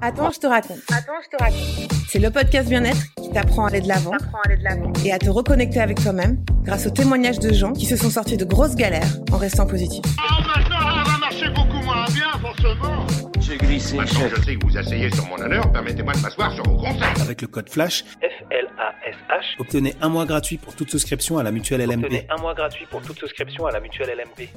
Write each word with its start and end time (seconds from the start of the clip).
Attends, 0.00 0.30
je 0.30 0.38
te 0.38 0.46
raconte. 0.46 0.78
Attends, 0.92 1.12
je 1.24 1.36
te 1.36 1.42
raconte. 1.42 1.92
C'est 2.08 2.18
le 2.18 2.30
podcast 2.30 2.68
bien-être 2.68 2.98
qui 3.22 3.30
t'apprend 3.30 3.64
à 3.66 3.68
aller 3.68 3.80
de 3.80 3.88
l'avant 3.88 4.12
et 5.04 5.12
à 5.12 5.18
te 5.18 5.28
reconnecter 5.28 5.80
avec 5.80 6.00
toi-même 6.00 6.44
grâce 6.62 6.86
aux 6.86 6.90
témoignages 6.90 7.38
de 7.38 7.52
gens 7.52 7.72
qui 7.72 7.86
se 7.86 7.96
sont 7.96 8.10
sortis 8.10 8.36
de 8.36 8.44
grosses 8.44 8.74
galères 8.76 9.08
en 9.32 9.36
restant 9.38 9.66
positifs. 9.66 10.04
Oh, 10.18 10.42
maintenant, 10.46 10.78
ça 10.80 11.10
va 11.12 11.18
marcher 11.18 11.48
beaucoup 11.50 11.82
moins 11.84 12.04
bien, 12.06 12.30
forcément. 12.40 13.06
J'ai 13.40 13.56
glissé, 13.58 13.96
Maintenant, 13.96 14.20
chef. 14.20 14.34
je 14.36 14.42
sais 14.42 14.56
que 14.56 14.66
vous 14.66 14.76
asseyez 14.76 15.10
sur 15.14 15.26
mon 15.26 15.36
honneur, 15.36 15.70
permettez-moi 15.72 16.12
de 16.14 16.18
m'asseoir 16.20 16.52
sur 16.52 16.64
vos 16.64 16.76
conseils. 16.76 17.20
Avec 17.22 17.42
le 17.42 17.48
code 17.48 17.68
FLASH, 17.68 18.04
F-L-A-S-H. 18.20 19.60
obtenez 19.60 19.94
un 20.00 20.08
mois 20.08 20.26
gratuit 20.26 20.56
pour 20.58 20.74
toute 20.74 20.90
souscription 20.90 21.38
à 21.38 21.42
la 21.42 21.50
mutuelle 21.52 21.80
LMP. 21.88 22.04
Obtenez 22.04 22.26
un 22.30 22.40
mois 22.40 22.54
gratuit 22.54 22.86
pour 22.90 23.02
toute 23.02 23.18
souscription 23.18 23.66
à 23.66 23.72
la 23.72 23.80
mutuelle 23.80 24.08
LMP. 24.16 24.48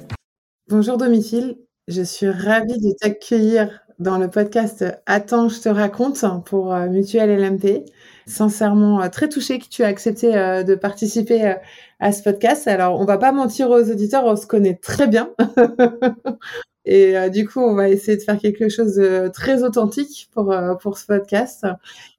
Bonjour 0.68 0.96
Domicile, 0.98 1.56
je 1.88 2.02
suis 2.02 2.28
ravie 2.28 2.78
de 2.80 2.92
t'accueillir 3.00 3.80
dans 4.00 4.16
le 4.16 4.28
podcast 4.28 4.84
Attends, 5.04 5.50
je 5.50 5.60
te 5.60 5.68
raconte 5.68 6.24
pour 6.46 6.72
euh, 6.72 6.88
Mutuelle 6.88 7.38
LMP. 7.38 7.84
Sincèrement, 8.26 9.02
euh, 9.02 9.08
très 9.08 9.28
touchée 9.28 9.58
que 9.58 9.68
tu 9.68 9.84
as 9.84 9.88
accepté 9.88 10.34
euh, 10.34 10.62
de 10.62 10.74
participer 10.74 11.54
à 12.00 12.12
ce 12.12 12.22
podcast. 12.22 12.66
Alors, 12.66 12.98
on 12.98 13.04
va 13.04 13.18
pas 13.18 13.30
mentir 13.30 13.68
aux 13.68 13.90
auditeurs, 13.90 14.24
on 14.24 14.36
se 14.36 14.46
connaît 14.46 14.74
très 14.74 15.06
bien. 15.06 15.30
Et 16.86 17.14
du 17.28 17.46
coup, 17.46 17.60
on 17.60 17.74
va 17.74 17.90
essayer 17.90 18.16
de 18.16 18.22
faire 18.22 18.38
quelque 18.38 18.70
chose 18.70 18.94
de 18.94 19.28
très 19.28 19.62
authentique 19.62 20.30
pour, 20.32 20.52
pour 20.80 20.96
ce 20.96 21.04
podcast. 21.06 21.66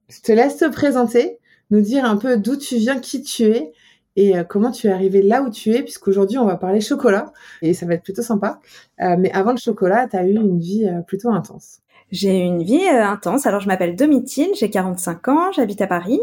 Je 0.07 0.21
te 0.21 0.31
laisse 0.31 0.57
te 0.57 0.69
présenter, 0.69 1.39
nous 1.71 1.81
dire 1.81 2.05
un 2.05 2.15
peu 2.15 2.37
d'où 2.37 2.55
tu 2.55 2.75
viens, 2.75 2.99
qui 2.99 3.23
tu 3.23 3.45
es 3.45 3.73
et 4.15 4.37
euh, 4.37 4.43
comment 4.43 4.71
tu 4.71 4.87
es 4.87 4.91
arrivé 4.91 5.21
là 5.21 5.41
où 5.41 5.49
tu 5.49 5.73
es, 5.73 5.83
puisqu'aujourd'hui, 5.83 6.37
on 6.37 6.45
va 6.45 6.57
parler 6.57 6.81
chocolat 6.81 7.31
et 7.61 7.73
ça 7.73 7.85
va 7.85 7.93
être 7.93 8.03
plutôt 8.03 8.21
sympa. 8.21 8.59
Euh, 9.01 9.15
mais 9.17 9.31
avant 9.31 9.51
le 9.51 9.57
chocolat, 9.57 10.07
tu 10.07 10.17
as 10.17 10.25
eu 10.25 10.35
une 10.35 10.59
vie 10.59 10.87
euh, 10.87 11.01
plutôt 11.01 11.29
intense. 11.29 11.79
J'ai 12.11 12.39
une 12.39 12.63
vie 12.63 12.83
euh, 12.91 13.05
intense. 13.05 13.45
Alors, 13.45 13.61
je 13.61 13.67
m'appelle 13.67 13.95
Domitille, 13.95 14.51
j'ai 14.59 14.69
45 14.69 15.27
ans, 15.29 15.51
j'habite 15.53 15.81
à 15.81 15.87
Paris. 15.87 16.19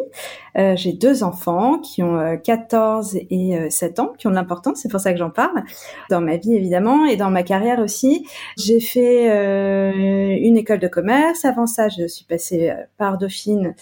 Euh, 0.56 0.74
j'ai 0.76 0.92
deux 0.92 1.22
enfants 1.22 1.78
qui 1.78 2.02
ont 2.02 2.18
euh, 2.18 2.36
14 2.36 3.16
et 3.30 3.58
euh, 3.58 3.70
7 3.70 3.98
ans, 4.00 4.12
qui 4.18 4.26
ont 4.26 4.30
de 4.30 4.34
l'importance, 4.34 4.80
c'est 4.82 4.90
pour 4.90 5.00
ça 5.00 5.12
que 5.12 5.18
j'en 5.18 5.30
parle. 5.30 5.62
Dans 6.10 6.20
ma 6.20 6.36
vie, 6.36 6.54
évidemment, 6.54 7.06
et 7.06 7.16
dans 7.16 7.30
ma 7.30 7.42
carrière 7.42 7.78
aussi. 7.78 8.26
J'ai 8.56 8.80
fait 8.80 9.30
euh, 9.30 10.36
une 10.40 10.56
école 10.56 10.78
de 10.78 10.88
commerce. 10.88 11.44
Avant 11.44 11.66
ça, 11.66 11.88
je 11.88 12.06
suis 12.06 12.24
passée 12.24 12.70
euh, 12.70 12.82
par 12.96 13.18
Dauphine. 13.18 13.74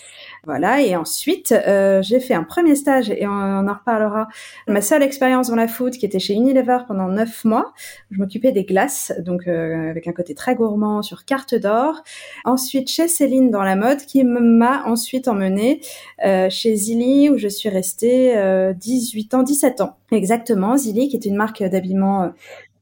Voilà. 0.44 0.82
Et 0.82 0.96
ensuite, 0.96 1.52
euh, 1.52 2.02
j'ai 2.02 2.20
fait 2.20 2.34
un 2.34 2.44
premier 2.44 2.76
stage, 2.76 3.10
et 3.10 3.26
on, 3.26 3.30
en 3.30 3.74
reparlera. 3.74 4.28
Ma 4.68 4.80
seule 4.80 5.02
expérience 5.02 5.48
dans 5.48 5.56
la 5.56 5.68
food, 5.68 5.92
qui 5.92 6.06
était 6.06 6.18
chez 6.18 6.34
Unilever 6.34 6.78
pendant 6.86 7.08
9 7.08 7.44
mois. 7.44 7.72
Je 8.10 8.18
m'occupais 8.18 8.52
des 8.52 8.64
glaces, 8.64 9.12
donc 9.18 9.48
euh, 9.48 9.91
avec 9.91 10.06
un 10.06 10.12
côté 10.12 10.34
très 10.34 10.54
gourmand 10.54 11.02
sur 11.02 11.24
carte 11.24 11.54
d'or. 11.54 11.95
Ensuite, 12.44 12.89
chez 12.89 13.08
Céline 13.08 13.50
dans 13.50 13.62
la 13.62 13.77
mode, 13.77 13.98
qui 13.98 14.25
m'a 14.25 14.84
ensuite 14.84 15.28
emmenée 15.28 15.80
euh, 16.25 16.48
chez 16.50 16.75
Zilly, 16.75 17.30
où 17.30 17.38
je 17.38 17.48
suis 17.48 17.69
restée 17.69 18.36
euh, 18.36 18.72
18 18.72 19.34
ans, 19.34 19.42
17 19.42 19.80
ans. 19.80 19.97
Exactement, 20.12 20.77
Zilly, 20.77 21.08
qui 21.08 21.16
est 21.16 21.27
une 21.27 21.36
marque 21.36 21.62
d'habillement 21.62 22.25
euh, 22.25 22.28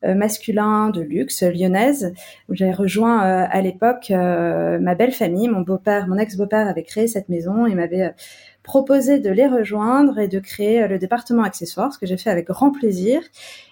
euh, 0.04 0.14
masculin 0.14 0.90
de 0.90 1.00
luxe 1.00 1.42
lyonnaise, 1.42 2.12
où 2.48 2.54
j'avais 2.54 2.72
rejoint 2.72 3.20
à 3.20 3.60
l'époque 3.62 4.10
ma 4.10 4.94
belle 4.94 5.12
famille. 5.12 5.48
Mon 5.48 5.62
beau-père, 5.62 6.08
mon 6.08 6.18
ex-beau-père 6.18 6.68
avait 6.68 6.82
créé 6.82 7.06
cette 7.06 7.30
maison 7.30 7.66
et 7.66 7.74
m'avait 7.74 8.12
proposé 8.62 9.18
de 9.18 9.30
les 9.30 9.46
rejoindre 9.46 10.18
et 10.18 10.28
de 10.28 10.38
créer 10.40 10.86
le 10.88 10.98
département 10.98 11.42
accessoires, 11.42 11.92
ce 11.92 11.98
que 11.98 12.06
j'ai 12.06 12.18
fait 12.18 12.30
avec 12.30 12.46
grand 12.48 12.70
plaisir. 12.70 13.22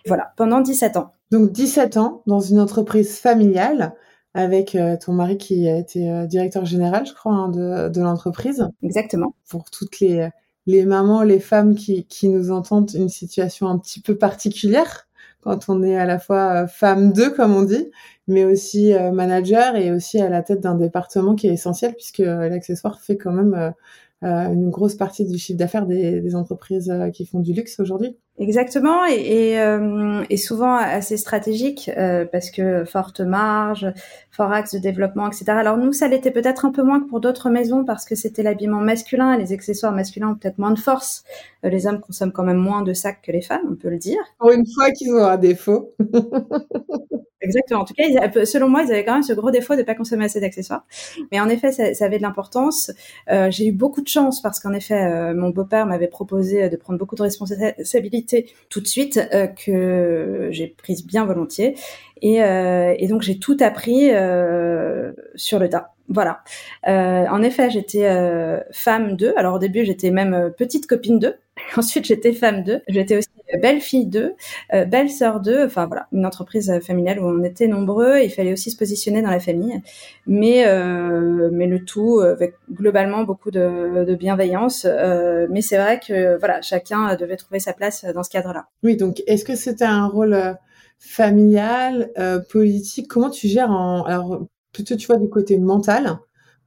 Voilà, 0.07 0.33
pendant 0.37 0.61
17 0.61 0.97
ans. 0.97 1.13
Donc 1.31 1.51
17 1.51 1.97
ans 1.99 2.23
dans 2.27 2.41
une 2.41 2.61
entreprise 2.61 3.19
familiale 3.19 3.95
avec 4.35 4.75
euh, 4.75 4.97
ton 4.97 5.13
mari 5.13 5.37
qui 5.37 5.69
a 5.69 5.77
été 5.77 6.11
euh, 6.11 6.27
directeur 6.27 6.65
général, 6.65 7.07
je 7.07 7.13
crois, 7.13 7.33
hein, 7.33 7.49
de, 7.49 7.89
de 7.89 8.01
l'entreprise. 8.01 8.67
Exactement. 8.83 9.35
Pour 9.49 9.71
toutes 9.71 10.01
les, 10.01 10.29
les 10.67 10.85
mamans, 10.87 11.23
les 11.23 11.41
femmes 11.41 11.75
qui, 11.75 12.07
qui 12.07 12.29
nous 12.29 12.51
entendent, 12.51 12.91
une 12.95 13.09
situation 13.09 13.69
un 13.69 13.79
petit 13.79 14.01
peu 14.01 14.17
particulière 14.17 15.09
quand 15.41 15.69
on 15.69 15.83
est 15.83 15.97
à 15.97 16.07
la 16.07 16.19
fois 16.19 16.63
euh, 16.63 16.67
femme 16.67 17.13
d'eux, 17.13 17.31
comme 17.31 17.55
on 17.55 17.63
dit, 17.63 17.91
mais 18.29 18.45
aussi 18.45 18.95
manager 19.13 19.75
et 19.75 19.91
aussi 19.91 20.21
à 20.21 20.29
la 20.29 20.43
tête 20.43 20.61
d'un 20.61 20.77
département 20.77 21.35
qui 21.35 21.49
est 21.49 21.53
essentiel 21.53 21.95
puisque 21.95 22.19
l'accessoire 22.19 23.01
fait 23.01 23.17
quand 23.17 23.33
même 23.33 23.75
une 24.23 24.71
grosse 24.71 24.95
partie 24.95 25.27
du 25.27 25.37
chiffre 25.39 25.59
d'affaires 25.59 25.87
des, 25.87 26.21
des 26.21 26.37
entreprises 26.37 26.95
qui 27.13 27.27
font 27.27 27.41
du 27.41 27.53
luxe 27.53 27.81
aujourd'hui. 27.81 28.17
Exactement, 28.43 29.07
et, 29.09 29.51
et, 29.51 29.61
euh, 29.61 30.25
et 30.29 30.37
souvent 30.37 30.75
assez 30.75 31.17
stratégique 31.17 31.89
euh, 31.97 32.25
parce 32.25 32.51
que 32.51 32.85
forte 32.85 33.21
marge, 33.21 33.87
fort 34.33 34.51
axe 34.51 34.75
de 34.75 34.81
développement, 34.81 35.29
etc. 35.29 35.45
Alors 35.51 35.77
nous, 35.77 35.93
ça 35.93 36.09
l'était 36.09 36.33
peut-être 36.33 36.65
un 36.65 36.73
peu 36.73 36.83
moins 36.83 36.99
que 36.99 37.09
pour 37.09 37.21
d'autres 37.21 37.51
maisons 37.51 37.85
parce 37.85 38.05
que 38.05 38.17
c'était 38.17 38.43
l'habillement 38.43 38.81
masculin, 38.81 39.39
les 39.39 39.53
accessoires 39.53 39.93
masculins 39.93 40.31
ont 40.31 40.35
peut-être 40.35 40.59
moins 40.59 40.73
de 40.73 40.79
force. 40.81 41.23
Euh, 41.65 41.69
les 41.69 41.87
hommes 41.87 42.01
consomment 42.01 42.33
quand 42.33 42.43
même 42.43 42.57
moins 42.57 42.83
de 42.83 42.93
sacs 42.95 43.23
que 43.23 43.31
les 43.31 43.43
femmes, 43.43 43.63
on 43.71 43.77
peut 43.77 43.91
le 43.91 43.99
dire. 43.99 44.19
Pour 44.41 44.51
une 44.51 44.67
fois 44.67 44.91
qu'ils 44.91 45.15
ont 45.15 45.25
un 45.25 45.37
défaut. 45.37 45.95
Exactement. 47.43 47.81
En 47.81 47.85
tout 47.85 47.95
cas, 47.95 48.05
selon 48.45 48.69
moi, 48.69 48.83
ils 48.85 48.93
avaient 48.93 49.05
quand 49.05 49.15
même 49.15 49.23
ce 49.23 49.33
gros 49.33 49.51
défaut 49.51 49.75
de 49.75 49.81
ne 49.81 49.85
pas 49.85 49.95
consommer 49.95 50.25
assez 50.27 50.41
d'accessoires. 50.41 50.85
Mais 51.31 51.41
en 51.41 51.49
effet, 51.49 51.73
ça, 51.73 52.05
avait 52.05 52.19
de 52.19 52.23
l'importance. 52.23 52.91
Euh, 53.31 53.51
j'ai 53.51 53.67
eu 53.67 53.73
beaucoup 53.73 54.01
de 54.01 54.09
chance 54.09 54.41
parce 54.41 54.61
qu'en 54.61 54.73
effet, 54.73 54.95
euh, 54.95 55.35
mon 55.35 55.51
beau-père 55.51 55.87
m'avait 55.87 56.09
proposé 56.09 56.69
de 56.69 56.77
prendre 56.77 56.99
beaucoup 56.99 57.17
de 57.17 57.23
responsabilités 57.23 58.47
tout 58.69 58.81
de 58.81 58.87
suite 58.87 59.21
euh, 59.35 59.47
que 59.47 60.49
j'ai 60.51 60.69
prise 60.69 61.05
bien 61.05 61.25
volontiers. 61.25 61.75
Et, 62.23 62.43
euh, 62.43 62.95
et 62.99 63.09
donc, 63.09 63.23
j'ai 63.23 63.39
tout 63.39 63.57
appris 63.61 64.11
euh, 64.13 65.13
sur 65.35 65.59
le 65.59 65.69
tas. 65.69 65.93
Voilà. 66.09 66.43
Euh, 66.89 67.27
en 67.29 67.43
effet, 67.43 67.71
j'étais 67.71 68.07
euh, 68.07 68.61
femme 68.71 69.17
d'eux. 69.17 69.33
Alors 69.37 69.55
au 69.55 69.59
début, 69.59 69.85
j'étais 69.85 70.11
même 70.11 70.35
euh, 70.35 70.51
petite 70.51 70.87
copine 70.87 71.19
d'eux. 71.19 71.37
Ensuite, 71.77 72.05
j'étais 72.07 72.33
femme 72.33 72.63
d'eux. 72.65 72.81
J'étais 72.89 73.17
aussi 73.17 73.29
euh, 73.55 73.59
belle-fille 73.59 74.07
d'eux, 74.07 74.35
euh, 74.75 74.85
belle-sœur 74.85 75.41
d'eux. 75.41 75.65
Enfin 75.65 75.87
voilà, 75.87 76.07
une 76.13 76.27
entreprise 76.27 76.71
euh, 76.71 76.81
familiale 76.81 77.21
où 77.21 77.25
on 77.25 77.43
était 77.45 77.67
nombreux. 77.69 78.19
Il 78.19 78.31
fallait 78.31 78.53
aussi 78.53 78.71
se 78.71 78.77
positionner 78.77 79.23
dans 79.23 79.31
la 79.31 79.41
famille, 79.41 79.81
mais 80.27 80.67
euh, 80.67 81.51
mais 81.53 81.67
le 81.67 81.85
tout 81.85 82.21
avec 82.21 82.55
globalement 82.71 83.25
beaucoup 83.25 83.51
de, 83.51 84.05
de 84.05 84.15
bienveillance. 84.15 84.87
Euh, 84.89 85.47
mais 85.51 85.63
c'est 85.63 85.79
vrai 85.79 86.01
que 86.01 86.39
voilà, 86.39 86.61
chacun 86.63 87.15
devait 87.17 87.37
trouver 87.37 87.61
sa 87.61 87.73
place 87.73 88.05
dans 88.05 88.23
ce 88.23 88.31
cadre-là. 88.31 88.67
Oui, 88.83 88.97
donc 88.97 89.23
est-ce 89.27 89.45
que 89.45 89.57
c'était 89.57 89.85
un 89.85 90.07
rôle 90.07 90.35
euh, 90.35 90.55
familial, 90.99 92.11
euh, 92.19 92.41
politique? 92.51 93.09
Comment 93.09 93.31
tu 93.31 93.49
gères 93.49 93.71
en 93.71 94.03
alors 94.05 94.47
plutôt 94.73 94.97
tu 94.97 95.07
vois 95.07 95.19
du 95.19 95.29
côté 95.29 95.59
mental 95.59 96.19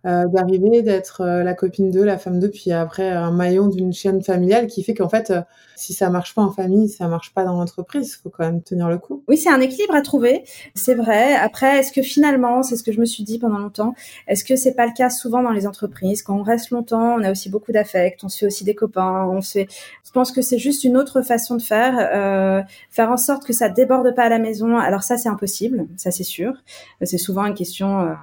euh, 0.06 0.28
d'arriver 0.28 0.82
d'être 0.82 1.22
euh, 1.22 1.44
la 1.44 1.54
copine 1.54 1.92
d'eux, 1.92 2.04
la 2.04 2.18
femme 2.18 2.40
d'eux, 2.40 2.50
puis 2.50 2.72
après 2.72 3.10
un 3.10 3.32
maillon 3.32 3.68
d'une 3.68 3.94
chaîne 3.94 4.22
familiale 4.22 4.68
qui 4.68 4.84
fait 4.84 4.94
qu'en 4.94 5.10
fait 5.10 5.32
euh, 5.32 5.42
si 5.76 5.94
ça 5.94 6.10
marche 6.10 6.34
pas 6.34 6.42
en 6.42 6.52
famille, 6.52 6.90
ça 6.90 7.08
marche 7.08 7.34
pas 7.34 7.44
dans 7.44 7.54
l'entreprise. 7.54 8.20
Faut 8.24 8.30
quand 8.30 8.46
même 8.46 8.62
tenir 8.62 8.90
le 8.90 8.98
coup. 8.98 9.24
Oui, 9.28 9.38
c'est 9.38 9.50
un 9.50 9.60
équilibre 9.60 9.96
à 9.96 10.02
trouver, 10.02 10.44
c'est 10.74 10.96
vrai. 10.96 11.36
Après, 11.36 11.80
est-ce 11.80 11.92
que 11.92 12.02
finalement, 12.02 12.64
c'est 12.64 12.76
ce 12.76 12.84
que 12.84 12.92
je 12.92 13.00
me 13.00 13.06
suis 13.06 13.24
dit 13.24 13.40
pendant 13.40 13.58
longtemps, 13.58 13.94
est-ce 14.28 14.44
que 14.44 14.56
c'est 14.56 14.74
pas 14.74 14.86
le 14.86 14.94
cas 14.94 15.10
souvent 15.10 15.44
dans 15.44 15.52
les 15.52 15.68
entreprises 15.68 16.24
Quand 16.24 16.38
on 16.38 16.44
reste 16.44 16.70
longtemps, 16.70 17.16
on 17.20 17.24
a 17.24 17.32
aussi 17.32 17.50
beaucoup 17.50 17.72
d'affect, 17.72 18.24
on 18.24 18.30
se 18.30 18.40
fait 18.40 18.46
aussi 18.46 18.64
des 18.64 18.76
copains, 18.76 19.28
on 19.30 19.42
se 19.42 19.52
fait... 19.52 19.68
Je 20.06 20.12
pense 20.12 20.32
que 20.32 20.42
c'est 20.42 20.60
juste 20.60 20.84
une 20.84 20.98
autre 20.98 21.22
façon 21.22 21.56
de 21.56 21.62
faire, 21.62 21.98
euh, 22.14 22.62
faire 22.90 23.12
en 23.12 23.18
sorte 23.18 23.46
que 23.46 23.54
ça 23.54 23.70
déborde 23.70 24.16
pas 24.16 24.24
à 24.24 24.30
la 24.30 24.40
maison. 24.40 24.78
Alors 24.78 25.04
ça, 25.04 25.18
c'est 25.18 25.30
impossible, 25.30 25.88
ça 25.98 26.12
c'est 26.12 26.24
sûr. 26.24 26.54
C'est 27.02 27.18
souvent 27.18 27.46
une 27.46 27.56
question... 27.56 28.16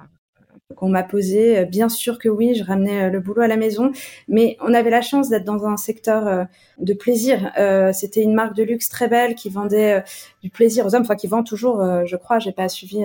Qu'on 0.75 0.89
m'a 0.89 1.03
posée. 1.03 1.59
Euh, 1.59 1.65
Bien 1.65 1.89
sûr 1.89 2.19
que 2.19 2.29
oui, 2.29 2.55
je 2.55 2.63
ramenais 2.63 3.05
euh, 3.05 3.09
le 3.09 3.19
boulot 3.19 3.41
à 3.41 3.47
la 3.47 3.57
maison, 3.57 3.91
mais 4.27 4.57
on 4.61 4.73
avait 4.73 4.89
la 4.89 5.01
chance 5.01 5.29
d'être 5.29 5.43
dans 5.45 5.65
un 5.65 5.77
secteur 5.77 6.27
euh, 6.27 6.43
de 6.79 6.93
plaisir. 6.93 7.51
C'était 7.93 8.21
une 8.21 8.33
marque 8.33 8.55
de 8.55 8.63
luxe 8.63 8.89
très 8.89 9.07
belle 9.07 9.35
qui 9.35 9.49
vendait 9.49 10.03
du 10.41 10.49
plaisir 10.49 10.85
aux 10.85 10.95
hommes, 10.95 11.03
enfin 11.03 11.15
qui 11.15 11.27
vend 11.27 11.43
toujours, 11.43 11.83
je 12.05 12.15
crois, 12.15 12.39
j'ai 12.39 12.51
pas 12.51 12.67
suivi 12.67 13.03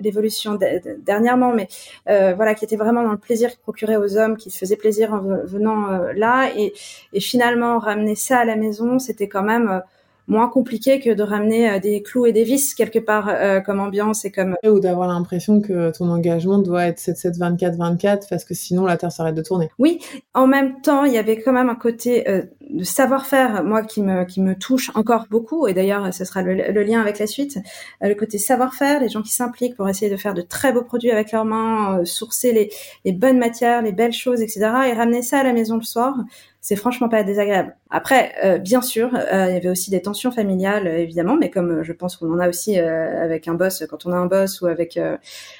l'évolution 0.00 0.54
de- 0.54 0.80
de- 0.82 0.96
dernièrement, 1.00 1.52
mais 1.52 1.68
voilà, 2.06 2.54
qui 2.54 2.64
était 2.64 2.76
vraiment 2.76 3.02
dans 3.02 3.12
le 3.12 3.18
plaisir 3.18 3.50
procurait 3.62 3.96
aux 3.96 4.16
hommes, 4.16 4.36
qui 4.36 4.50
se 4.50 4.58
faisait 4.58 4.76
plaisir 4.76 5.12
en 5.12 5.18
ve- 5.18 5.44
venant 5.44 5.86
là, 6.16 6.50
et, 6.56 6.72
et 7.12 7.20
finalement 7.20 7.78
ramener 7.78 8.14
ça 8.14 8.38
à 8.38 8.44
la 8.44 8.56
maison, 8.56 8.98
c'était 8.98 9.28
quand 9.28 9.42
même 9.42 9.82
moins 10.30 10.48
compliqué 10.48 11.00
que 11.00 11.10
de 11.10 11.22
ramener 11.22 11.70
euh, 11.70 11.78
des 11.78 12.02
clous 12.02 12.24
et 12.24 12.32
des 12.32 12.44
vis 12.44 12.74
quelque 12.74 12.98
part 12.98 13.28
euh, 13.28 13.60
comme 13.60 13.80
ambiance 13.80 14.24
et 14.24 14.30
comme 14.30 14.56
Ou 14.64 14.80
d'avoir 14.80 15.08
l'impression 15.08 15.60
que 15.60 15.90
ton 15.90 16.08
engagement 16.08 16.58
doit 16.58 16.86
être 16.86 16.98
7-7, 16.98 17.38
24-24 17.38 18.28
parce 18.30 18.44
que 18.44 18.54
sinon 18.54 18.86
la 18.86 18.96
Terre 18.96 19.12
s'arrête 19.12 19.34
de 19.34 19.42
tourner. 19.42 19.68
Oui, 19.78 20.00
en 20.34 20.46
même 20.46 20.80
temps, 20.80 21.04
il 21.04 21.12
y 21.12 21.18
avait 21.18 21.40
quand 21.40 21.52
même 21.52 21.68
un 21.68 21.74
côté 21.74 22.28
euh, 22.28 22.42
de 22.70 22.84
savoir-faire, 22.84 23.64
moi, 23.64 23.82
qui 23.82 24.02
me, 24.02 24.24
qui 24.24 24.40
me 24.40 24.54
touche 24.54 24.90
encore 24.94 25.26
beaucoup, 25.30 25.66
et 25.66 25.74
d'ailleurs, 25.74 26.14
ce 26.14 26.24
sera 26.24 26.42
le, 26.42 26.54
le 26.54 26.82
lien 26.82 27.00
avec 27.00 27.18
la 27.18 27.26
suite, 27.26 27.58
euh, 28.02 28.08
le 28.08 28.14
côté 28.14 28.38
savoir-faire, 28.38 29.00
les 29.00 29.08
gens 29.08 29.22
qui 29.22 29.32
s'impliquent 29.32 29.76
pour 29.76 29.88
essayer 29.88 30.10
de 30.10 30.16
faire 30.16 30.34
de 30.34 30.42
très 30.42 30.72
beaux 30.72 30.84
produits 30.84 31.10
avec 31.10 31.32
leurs 31.32 31.44
mains, 31.44 32.04
sourcer 32.04 32.52
les, 32.52 32.70
les 33.04 33.12
bonnes 33.12 33.38
matières, 33.38 33.82
les 33.82 33.92
belles 33.92 34.12
choses, 34.12 34.40
etc., 34.40 34.60
et 34.88 34.92
ramener 34.92 35.22
ça 35.22 35.38
à 35.40 35.42
la 35.42 35.52
maison 35.52 35.76
le 35.76 35.82
soir. 35.82 36.14
C'est 36.60 36.76
franchement 36.76 37.08
pas 37.08 37.22
désagréable. 37.22 37.74
Après, 37.88 38.32
euh, 38.44 38.58
bien 38.58 38.82
sûr, 38.82 39.14
euh, 39.14 39.46
il 39.48 39.54
y 39.54 39.56
avait 39.56 39.70
aussi 39.70 39.90
des 39.90 40.02
tensions 40.02 40.30
familiales, 40.30 40.86
évidemment, 40.86 41.36
mais 41.36 41.50
comme 41.50 41.82
je 41.82 41.92
pense 41.92 42.16
qu'on 42.16 42.32
en 42.32 42.38
a 42.38 42.48
aussi 42.48 42.78
avec 42.78 43.48
un 43.48 43.54
boss, 43.54 43.84
quand 43.88 44.04
on 44.06 44.12
a 44.12 44.16
un 44.16 44.26
boss 44.26 44.60
ou 44.60 44.66
avec 44.66 44.98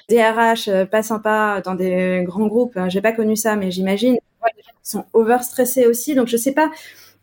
des 0.08 0.23
RH 0.23 0.87
pas 0.91 1.02
sympas 1.02 1.62
dans 1.62 1.75
des 1.75 2.23
grands 2.25 2.47
groupes. 2.47 2.76
Hein, 2.76 2.88
j'ai 2.88 3.00
pas 3.00 3.12
connu 3.12 3.37
ça, 3.37 3.56
mais 3.56 3.70
j'imagine. 3.70 4.17
ils 4.44 4.62
sont 4.82 5.05
overstressés 5.14 5.87
aussi, 5.87 6.14
donc 6.14 6.29
je 6.29 6.37
sais 6.37 6.52
pas. 6.52 6.70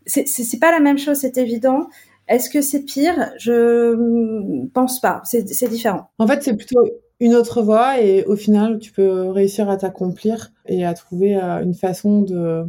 C'est 0.06 0.60
pas 0.60 0.72
la 0.72 0.80
même 0.80 0.98
chose, 0.98 1.18
c'est 1.18 1.36
évident. 1.36 1.88
Est-ce 2.28 2.50
que 2.50 2.60
c'est 2.60 2.82
pire? 2.82 3.30
Je 3.38 4.66
pense 4.72 5.00
pas. 5.00 5.22
C'est 5.24 5.68
différent. 5.68 6.10
En 6.18 6.26
fait, 6.26 6.42
c'est 6.42 6.56
plutôt 6.56 6.84
une 7.20 7.34
autre 7.34 7.62
voie 7.62 8.00
et 8.00 8.24
au 8.24 8.36
final, 8.36 8.78
tu 8.78 8.92
peux 8.92 9.28
réussir 9.30 9.68
à 9.70 9.76
t'accomplir 9.76 10.50
et 10.66 10.84
à 10.84 10.94
trouver 10.94 11.34
une 11.36 11.74
façon 11.74 12.22
de 12.22 12.64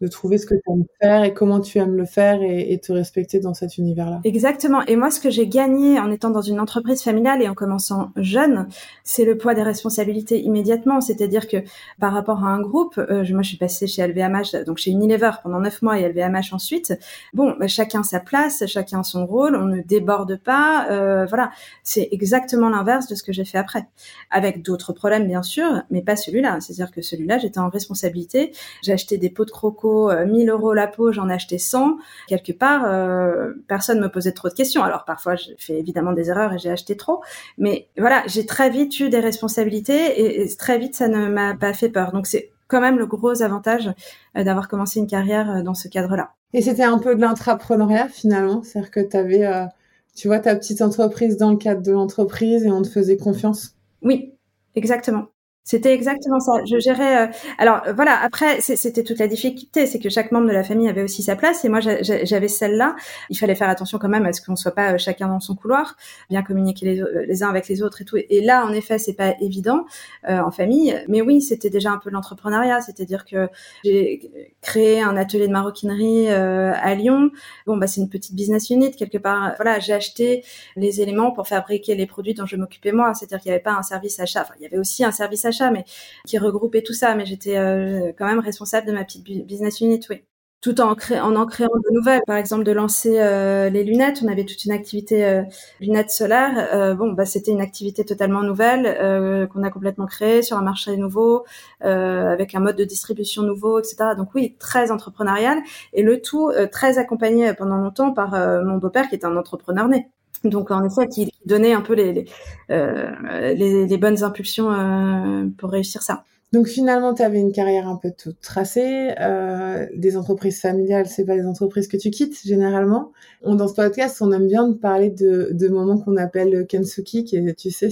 de 0.00 0.06
trouver 0.08 0.38
ce 0.38 0.46
que 0.46 0.54
tu 0.54 0.70
aimes 0.70 0.84
faire 1.00 1.24
et 1.24 1.32
comment 1.32 1.60
tu 1.60 1.78
aimes 1.78 1.96
le 1.96 2.04
faire 2.04 2.42
et, 2.42 2.78
te 2.82 2.92
respecter 2.92 3.40
dans 3.40 3.54
cet 3.54 3.78
univers-là. 3.78 4.20
Exactement. 4.24 4.82
Et 4.86 4.96
moi, 4.96 5.10
ce 5.10 5.18
que 5.18 5.30
j'ai 5.30 5.46
gagné 5.46 5.98
en 5.98 6.10
étant 6.10 6.30
dans 6.30 6.42
une 6.42 6.60
entreprise 6.60 7.02
familiale 7.02 7.40
et 7.40 7.48
en 7.48 7.54
commençant 7.54 8.10
jeune, 8.16 8.68
c'est 9.02 9.24
le 9.24 9.38
poids 9.38 9.54
des 9.54 9.62
responsabilités 9.62 10.40
immédiatement. 10.42 11.00
C'est-à-dire 11.00 11.48
que 11.48 11.58
par 11.98 12.12
rapport 12.12 12.44
à 12.44 12.48
un 12.48 12.60
groupe, 12.60 12.98
euh, 12.98 13.24
moi, 13.30 13.42
je 13.42 13.48
suis 13.48 13.56
passée 13.56 13.86
chez 13.86 14.06
LVMH, 14.06 14.64
donc 14.66 14.76
chez 14.76 14.90
Unilever 14.90 15.30
pendant 15.42 15.60
neuf 15.60 15.80
mois 15.80 15.98
et 15.98 16.08
LVMH 16.08 16.52
ensuite. 16.52 16.98
Bon, 17.32 17.54
bah, 17.58 17.66
chacun 17.66 18.02
sa 18.02 18.20
place, 18.20 18.66
chacun 18.66 19.02
son 19.02 19.24
rôle, 19.24 19.56
on 19.56 19.64
ne 19.64 19.80
déborde 19.80 20.38
pas. 20.38 20.86
Euh, 20.90 21.24
voilà, 21.26 21.50
c'est 21.82 22.08
exactement 22.12 22.68
l'inverse 22.68 23.06
de 23.08 23.14
ce 23.14 23.22
que 23.22 23.32
j'ai 23.32 23.44
fait 23.44 23.58
après, 23.58 23.86
avec 24.30 24.62
d'autres 24.62 24.92
problèmes 24.92 25.26
bien 25.26 25.42
sûr, 25.42 25.82
mais 25.90 26.02
pas 26.02 26.16
celui-là. 26.16 26.60
C'est-à-dire 26.60 26.90
que 26.90 27.02
celui-là, 27.02 27.38
j'étais 27.38 27.58
en 27.58 27.68
responsabilité. 27.68 28.52
J'ai 28.82 28.92
acheté 28.92 29.18
des 29.18 29.30
pots 29.30 29.44
de 29.44 29.50
croco 29.86 30.12
1000 30.26 30.48
euh, 30.48 30.52
euros 30.52 30.74
la 30.74 30.86
peau, 30.86 31.12
j'en 31.12 31.28
achetais 31.28 31.58
100. 31.58 31.96
Quelque 32.28 32.52
part, 32.52 32.84
euh, 32.86 33.52
personne 33.68 34.00
me 34.00 34.08
posait 34.08 34.32
trop 34.32 34.48
de 34.48 34.54
questions. 34.54 34.82
Alors 34.82 35.04
parfois, 35.04 35.36
j'ai 35.36 35.54
fait 35.58 35.78
évidemment 35.78 36.12
des 36.12 36.30
erreurs 36.30 36.52
et 36.52 36.58
j'ai 36.58 36.70
acheté 36.70 36.96
trop. 36.96 37.22
Mais 37.58 37.88
voilà, 37.96 38.22
j'ai 38.26 38.46
très 38.46 38.70
vite 38.70 38.98
eu 39.00 39.08
des 39.08 39.20
responsabilités 39.20 40.42
et, 40.42 40.56
très 40.56 40.78
vite, 40.78 40.94
ça 40.94 41.08
ne 41.08 41.28
m'a 41.28 41.54
pas 41.54 41.72
fait 41.72 41.88
peur. 41.88 42.12
Donc 42.12 42.26
c'est 42.26 42.50
quand 42.68 42.80
même 42.80 42.98
le 42.98 43.06
gros 43.06 43.42
avantage 43.42 43.90
euh, 44.36 44.44
d'avoir 44.44 44.68
commencé 44.68 45.00
une 45.00 45.06
carrière 45.06 45.62
dans 45.62 45.74
ce 45.74 45.88
cadre-là. 45.88 46.32
Et 46.52 46.62
c'était 46.62 46.84
un 46.84 46.98
peu 46.98 47.14
de 47.14 47.20
l'intrapreneuriat 47.20 48.08
finalement, 48.08 48.62
c'est-à-dire 48.62 48.90
que 48.90 49.00
tu 49.00 49.16
avais, 49.16 49.66
tu 50.14 50.28
vois, 50.28 50.38
ta 50.38 50.54
petite 50.54 50.80
entreprise 50.80 51.36
dans 51.36 51.50
le 51.50 51.56
cadre 51.56 51.82
de 51.82 51.92
l'entreprise 51.92 52.64
et 52.64 52.70
on 52.70 52.82
te 52.82 52.88
faisait 52.88 53.16
confiance. 53.16 53.74
Oui, 54.00 54.32
exactement. 54.74 55.26
C'était 55.66 55.92
exactement 55.92 56.38
ça. 56.38 56.52
Je 56.64 56.78
gérais. 56.78 57.24
Euh, 57.24 57.32
alors 57.58 57.82
euh, 57.88 57.92
voilà. 57.92 58.20
Après, 58.22 58.60
c'était 58.60 59.02
toute 59.02 59.18
la 59.18 59.26
difficulté, 59.26 59.86
c'est 59.86 59.98
que 59.98 60.08
chaque 60.08 60.30
membre 60.30 60.46
de 60.46 60.52
la 60.52 60.62
famille 60.62 60.88
avait 60.88 61.02
aussi 61.02 61.24
sa 61.24 61.34
place, 61.34 61.64
et 61.64 61.68
moi 61.68 61.80
j'avais 61.80 62.46
celle-là. 62.46 62.94
Il 63.30 63.36
fallait 63.36 63.56
faire 63.56 63.68
attention 63.68 63.98
quand 63.98 64.08
même 64.08 64.26
à 64.26 64.32
ce 64.32 64.40
qu'on 64.40 64.54
soit 64.54 64.70
pas 64.70 64.92
euh, 64.92 64.98
chacun 64.98 65.26
dans 65.26 65.40
son 65.40 65.56
couloir, 65.56 65.96
bien 66.30 66.44
communiquer 66.44 67.02
les, 67.26 67.42
uns 67.42 67.48
avec 67.48 67.66
les 67.66 67.82
autres 67.82 68.00
et 68.00 68.04
tout. 68.04 68.16
Et 68.16 68.40
là, 68.42 68.64
en 68.64 68.72
effet, 68.72 68.98
c'est 68.98 69.14
pas 69.14 69.34
évident 69.40 69.86
en 70.28 70.50
famille. 70.52 70.96
Mais 71.08 71.20
oui, 71.20 71.42
c'était 71.42 71.70
déjà 71.70 71.90
un 71.90 71.98
peu 71.98 72.10
l'entrepreneuriat, 72.10 72.80
c'est-à-dire 72.80 73.24
que 73.24 73.48
j'ai 73.84 74.30
créé 74.62 75.02
un 75.02 75.16
atelier 75.16 75.48
de 75.48 75.52
maroquinerie 75.52 76.28
à 76.28 76.94
Lyon. 76.94 77.30
Bon, 77.66 77.76
bah 77.76 77.88
c'est 77.88 78.00
une 78.00 78.08
petite 78.08 78.34
business 78.34 78.70
unit 78.70 78.92
quelque 78.92 79.18
part. 79.18 79.54
Voilà, 79.56 79.80
j'ai 79.80 79.92
acheté 79.92 80.44
les 80.76 81.00
éléments 81.00 81.32
pour 81.32 81.48
fabriquer 81.48 81.96
les 81.96 82.06
produits 82.06 82.34
dont 82.34 82.46
je 82.46 82.56
m'occupais 82.56 82.92
moi. 82.92 83.14
C'est-à-dire 83.14 83.40
qu'il 83.40 83.50
n'y 83.50 83.54
avait 83.54 83.62
pas 83.62 83.74
un 83.74 83.82
service 83.82 84.20
achat. 84.20 84.42
Enfin, 84.42 84.54
il 84.58 84.62
y 84.62 84.66
avait 84.66 84.78
aussi 84.78 85.04
un 85.04 85.12
service 85.12 85.44
achat 85.44 85.55
mais 85.70 85.84
qui 86.26 86.38
regroupait 86.38 86.82
tout 86.82 86.92
ça. 86.92 87.14
Mais 87.14 87.26
j'étais 87.26 87.56
euh, 87.56 88.12
quand 88.16 88.26
même 88.26 88.40
responsable 88.40 88.86
de 88.86 88.92
ma 88.92 89.04
petite 89.04 89.24
business 89.24 89.80
unit, 89.80 90.00
oui 90.10 90.22
tout 90.62 90.80
en, 90.80 90.92
en 90.92 91.46
créant 91.46 91.68
de 91.68 91.94
nouvelles. 91.94 92.22
Par 92.26 92.36
exemple, 92.36 92.64
de 92.64 92.72
lancer 92.72 93.20
euh, 93.20 93.70
les 93.70 93.84
lunettes. 93.84 94.20
On 94.24 94.26
avait 94.26 94.44
toute 94.44 94.64
une 94.64 94.72
activité 94.72 95.24
euh, 95.24 95.42
lunettes 95.80 96.10
solaires. 96.10 96.96
bon, 96.96 97.12
bah, 97.12 97.24
c'était 97.24 97.52
une 97.52 97.60
activité 97.60 98.04
totalement 98.04 98.42
nouvelle 98.42 99.48
qu'on 99.52 99.62
a 99.62 99.70
complètement 99.70 100.06
créée 100.06 100.42
sur 100.42 100.56
un 100.56 100.62
marché 100.62 100.96
nouveau, 100.96 101.44
avec 101.82 102.54
un 102.56 102.60
mode 102.60 102.76
de 102.76 102.84
distribution 102.84 103.42
nouveau, 103.42 103.78
etc. 103.78 103.96
Donc 104.16 104.34
oui, 104.34 104.56
très 104.58 104.90
entrepreneurial 104.90 105.58
et 105.92 106.02
le 106.02 106.20
tout 106.20 106.50
très 106.72 106.98
accompagné 106.98 107.52
pendant 107.54 107.76
longtemps 107.76 108.12
par 108.12 108.30
mon 108.64 108.78
beau-père 108.78 109.08
qui 109.08 109.14
est 109.14 109.24
un 109.24 109.36
entrepreneur 109.36 109.86
né. 109.86 110.10
Donc 110.44 110.70
en 110.70 110.84
effet, 110.84 111.08
qui 111.08 111.32
donnait 111.44 111.72
un 111.72 111.80
peu 111.80 111.94
les, 111.94 112.12
les, 112.12 112.26
euh, 112.70 113.54
les, 113.54 113.98
bonnes 113.98 114.22
impulsions 114.22 114.70
euh, 114.72 115.46
pour 115.58 115.70
réussir 115.70 116.02
ça. 116.02 116.24
Donc 116.56 116.68
finalement, 116.68 117.12
tu 117.12 117.20
avais 117.20 117.38
une 117.38 117.52
carrière 117.52 117.86
un 117.86 117.96
peu 117.96 118.10
toute 118.10 118.40
tracée. 118.40 119.10
Euh, 119.20 119.86
des 119.94 120.16
entreprises 120.16 120.58
familiales, 120.58 121.04
c'est 121.04 121.26
pas 121.26 121.36
des 121.36 121.44
entreprises 121.44 121.86
que 121.86 121.98
tu 121.98 122.08
quittes 122.08 122.40
généralement. 122.46 123.12
Dans 123.44 123.68
ce 123.68 123.74
podcast, 123.74 124.22
on 124.22 124.32
aime 124.32 124.46
bien 124.46 124.72
parler 124.72 125.10
de, 125.10 125.50
de 125.52 125.68
moments 125.68 125.98
qu'on 125.98 126.16
appelle 126.16 126.66
kensuki, 126.66 127.24
qui 127.24 127.36
est, 127.36 127.54
tu 127.58 127.70
sais, 127.70 127.90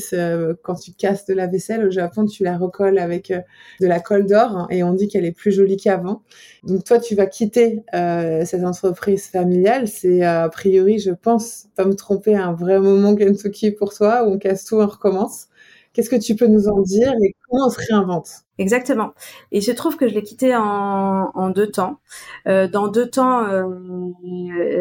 quand 0.62 0.76
tu 0.76 0.92
casses 0.92 1.26
de 1.26 1.34
la 1.34 1.46
vaisselle 1.46 1.84
au 1.84 1.90
Japon, 1.90 2.24
tu 2.24 2.42
la 2.42 2.56
recolles 2.56 2.96
avec 2.96 3.30
euh, 3.32 3.40
de 3.82 3.86
la 3.86 4.00
colle 4.00 4.24
d'or 4.24 4.56
hein, 4.56 4.66
et 4.70 4.82
on 4.82 4.94
dit 4.94 5.08
qu'elle 5.08 5.26
est 5.26 5.32
plus 5.32 5.52
jolie 5.52 5.76
qu'avant. 5.76 6.22
Donc 6.62 6.84
toi, 6.84 6.98
tu 6.98 7.14
vas 7.14 7.26
quitter 7.26 7.82
euh, 7.92 8.46
cette 8.46 8.64
entreprise 8.64 9.26
familiale. 9.26 9.88
C'est 9.88 10.22
a 10.22 10.48
priori, 10.48 11.00
je 11.00 11.10
pense, 11.10 11.66
pas 11.76 11.84
me 11.84 11.94
tromper, 11.94 12.34
un 12.34 12.54
vrai 12.54 12.80
moment 12.80 13.14
kensuki 13.14 13.72
pour 13.72 13.92
toi 13.92 14.26
où 14.26 14.32
on 14.32 14.38
casse 14.38 14.64
tout, 14.64 14.76
on 14.76 14.86
recommence. 14.86 15.48
Qu'est-ce 15.94 16.10
que 16.10 16.16
tu 16.16 16.34
peux 16.34 16.48
nous 16.48 16.66
en 16.66 16.82
dire 16.82 17.14
et 17.22 17.36
comment 17.48 17.66
on 17.66 17.70
se 17.70 17.78
réinvente? 17.78 18.28
Exactement. 18.58 19.14
Il 19.52 19.62
se 19.62 19.70
trouve 19.70 19.96
que 19.96 20.08
je 20.08 20.14
l'ai 20.14 20.24
quitté 20.24 20.56
en, 20.56 21.30
en, 21.32 21.50
deux 21.50 21.70
temps, 21.70 22.00
euh, 22.48 22.66
dans 22.66 22.88
deux 22.88 23.08
temps 23.08 23.44
euh, 23.44 23.70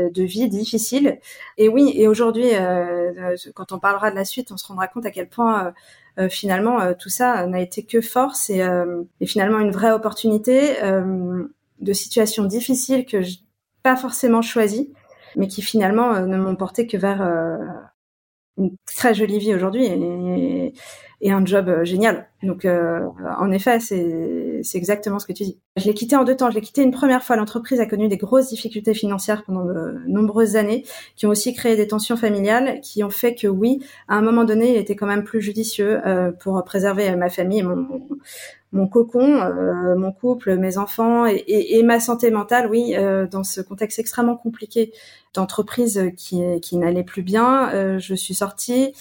de 0.09 0.23
vie 0.23 0.49
difficiles. 0.49 1.19
Et 1.59 1.69
oui, 1.69 1.93
et 1.95 2.07
aujourd'hui, 2.07 2.49
euh, 2.53 3.35
quand 3.53 3.71
on 3.71 3.79
parlera 3.79 4.09
de 4.09 4.15
la 4.15 4.25
suite, 4.25 4.51
on 4.51 4.57
se 4.57 4.65
rendra 4.65 4.87
compte 4.87 5.05
à 5.05 5.11
quel 5.11 5.29
point 5.29 5.73
euh, 6.17 6.29
finalement 6.29 6.93
tout 6.95 7.09
ça 7.09 7.45
n'a 7.45 7.61
été 7.61 7.83
que 7.83 8.01
force 8.01 8.49
et, 8.49 8.67
et, 9.19 9.27
finalement 9.27 9.59
une 9.59 9.71
vraie 9.71 9.91
opportunité 9.91 10.75
de 11.79 11.93
situations 11.93 12.45
difficiles 12.45 13.05
que 13.05 13.21
je 13.21 13.37
pas 13.83 13.95
forcément 13.97 14.41
choisies, 14.41 14.93
mais 15.35 15.47
qui 15.47 15.61
finalement 15.61 16.21
ne 16.21 16.37
m'ont 16.37 16.55
porté 16.55 16.87
que 16.87 16.97
vers 16.97 17.21
une 18.57 18.75
très 18.85 19.13
jolie 19.13 19.39
vie 19.39 19.53
aujourd'hui 19.53 19.85
et, 19.85 20.73
un 21.31 21.45
job 21.45 21.69
euh, 21.69 21.85
génial. 21.85 22.27
Donc, 22.43 22.65
euh, 22.65 23.07
en 23.37 23.49
effet, 23.51 23.79
c'est 23.79 24.52
exactement 24.75 25.19
ce 25.19 25.25
que 25.25 25.33
tu 25.33 25.43
dis. 25.43 25.59
Je 25.77 25.85
l'ai 25.85 25.93
quitté 25.93 26.15
en 26.15 26.23
deux 26.23 26.35
temps. 26.35 26.49
Je 26.49 26.55
l'ai 26.55 26.61
quitté 26.61 26.81
une 26.81 26.91
première 26.91 27.23
fois. 27.23 27.35
L'entreprise 27.35 27.79
a 27.79 27.85
connu 27.85 28.07
des 28.07 28.17
grosses 28.17 28.49
difficultés 28.49 28.93
financières 28.93 29.43
pendant 29.43 29.65
de 29.65 29.99
nombreuses 30.07 30.55
années, 30.55 30.85
qui 31.15 31.25
ont 31.25 31.29
aussi 31.29 31.53
créé 31.53 31.75
des 31.75 31.87
tensions 31.87 32.17
familiales, 32.17 32.79
qui 32.81 33.03
ont 33.03 33.09
fait 33.09 33.35
que 33.35 33.47
oui, 33.47 33.83
à 34.07 34.15
un 34.15 34.21
moment 34.21 34.43
donné, 34.43 34.71
il 34.71 34.77
était 34.77 34.95
quand 34.95 35.07
même 35.07 35.23
plus 35.23 35.41
judicieux 35.41 36.01
euh, 36.05 36.31
pour 36.31 36.63
préserver 36.63 37.15
ma 37.15 37.29
famille 37.29 37.63
mon, 37.63 37.87
mon 38.73 38.87
cocon, 38.87 39.41
euh, 39.41 39.95
mon 39.95 40.11
couple, 40.11 40.57
mes 40.57 40.77
enfants 40.77 41.25
et, 41.27 41.35
et, 41.35 41.77
et 41.77 41.83
ma 41.83 41.99
santé 41.99 42.31
mentale, 42.31 42.67
oui, 42.69 42.95
euh, 42.95 43.27
dans 43.27 43.43
ce 43.43 43.61
contexte 43.61 43.99
extrêmement 43.99 44.35
compliqué 44.35 44.91
d'entreprise 45.33 46.11
qui, 46.17 46.41
qui 46.61 46.77
n'allait 46.77 47.03
plus 47.03 47.21
bien, 47.21 47.71
euh, 47.73 47.99
je 47.99 48.15
suis 48.15 48.33
sortie 48.33 48.93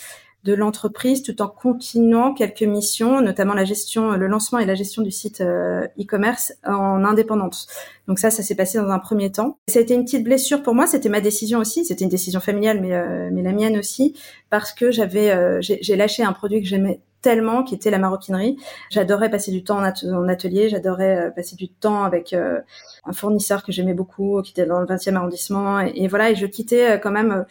de 0.44 0.54
l'entreprise 0.54 1.22
tout 1.22 1.40
en 1.40 1.49
continuant 1.49 2.34
quelques 2.34 2.62
missions, 2.62 3.20
notamment 3.20 3.54
la 3.54 3.64
gestion, 3.64 4.11
le 4.12 4.26
lancement 4.26 4.58
et 4.58 4.66
la 4.66 4.75
gestion 4.75 5.02
du 5.02 5.12
site 5.12 5.40
euh, 5.40 5.87
e-commerce 6.00 6.52
en 6.66 7.04
indépendante. 7.04 7.66
Donc 8.08 8.18
ça, 8.18 8.30
ça 8.30 8.42
s'est 8.42 8.56
passé 8.56 8.78
dans 8.78 8.88
un 8.88 8.99
premier 8.99 9.30
temps. 9.30 9.58
Ça 9.68 9.78
a 9.78 9.82
été 9.82 9.94
une 9.94 10.04
petite 10.04 10.25
blessure 10.25 10.62
pour 10.62 10.75
moi. 10.75 10.88
C'était 10.88 11.08
ma 11.08 11.20
décision 11.20 11.61
aussi. 11.61 11.84
C'était 11.84 12.02
une 12.02 12.11
décision 12.11 12.40
familiale, 12.40 12.80
mais 12.80 12.92
euh, 12.92 13.30
mais 13.32 13.42
la 13.42 13.52
mienne 13.52 13.78
aussi, 13.78 14.18
parce 14.50 14.72
que 14.72 14.90
j'avais 14.90 15.30
euh, 15.30 15.61
j'ai 15.61 15.96
lâché 15.96 16.25
un 16.25 16.32
produit 16.32 16.61
que 16.61 16.66
j'aimais 16.66 17.00
tellement, 17.20 17.62
qui 17.62 17.76
était 17.76 17.90
la 17.90 17.99
maroquinerie. 17.99 18.56
J'adorais 18.90 19.30
passer 19.30 19.52
du 19.52 19.62
temps 19.62 19.78
en, 19.78 20.28
atelier, 20.28 20.68
j'adorais 20.68 21.32
passer 21.37 21.54
du 21.54 21.68
temps 21.68 22.02
avec 22.02 22.32
un 22.32 23.12
fournisseur 23.12 23.62
que 23.62 23.70
j'aimais 23.70 23.94
beaucoup, 23.94 24.42
qui 24.42 24.50
était 24.50 24.66
dans 24.66 24.80
le 24.80 24.87
20e 24.87 25.14
arrondissement. 25.14 25.78
Et 25.78 26.08
voilà, 26.08 26.32
et 26.32 26.34
je 26.34 26.46
quittais 26.46 26.99
quand 27.00 27.12
même 27.12 27.46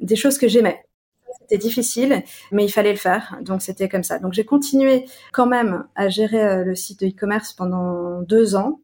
des 0.00 0.16
choses 0.16 0.38
que 0.38 0.48
j'aimais. 0.48 0.82
C'était 1.50 1.66
difficile, 1.66 2.22
mais 2.52 2.64
il 2.64 2.68
fallait 2.68 2.92
le 2.92 2.96
faire. 2.96 3.36
Donc 3.40 3.60
c'était 3.60 3.88
comme 3.88 4.04
ça. 4.04 4.20
Donc 4.20 4.34
j'ai 4.34 4.44
continué 4.44 5.06
quand 5.32 5.46
même 5.46 5.84
à 5.96 6.08
gérer 6.08 6.40
euh, 6.40 6.64
le 6.64 6.76
site 6.76 7.00
de 7.00 7.08
e-commerce 7.08 7.54
pendant 7.54 8.22
deux 8.22 8.54
ans. 8.54 8.78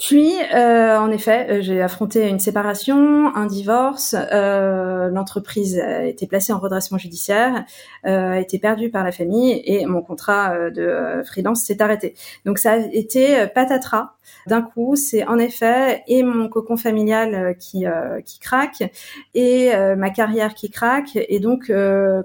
Puis, 0.00 0.32
euh, 0.54 0.98
en 0.98 1.10
effet, 1.10 1.46
euh, 1.50 1.60
j'ai 1.60 1.82
affronté 1.82 2.26
une 2.26 2.38
séparation, 2.40 3.36
un 3.36 3.44
divorce. 3.44 4.16
Euh, 4.32 5.10
L'entreprise 5.10 5.78
a 5.78 6.04
été 6.04 6.26
placée 6.26 6.54
en 6.54 6.58
redressement 6.58 6.96
judiciaire, 6.96 7.66
euh, 8.06 8.32
a 8.32 8.40
été 8.40 8.58
perdue 8.58 8.88
par 8.88 9.04
la 9.04 9.12
famille 9.12 9.60
et 9.66 9.84
mon 9.84 10.00
contrat 10.00 10.70
de 10.70 11.22
freelance 11.26 11.64
s'est 11.64 11.82
arrêté. 11.82 12.14
Donc 12.46 12.58
ça 12.58 12.72
a 12.72 12.76
été 12.78 13.46
patatras. 13.54 14.14
D'un 14.46 14.62
coup, 14.62 14.96
c'est 14.96 15.26
en 15.26 15.38
effet 15.38 16.02
et 16.06 16.22
mon 16.22 16.48
cocon 16.48 16.78
familial 16.78 17.56
qui 17.58 17.84
qui 18.24 18.38
craque 18.38 18.84
et 19.34 19.70
ma 19.96 20.10
carrière 20.10 20.54
qui 20.54 20.70
craque. 20.70 21.16
Et 21.16 21.40
donc, 21.40 21.70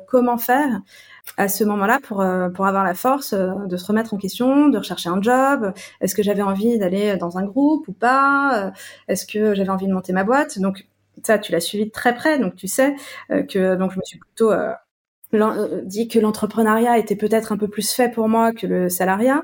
comment 0.07 0.37
faire? 0.37 0.81
À 1.37 1.47
ce 1.47 1.63
moment-là 1.63 1.99
pour 2.03 2.25
pour 2.53 2.65
avoir 2.65 2.83
la 2.83 2.93
force 2.93 3.33
de 3.33 3.77
se 3.77 3.85
remettre 3.85 4.13
en 4.13 4.17
question, 4.17 4.69
de 4.69 4.77
rechercher 4.77 5.09
un 5.09 5.21
job. 5.21 5.73
Est-ce 6.01 6.15
que 6.15 6.23
j'avais 6.23 6.41
envie 6.41 6.77
d'aller 6.77 7.17
dans 7.17 7.37
un 7.37 7.45
groupe 7.45 7.87
ou 7.87 7.93
pas? 7.93 8.71
Est-ce 9.07 9.25
que 9.25 9.53
j'avais 9.55 9.69
envie 9.69 9.87
de 9.87 9.93
monter 9.93 10.13
ma 10.13 10.23
boîte? 10.23 10.59
Donc 10.59 10.87
ça, 11.23 11.37
tu 11.39 11.51
l'as 11.51 11.59
suivi 11.59 11.85
de 11.85 11.91
très 11.91 12.13
près, 12.15 12.39
donc 12.39 12.55
tu 12.55 12.67
sais 12.67 12.95
que 13.29 13.75
donc 13.75 13.91
je 13.91 13.97
me 13.97 14.03
suis 14.03 14.19
plutôt 14.19 14.51
dit 15.83 16.07
que 16.07 16.19
l'entrepreneuriat 16.19 16.97
était 16.97 17.15
peut-être 17.15 17.51
un 17.51 17.57
peu 17.57 17.67
plus 17.67 17.91
fait 17.91 18.09
pour 18.09 18.27
moi 18.27 18.51
que 18.51 18.67
le 18.67 18.89
salariat. 18.89 19.41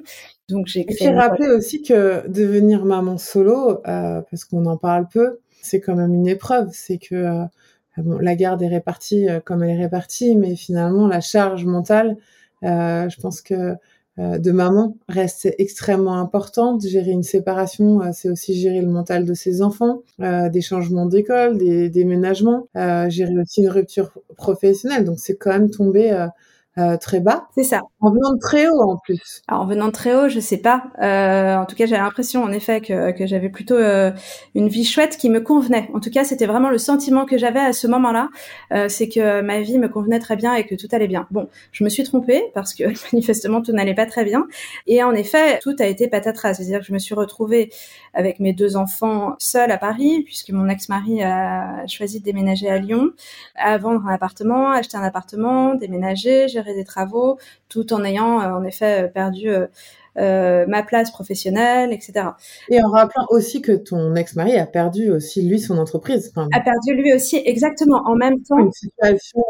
Donc 0.49 0.67
j'ai 0.67 0.85
rappeler 1.09 1.47
aussi 1.47 1.81
que 1.81 2.27
devenir 2.27 2.85
maman 2.85 3.17
solo, 3.17 3.81
euh, 3.87 4.21
parce 4.29 4.45
qu'on 4.45 4.65
en 4.65 4.77
parle 4.77 5.07
peu, 5.07 5.39
c'est 5.61 5.79
quand 5.79 5.95
même 5.95 6.13
une 6.13 6.27
épreuve. 6.27 6.69
C'est 6.71 6.97
que 6.97 7.15
euh, 7.15 7.45
bon, 7.97 8.17
la 8.19 8.35
garde 8.35 8.61
est 8.61 8.67
répartie 8.67 9.29
euh, 9.29 9.39
comme 9.39 9.63
elle 9.63 9.71
est 9.71 9.83
répartie, 9.83 10.35
mais 10.35 10.55
finalement 10.55 11.07
la 11.07 11.21
charge 11.21 11.65
mentale, 11.65 12.17
euh, 12.63 13.09
je 13.09 13.19
pense 13.19 13.41
que 13.41 13.75
euh, 14.19 14.37
de 14.37 14.51
maman 14.51 14.97
reste 15.07 15.53
extrêmement 15.57 16.19
importante. 16.19 16.85
Gérer 16.85 17.11
une 17.11 17.23
séparation, 17.23 18.01
c'est 18.13 18.29
aussi 18.29 18.53
gérer 18.59 18.81
le 18.81 18.87
mental 18.87 19.25
de 19.25 19.33
ses 19.33 19.61
enfants, 19.61 20.01
des 20.19 20.61
changements 20.61 21.05
d'école, 21.05 21.57
des 21.57 21.89
déménagements, 21.89 22.67
gérer 22.75 23.37
aussi 23.39 23.61
une 23.61 23.69
rupture 23.69 24.11
professionnelle. 24.35 25.05
Donc 25.05 25.19
c'est 25.19 25.37
quand 25.37 25.51
même 25.51 25.69
tomber 25.69 26.11
euh, 26.11 26.27
très 26.99 27.19
bas. 27.19 27.47
C'est 27.55 27.63
ça. 27.63 27.81
En 27.99 28.11
venant 28.11 28.33
de 28.33 28.39
très 28.39 28.67
haut 28.67 28.81
en 28.81 28.97
plus. 28.97 29.41
Alors, 29.47 29.63
en 29.63 29.65
venant 29.65 29.87
de 29.87 29.91
très 29.91 30.15
haut, 30.15 30.29
je 30.29 30.39
sais 30.39 30.57
pas. 30.57 30.83
Euh, 31.01 31.55
en 31.55 31.65
tout 31.65 31.75
cas, 31.75 31.85
j'ai 31.85 31.97
l'impression 31.97 32.43
en 32.43 32.51
effet 32.51 32.81
que, 32.81 33.11
que 33.11 33.27
j'avais 33.27 33.49
plutôt 33.49 33.75
euh, 33.75 34.11
une 34.55 34.69
vie 34.69 34.85
chouette 34.85 35.17
qui 35.17 35.29
me 35.29 35.41
convenait. 35.41 35.89
En 35.93 35.99
tout 35.99 36.09
cas, 36.09 36.23
c'était 36.23 36.45
vraiment 36.45 36.69
le 36.69 36.77
sentiment 36.77 37.25
que 37.25 37.37
j'avais 37.37 37.59
à 37.59 37.73
ce 37.73 37.87
moment-là, 37.87 38.29
euh, 38.71 38.87
c'est 38.89 39.09
que 39.09 39.41
ma 39.41 39.59
vie 39.59 39.77
me 39.77 39.89
convenait 39.89 40.19
très 40.19 40.35
bien 40.35 40.53
et 40.55 40.65
que 40.65 40.75
tout 40.75 40.87
allait 40.91 41.07
bien. 41.07 41.27
Bon, 41.31 41.49
je 41.71 41.83
me 41.83 41.89
suis 41.89 42.03
trompée 42.03 42.43
parce 42.53 42.73
que 42.73 42.83
manifestement 43.13 43.61
tout 43.61 43.73
n'allait 43.73 43.93
pas 43.93 44.05
très 44.05 44.23
bien. 44.23 44.47
Et 44.87 45.03
en 45.03 45.13
effet, 45.13 45.59
tout 45.59 45.75
a 45.79 45.85
été 45.85 46.07
patatras. 46.07 46.53
C'est-à-dire 46.55 46.79
que 46.79 46.85
je 46.85 46.93
me 46.93 46.99
suis 46.99 47.15
retrouvée 47.15 47.71
avec 48.13 48.39
mes 48.39 48.53
deux 48.53 48.77
enfants 48.77 49.35
seule 49.39 49.71
à 49.71 49.77
Paris 49.77 50.23
puisque 50.23 50.51
mon 50.51 50.67
ex-mari 50.69 51.23
a 51.23 51.85
choisi 51.87 52.19
de 52.19 52.25
déménager 52.25 52.69
à 52.69 52.77
Lyon, 52.77 53.11
à 53.55 53.77
vendre 53.77 54.05
un 54.07 54.13
appartement, 54.13 54.71
acheter 54.71 54.97
un 54.97 55.03
appartement, 55.03 55.75
déménager. 55.75 56.47
J'ai 56.47 56.60
des 56.63 56.83
travaux, 56.83 57.37
tout 57.69 57.93
en 57.93 58.03
ayant 58.03 58.41
euh, 58.41 58.57
en 58.57 58.63
effet 58.63 59.03
euh, 59.03 59.07
perdu 59.07 59.49
euh, 59.49 60.65
ma 60.67 60.83
place 60.83 61.11
professionnelle, 61.11 61.93
etc. 61.93 62.29
Et 62.69 62.83
en 62.83 62.89
rappelant 62.89 63.25
aussi 63.29 63.61
que 63.61 63.71
ton 63.71 64.15
ex-mari 64.15 64.57
a 64.57 64.65
perdu 64.65 65.09
aussi 65.09 65.41
lui 65.41 65.59
son 65.59 65.77
entreprise. 65.77 66.31
a 66.35 66.59
perdu 66.59 66.93
lui 66.95 67.13
aussi 67.13 67.41
exactement 67.45 68.01
en 68.05 68.15
même 68.15 68.41
temps. 68.43 68.59
Une 68.59 68.71
situation 68.71 69.41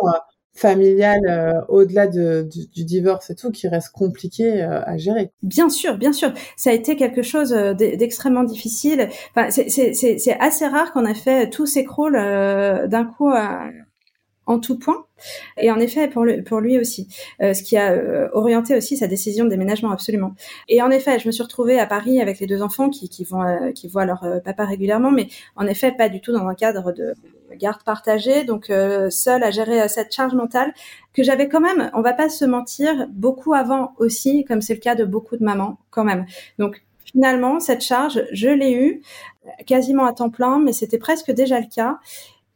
familiale 0.53 1.65
au-delà 1.69 2.07
de, 2.07 2.47
du, 2.73 2.83
divorce 2.83 3.29
et 3.29 3.35
tout 3.35 3.51
qui 3.51 3.67
reste 3.69 3.91
compliqué 3.93 4.61
à 4.61 4.97
gérer. 4.97 5.31
Bien 5.41 5.69
sûr, 5.69 5.97
bien 5.97 6.11
sûr. 6.11 6.33
Ça 6.57 6.71
a 6.71 6.73
été 6.73 6.97
quelque 6.97 7.23
chose 7.23 7.51
d'extrêmement 7.51 8.43
difficile. 8.43 9.07
Enfin, 9.33 9.49
c'est 9.49 10.37
assez 10.39 10.67
rare 10.67 10.91
qu'on 10.91 11.05
a 11.05 11.15
fait 11.15 11.49
tout 11.49 11.65
s'écroule 11.65 12.13
d'un 12.13 13.05
coup 13.05 13.31
en 14.51 14.59
tout 14.59 14.77
point. 14.77 15.05
Et 15.57 15.71
en 15.71 15.79
effet, 15.79 16.07
pour, 16.07 16.25
lui 16.59 16.79
aussi, 16.79 17.07
euh, 17.41 17.53
ce 17.53 17.63
qui 17.63 17.77
a 17.77 17.91
euh, 17.91 18.27
orienté 18.33 18.75
aussi 18.75 18.97
sa 18.97 19.07
décision 19.07 19.45
de 19.45 19.49
déménagement 19.49 19.91
absolument. 19.91 20.33
Et 20.67 20.81
en 20.81 20.89
effet, 20.91 21.19
je 21.19 21.27
me 21.27 21.31
suis 21.31 21.43
retrouvée 21.43 21.79
à 21.79 21.85
Paris 21.85 22.19
avec 22.19 22.39
les 22.39 22.47
deux 22.47 22.61
enfants 22.61 22.89
qui, 22.89 23.07
qui 23.07 23.25
euh, 23.31 23.71
qui 23.71 23.87
voient 23.87 24.05
leur 24.05 24.25
papa 24.43 24.65
régulièrement, 24.65 25.11
mais 25.11 25.27
en 25.55 25.67
effet 25.67 25.91
pas 25.91 26.09
du 26.09 26.21
tout 26.21 26.33
dans 26.33 26.47
un 26.47 26.55
cadre 26.55 26.91
de 26.91 27.13
garde 27.55 27.83
partagée, 27.83 28.43
donc 28.43 28.71
seule 29.09 29.43
à 29.43 29.51
gérer 29.51 29.87
cette 29.89 30.13
charge 30.13 30.33
mentale 30.33 30.73
que 31.13 31.21
j'avais 31.21 31.49
quand 31.49 31.59
même, 31.59 31.91
on 31.93 32.01
va 32.01 32.13
pas 32.13 32.29
se 32.29 32.45
mentir, 32.45 33.07
beaucoup 33.09 33.53
avant 33.53 33.93
aussi, 33.97 34.45
comme 34.45 34.61
c'est 34.61 34.73
le 34.73 34.79
cas 34.79 34.95
de 34.95 35.03
beaucoup 35.03 35.35
de 35.35 35.43
mamans 35.43 35.77
quand 35.89 36.05
même. 36.05 36.25
Donc 36.59 36.81
finalement, 37.03 37.59
cette 37.59 37.81
charge, 37.81 38.23
je 38.31 38.47
l'ai 38.47 38.73
eue 38.73 39.01
quasiment 39.65 40.05
à 40.05 40.13
temps 40.13 40.29
plein, 40.29 40.59
mais 40.59 40.71
c'était 40.71 40.97
presque 40.97 41.31
déjà 41.31 41.59
le 41.59 41.67
cas. 41.67 41.99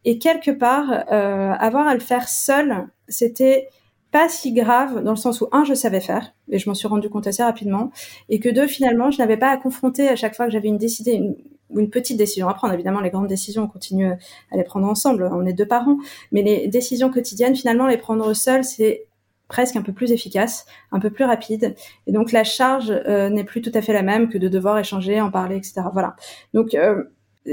Et 0.05 0.19
quelque 0.19 0.51
part, 0.51 0.91
euh, 1.11 1.51
avoir 1.51 1.87
à 1.87 1.93
le 1.93 1.99
faire 1.99 2.29
seul, 2.29 2.87
c'était 3.07 3.67
pas 4.11 4.29
si 4.29 4.53
grave 4.53 5.03
dans 5.03 5.11
le 5.11 5.17
sens 5.17 5.41
où 5.41 5.47
un 5.51 5.65
je 5.65 5.73
savais 5.73 5.99
faire 5.99 6.33
et 6.49 6.57
je 6.57 6.69
m'en 6.69 6.73
suis 6.73 6.87
rendu 6.87 7.09
compte 7.09 7.27
assez 7.27 7.43
rapidement 7.43 7.91
et 8.29 8.39
que 8.39 8.47
deux 8.47 8.65
finalement 8.65 9.11
je 9.11 9.17
n'avais 9.17 9.35
pas 9.35 9.49
à 9.49 9.57
confronter 9.57 10.07
à 10.07 10.15
chaque 10.15 10.35
fois 10.35 10.45
que 10.45 10.53
j'avais 10.53 10.69
une 10.69 10.77
décision 10.77 11.11
une, 11.11 11.35
une 11.81 11.89
petite 11.89 12.15
décision 12.15 12.47
à 12.47 12.53
prendre 12.53 12.73
évidemment 12.73 13.01
les 13.01 13.09
grandes 13.09 13.27
décisions 13.27 13.63
on 13.63 13.67
continue 13.67 14.09
à 14.09 14.55
les 14.55 14.63
prendre 14.63 14.87
ensemble 14.87 15.29
on 15.33 15.45
est 15.45 15.51
deux 15.51 15.67
parents 15.67 15.97
mais 16.31 16.43
les 16.43 16.69
décisions 16.69 17.11
quotidiennes 17.11 17.57
finalement 17.57 17.87
les 17.87 17.97
prendre 17.97 18.33
seul 18.33 18.63
c'est 18.63 19.05
presque 19.47 19.75
un 19.75 19.81
peu 19.81 19.93
plus 19.93 20.11
efficace, 20.11 20.65
un 20.91 20.99
peu 20.99 21.09
plus 21.09 21.25
rapide. 21.25 21.75
Et 22.07 22.11
donc 22.11 22.31
la 22.31 22.43
charge 22.43 22.89
euh, 22.91 23.29
n'est 23.29 23.43
plus 23.43 23.61
tout 23.61 23.71
à 23.73 23.81
fait 23.81 23.93
la 23.93 24.01
même 24.01 24.29
que 24.29 24.37
de 24.37 24.47
devoir 24.47 24.77
échanger, 24.77 25.21
en 25.21 25.31
parler, 25.31 25.57
etc. 25.57 25.83
Voilà. 25.93 26.15
Donc 26.53 26.73
euh, 26.73 27.03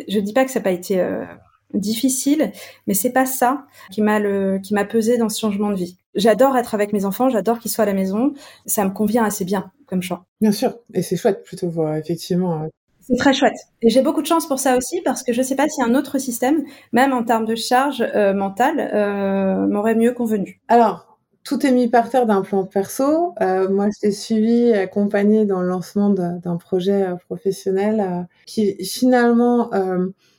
je 0.09 0.19
dis 0.21 0.33
pas 0.33 0.45
que 0.45 0.51
ça 0.51 0.61
n'a 0.61 0.65
pas 0.65 0.71
été 0.71 1.01
euh, 1.01 1.25
difficile, 1.75 2.53
mais 2.87 2.95
c'est 2.95 3.13
pas 3.13 3.27
ça 3.27 3.67
qui 3.91 4.03
m'a 4.03 4.19
le 4.19 4.59
qui 4.59 4.75
m'a 4.75 4.85
pesé 4.85 5.19
dans 5.19 5.29
ce 5.29 5.41
changement 5.41 5.71
de 5.71 5.77
vie. 5.77 5.99
J'adore 6.15 6.57
être 6.57 6.75
avec 6.75 6.93
mes 6.93 7.05
enfants, 7.05 7.29
j'adore 7.29 7.59
qu'ils 7.59 7.71
soient 7.71 7.85
à 7.85 7.87
la 7.87 7.95
maison, 7.95 8.35
ça 8.67 8.85
me 8.85 8.91
convient 8.91 9.25
assez 9.25 9.45
bien 9.45 9.71
comme 9.87 10.03
choix. 10.03 10.27
Bien 10.41 10.53
sûr, 10.53 10.75
et 10.95 11.03
c'est 11.03 11.17
chouette 11.17 11.43
plutôt 11.45 11.71
effectivement. 11.95 12.69
C'est 13.01 13.17
très 13.17 13.35
chouette. 13.35 13.57
Et 13.83 13.91
j'ai 13.91 14.01
beaucoup 14.01 14.23
de 14.23 14.27
chance 14.27 14.47
pour 14.47 14.61
ça 14.61 14.77
aussi 14.77 15.01
parce 15.01 15.23
que 15.25 15.33
je 15.33 15.43
sais 15.43 15.57
pas 15.57 15.69
si 15.69 15.83
un 15.83 15.95
autre 15.95 16.19
système, 16.19 16.63
même 16.93 17.13
en 17.13 17.25
termes 17.25 17.47
de 17.47 17.57
charge 17.57 18.01
euh, 18.15 18.33
mentale, 18.33 18.91
euh, 18.95 19.67
m'aurait 19.67 19.97
mieux 19.97 20.13
convenu. 20.13 20.61
Alors, 20.69 21.13
tout 21.45 21.67
est 21.67 21.73
mis 21.73 21.89
par 21.89 22.09
terre 22.09 22.27
d'un 22.27 22.43
plan 22.43 22.65
perso. 22.65 23.35
Euh, 23.41 23.69
moi, 23.69 23.89
je 23.95 24.01
t'ai 24.01 24.13
suivi, 24.13 24.73
accompagné 24.73 25.45
dans 25.45 25.61
le 25.61 25.69
lancement 25.69 26.11
d'un 26.11 26.57
projet 26.57 27.03
euh, 27.03 27.17
professionnel 27.17 28.01
euh, 28.01 28.23
qui 28.47 28.77
finalement 28.85 29.71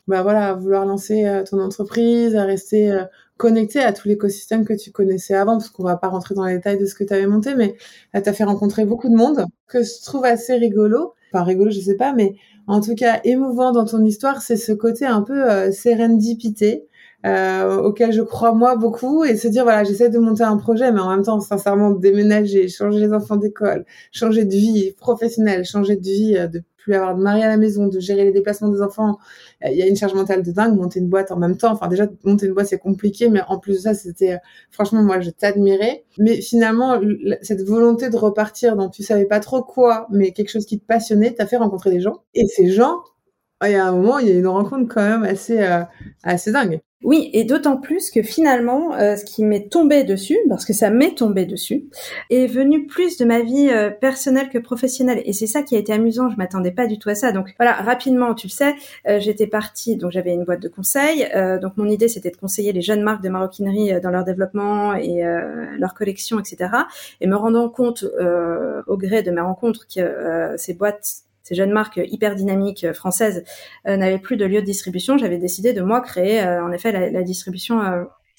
bah 0.08 0.22
voilà, 0.24 0.50
à 0.50 0.54
vouloir 0.54 0.86
lancer 0.86 1.26
euh, 1.26 1.44
ton 1.44 1.60
entreprise, 1.60 2.36
à 2.36 2.44
rester 2.44 2.92
euh, 2.92 3.04
connecté 3.38 3.80
à 3.80 3.94
tout 3.94 4.08
l'écosystème 4.08 4.66
que 4.66 4.74
tu 4.74 4.92
connaissais 4.92 5.34
avant, 5.34 5.54
parce 5.58 5.70
qu'on 5.70 5.84
va 5.84 5.98
pas 5.98 6.10
rentrer 6.10 6.36
dans 6.36 6.46
les 6.46 6.56
détails 6.56 6.78
de 6.78 6.86
ce 6.86 6.96
que 6.96 7.04
tu 7.04 7.14
avais 7.14 7.28
monté, 7.28 7.56
mais 7.56 7.76
tu 8.14 8.30
as 8.30 8.34
fait 8.34 8.44
rencontrer 8.44 8.86
beaucoup 8.86 9.10
de 9.10 9.16
monde, 9.16 9.46
que 9.68 9.84
je 9.84 10.04
trouve 10.04 10.26
assez 10.26 10.56
rigolo. 10.56 11.14
Enfin, 11.34 11.44
rigolo, 11.44 11.72
je 11.72 11.80
sais 11.80 11.96
pas, 11.96 12.14
mais 12.14 12.36
en 12.68 12.80
tout 12.82 12.96
cas, 12.96 13.20
émouvant 13.24 13.72
dans 13.72 13.86
ton 13.86 14.04
histoire, 14.06 14.42
c'est 14.42 14.56
ce 14.56 14.72
côté 14.72 15.06
un 15.06 15.22
peu 15.22 15.50
euh, 15.50 15.72
sérendipité, 15.72 16.88
euh, 17.26 17.78
auquel 17.78 18.12
je 18.12 18.22
crois 18.22 18.54
moi 18.54 18.76
beaucoup 18.76 19.24
et 19.24 19.38
se 19.38 19.48
dire 19.48 19.64
voilà 19.64 19.86
j'essaie 19.86 20.10
de 20.10 20.20
monter 20.20 20.44
un 20.44 20.58
projet 20.58 20.92
mais 20.92 21.00
en 21.00 21.10
même 21.10 21.24
temps 21.24 21.40
sincèrement 21.40 21.92
déménager 21.92 22.68
changer 22.68 23.00
les 23.00 23.14
enfants 23.14 23.38
d'école 23.38 23.86
changer 24.12 24.44
de 24.44 24.52
vie 24.52 24.92
professionnelle 24.92 25.64
changer 25.64 25.96
de 25.96 26.02
vie 26.02 26.34
de 26.52 26.62
avoir 26.92 27.16
de 27.16 27.22
mari 27.22 27.44
à 27.44 27.48
la 27.48 27.58
maison, 27.58 27.88
de 27.88 28.00
gérer 28.00 28.24
les 28.26 28.32
déplacements 28.32 28.70
des 28.70 28.82
enfants. 28.82 29.18
Euh, 29.64 29.70
il 29.72 29.78
y 29.78 29.82
a 29.82 29.88
une 29.88 29.96
charge 29.96 30.14
mentale 30.14 30.44
de 30.44 30.52
dingue, 30.52 30.76
monter 30.76 31.00
une 31.00 31.10
boîte 31.10 31.32
en 31.32 31.38
même 31.38 31.58
temps. 31.58 31.72
Enfin, 31.72 31.88
déjà, 31.88 32.08
monter 32.24 32.48
une 32.48 32.54
boîte, 32.54 32.68
c'est 32.68 32.80
compliqué, 32.80 33.30
mais 33.30 33.42
en 33.48 33.60
plus 33.60 33.74
de 33.74 33.80
ça, 33.80 33.94
c'était, 33.94 34.34
euh, 34.34 34.38
franchement, 34.72 35.02
moi, 35.04 35.20
je 35.22 35.30
t'admirais. 35.30 36.04
Mais 36.18 36.42
finalement, 36.42 37.00
cette 37.42 37.62
volonté 37.62 38.10
de 38.10 38.18
repartir 38.18 38.76
dont 38.76 38.90
tu 38.90 39.04
savais 39.04 39.26
pas 39.26 39.40
trop 39.40 39.64
quoi, 39.64 40.08
mais 40.12 40.32
quelque 40.32 40.50
chose 40.50 40.66
qui 40.66 40.80
te 40.80 40.86
passionnait, 40.86 41.34
t'as 41.34 41.46
fait 41.46 41.58
rencontrer 41.58 41.92
des 41.92 42.02
gens. 42.02 42.24
Et 42.34 42.48
ces 42.48 42.70
gens, 42.70 43.04
il 43.64 43.72
y 43.72 43.76
a 43.76 43.86
un 43.88 43.92
moment, 43.94 44.20
il 44.20 44.28
y 44.28 44.32
a 44.32 44.36
une 44.36 44.48
rencontre 44.48 44.94
quand 44.94 45.02
même 45.02 45.24
assez, 45.24 45.60
euh, 45.62 45.84
assez 46.24 46.52
dingue. 46.52 46.82
Oui, 47.04 47.30
et 47.34 47.44
d'autant 47.44 47.78
plus 47.78 48.10
que 48.12 48.22
finalement, 48.22 48.96
euh, 48.96 49.18
ce 49.18 49.26
qui 49.26 49.44
m'est 49.44 49.70
tombé 49.70 50.04
dessus, 50.04 50.38
parce 50.48 50.66
que 50.66 50.72
ça 50.74 50.90
m'est 50.90 51.16
tombé 51.16 51.46
dessus, 51.46 51.86
est 52.30 52.48
venu 52.48 52.88
plus 52.88 53.18
de 53.18 53.26
ma 53.26 53.42
vie 53.42 53.70
euh, 53.70 53.90
personnelle 53.90 54.50
que 54.50 54.58
professionnelle. 54.58 55.22
Et 55.26 55.34
c'est 55.34 55.48
ça 55.48 55.64
qui 55.64 55.76
a 55.76 55.80
été 55.80 55.92
amusant. 55.92 56.30
Je 56.30 56.38
m'attendais 56.38 56.72
pas 56.72 56.88
du 56.88 56.98
tout 56.98 57.10
à 57.10 57.16
ça. 57.16 57.34
Donc 57.34 57.54
voilà, 57.60 57.74
rapidement, 57.74 58.34
tu 58.34 58.48
le 58.48 58.52
sais, 58.52 58.76
euh, 59.08 59.20
j'étais 59.20 59.48
partie. 59.48 59.98
Donc 59.98 60.12
j'avais 60.12 60.34
une 60.34 60.46
boîte 60.46 60.62
de 60.62 60.70
conseil. 60.70 61.28
donc 61.62 61.78
mon 61.78 61.90
idée, 61.90 62.08
c'était 62.08 62.32
de 62.32 62.38
conseiller 62.38 62.72
les 62.72 62.82
jeunes 62.82 63.02
marques 63.02 63.24
de 63.24 63.30
maroquinerie 63.30 64.00
dans 64.02 64.10
leur 64.10 64.24
développement 64.24 64.94
et 64.94 65.24
leur 65.78 65.94
collection, 65.94 66.40
etc. 66.40 66.70
Et 67.22 67.28
me 67.28 67.36
rendant 67.36 67.70
compte 67.70 68.06
au 68.88 68.98
gré 68.98 69.24
de 69.24 69.32
mes 69.32 69.42
rencontres 69.42 69.88
que 69.94 70.54
ces 70.58 70.74
boîtes 70.74 71.24
ces 71.44 71.56
jeunes 71.56 71.72
marques 71.72 72.00
hyper 72.04 72.36
dynamiques 72.36 72.86
euh, 72.86 72.94
françaises 72.94 73.44
euh, 73.88 73.98
n'avaient 73.98 74.18
plus 74.18 74.38
de 74.38 74.46
lieu 74.46 74.62
de 74.62 74.66
distribution, 74.66 75.18
j'avais 75.18 75.38
décidé 75.38 75.74
de 75.74 75.82
moi 75.82 76.02
créer 76.02 76.42
euh, 76.42 76.64
en 76.64 76.72
effet 76.72 76.92
la, 76.92 77.10
la 77.10 77.24
distribution 77.24 77.82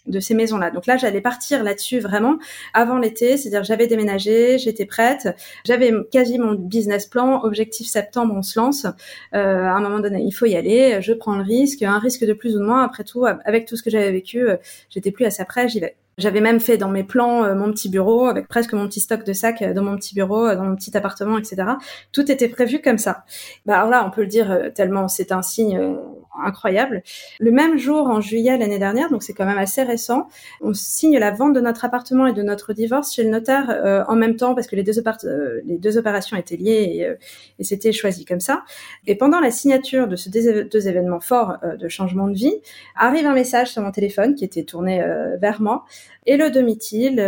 de 0.06 0.20
ces 0.20 0.34
maisons-là. 0.34 0.70
Donc 0.70 0.87
là, 0.87 0.96
j'allais 0.96 1.20
partir 1.20 1.62
là-dessus 1.62 1.99
vraiment 1.99 2.37
avant 2.73 2.99
l'été, 2.99 3.37
c'est-à-dire 3.37 3.64
j'avais 3.64 3.87
déménagé, 3.87 4.58
j'étais 4.58 4.87
prête, 4.87 5.28
j'avais 5.64 5.92
quasi 6.12 6.38
mon 6.38 6.54
business 6.54 7.06
plan, 7.06 7.42
objectif 7.42 7.87
septembre, 7.87 8.34
on 8.37 8.42
se 8.42 8.58
lance. 8.58 8.87
Euh, 9.34 9.64
à 9.64 9.73
un 9.73 9.80
moment 9.80 10.00
donné, 10.00 10.23
il 10.23 10.32
faut 10.32 10.46
y 10.46 10.56
aller, 10.56 11.00
je 11.00 11.12
prends 11.12 11.37
le 11.37 11.42
risque, 11.42 11.82
un 11.82 11.99
risque 11.99 12.25
de 12.25 12.32
plus 12.32 12.56
ou 12.56 12.61
de 12.61 12.64
moins. 12.64 12.82
Après 12.82 13.04
tout, 13.04 13.25
avec 13.26 13.66
tout 13.66 13.76
ce 13.76 13.82
que 13.82 13.90
j'avais 13.90 14.12
vécu, 14.12 14.46
j'étais 14.90 15.11
plus 15.11 15.25
assez 15.25 15.44
près, 15.44 15.68
j'y 15.68 15.80
vais. 15.80 15.96
J'avais 16.16 16.40
même 16.40 16.61
fait 16.61 16.76
dans 16.76 16.90
mes 16.90 17.02
plans 17.02 17.44
euh, 17.44 17.54
mon 17.54 17.73
petit 17.73 17.88
bureau 17.88 18.26
avec 18.26 18.46
presque 18.46 18.73
mon 18.73 18.87
petit 18.87 19.00
stock 19.00 19.25
de 19.25 19.32
sacs 19.32 19.62
euh, 19.62 19.75
dans 19.75 19.82
mon 19.82 19.96
petit 19.96 20.14
bureau, 20.14 20.46
euh, 20.46 20.54
dans 20.54 20.64
mon 20.64 20.76
petit 20.76 20.96
appartement, 20.96 21.38
etc. 21.38 21.64
Tout 22.12 22.30
était 22.30 22.49
prévu 22.49 22.80
comme 22.80 22.99
ça. 22.99 23.25
Bah 23.66 23.78
alors 23.78 23.90
là, 23.90 24.06
on 24.06 24.11
peut 24.11 24.20
le 24.23 24.28
dire 24.28 24.70
tellement 24.75 25.08
c'est 25.08 25.32
un 25.32 25.42
signe 25.42 25.96
incroyable. 26.42 27.02
Le 27.38 27.50
même 27.50 27.78
jour, 27.78 28.08
en 28.08 28.20
juillet 28.20 28.56
l'année 28.58 28.78
dernière, 28.78 29.10
donc 29.10 29.22
c'est 29.22 29.32
quand 29.32 29.44
même 29.44 29.58
assez 29.58 29.82
récent, 29.82 30.28
on 30.60 30.72
signe 30.74 31.18
la 31.18 31.30
vente 31.30 31.54
de 31.54 31.60
notre 31.60 31.84
appartement 31.84 32.26
et 32.26 32.32
de 32.32 32.42
notre 32.42 32.72
divorce 32.72 33.14
chez 33.14 33.22
le 33.22 33.30
notaire 33.30 33.70
euh, 33.70 34.04
en 34.08 34.16
même 34.16 34.36
temps 34.36 34.54
parce 34.54 34.66
que 34.66 34.76
les 34.76 34.82
deux, 34.82 34.98
euh, 35.24 35.60
les 35.64 35.78
deux 35.78 35.98
opérations 35.98 36.36
étaient 36.36 36.56
liées 36.56 36.90
et, 36.94 37.06
euh, 37.06 37.14
et 37.58 37.64
c'était 37.64 37.92
choisi 37.92 38.24
comme 38.24 38.40
ça. 38.40 38.64
Et 39.06 39.14
pendant 39.14 39.40
la 39.40 39.50
signature 39.50 40.08
de 40.08 40.16
ces 40.16 40.30
deux 40.30 40.88
événements 40.88 41.20
forts 41.20 41.58
de 41.78 41.88
changement 41.88 42.28
de 42.28 42.34
vie, 42.34 42.54
arrive 42.96 43.26
un 43.26 43.34
message 43.34 43.72
sur 43.72 43.82
mon 43.82 43.90
téléphone 43.90 44.34
qui 44.34 44.44
était 44.44 44.64
tourné 44.64 45.04
vers 45.40 45.60
moi. 45.60 45.84
Et 46.26 46.36
le 46.36 46.50
Domitil, 46.50 47.20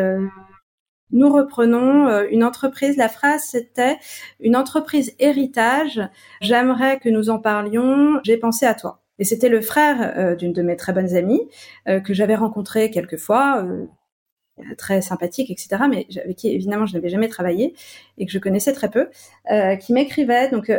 nous 1.12 1.32
reprenons 1.32 2.08
euh, 2.08 2.26
une 2.30 2.44
entreprise. 2.44 2.96
La 2.96 3.08
phrase 3.08 3.42
c'était 3.44 3.96
une 4.40 4.56
entreprise 4.56 5.14
héritage. 5.18 6.00
J'aimerais 6.40 6.98
que 6.98 7.08
nous 7.08 7.30
en 7.30 7.38
parlions. 7.38 8.20
J'ai 8.25 8.36
pensé 8.36 8.66
à 8.66 8.75
toi. 8.75 9.00
Et 9.18 9.25
c'était 9.25 9.48
le 9.48 9.60
frère 9.60 10.14
euh, 10.18 10.34
d'une 10.34 10.52
de 10.52 10.62
mes 10.62 10.76
très 10.76 10.92
bonnes 10.92 11.14
amies 11.14 11.48
euh, 11.88 12.00
que 12.00 12.12
j'avais 12.12 12.34
rencontré 12.34 12.90
quelques 12.90 13.16
fois, 13.16 13.66
très 14.78 15.00
sympathique, 15.00 15.50
etc. 15.50 15.82
Mais 15.88 16.06
avec 16.22 16.36
qui 16.36 16.48
évidemment 16.52 16.86
je 16.86 16.94
n'avais 16.94 17.08
jamais 17.08 17.28
travaillé 17.28 17.75
et 18.18 18.26
que 18.26 18.32
je 18.32 18.38
connaissais 18.38 18.72
très 18.72 18.90
peu, 18.90 19.08
qui 19.80 19.92
m'écrivait. 19.92 20.50
Donc 20.50 20.70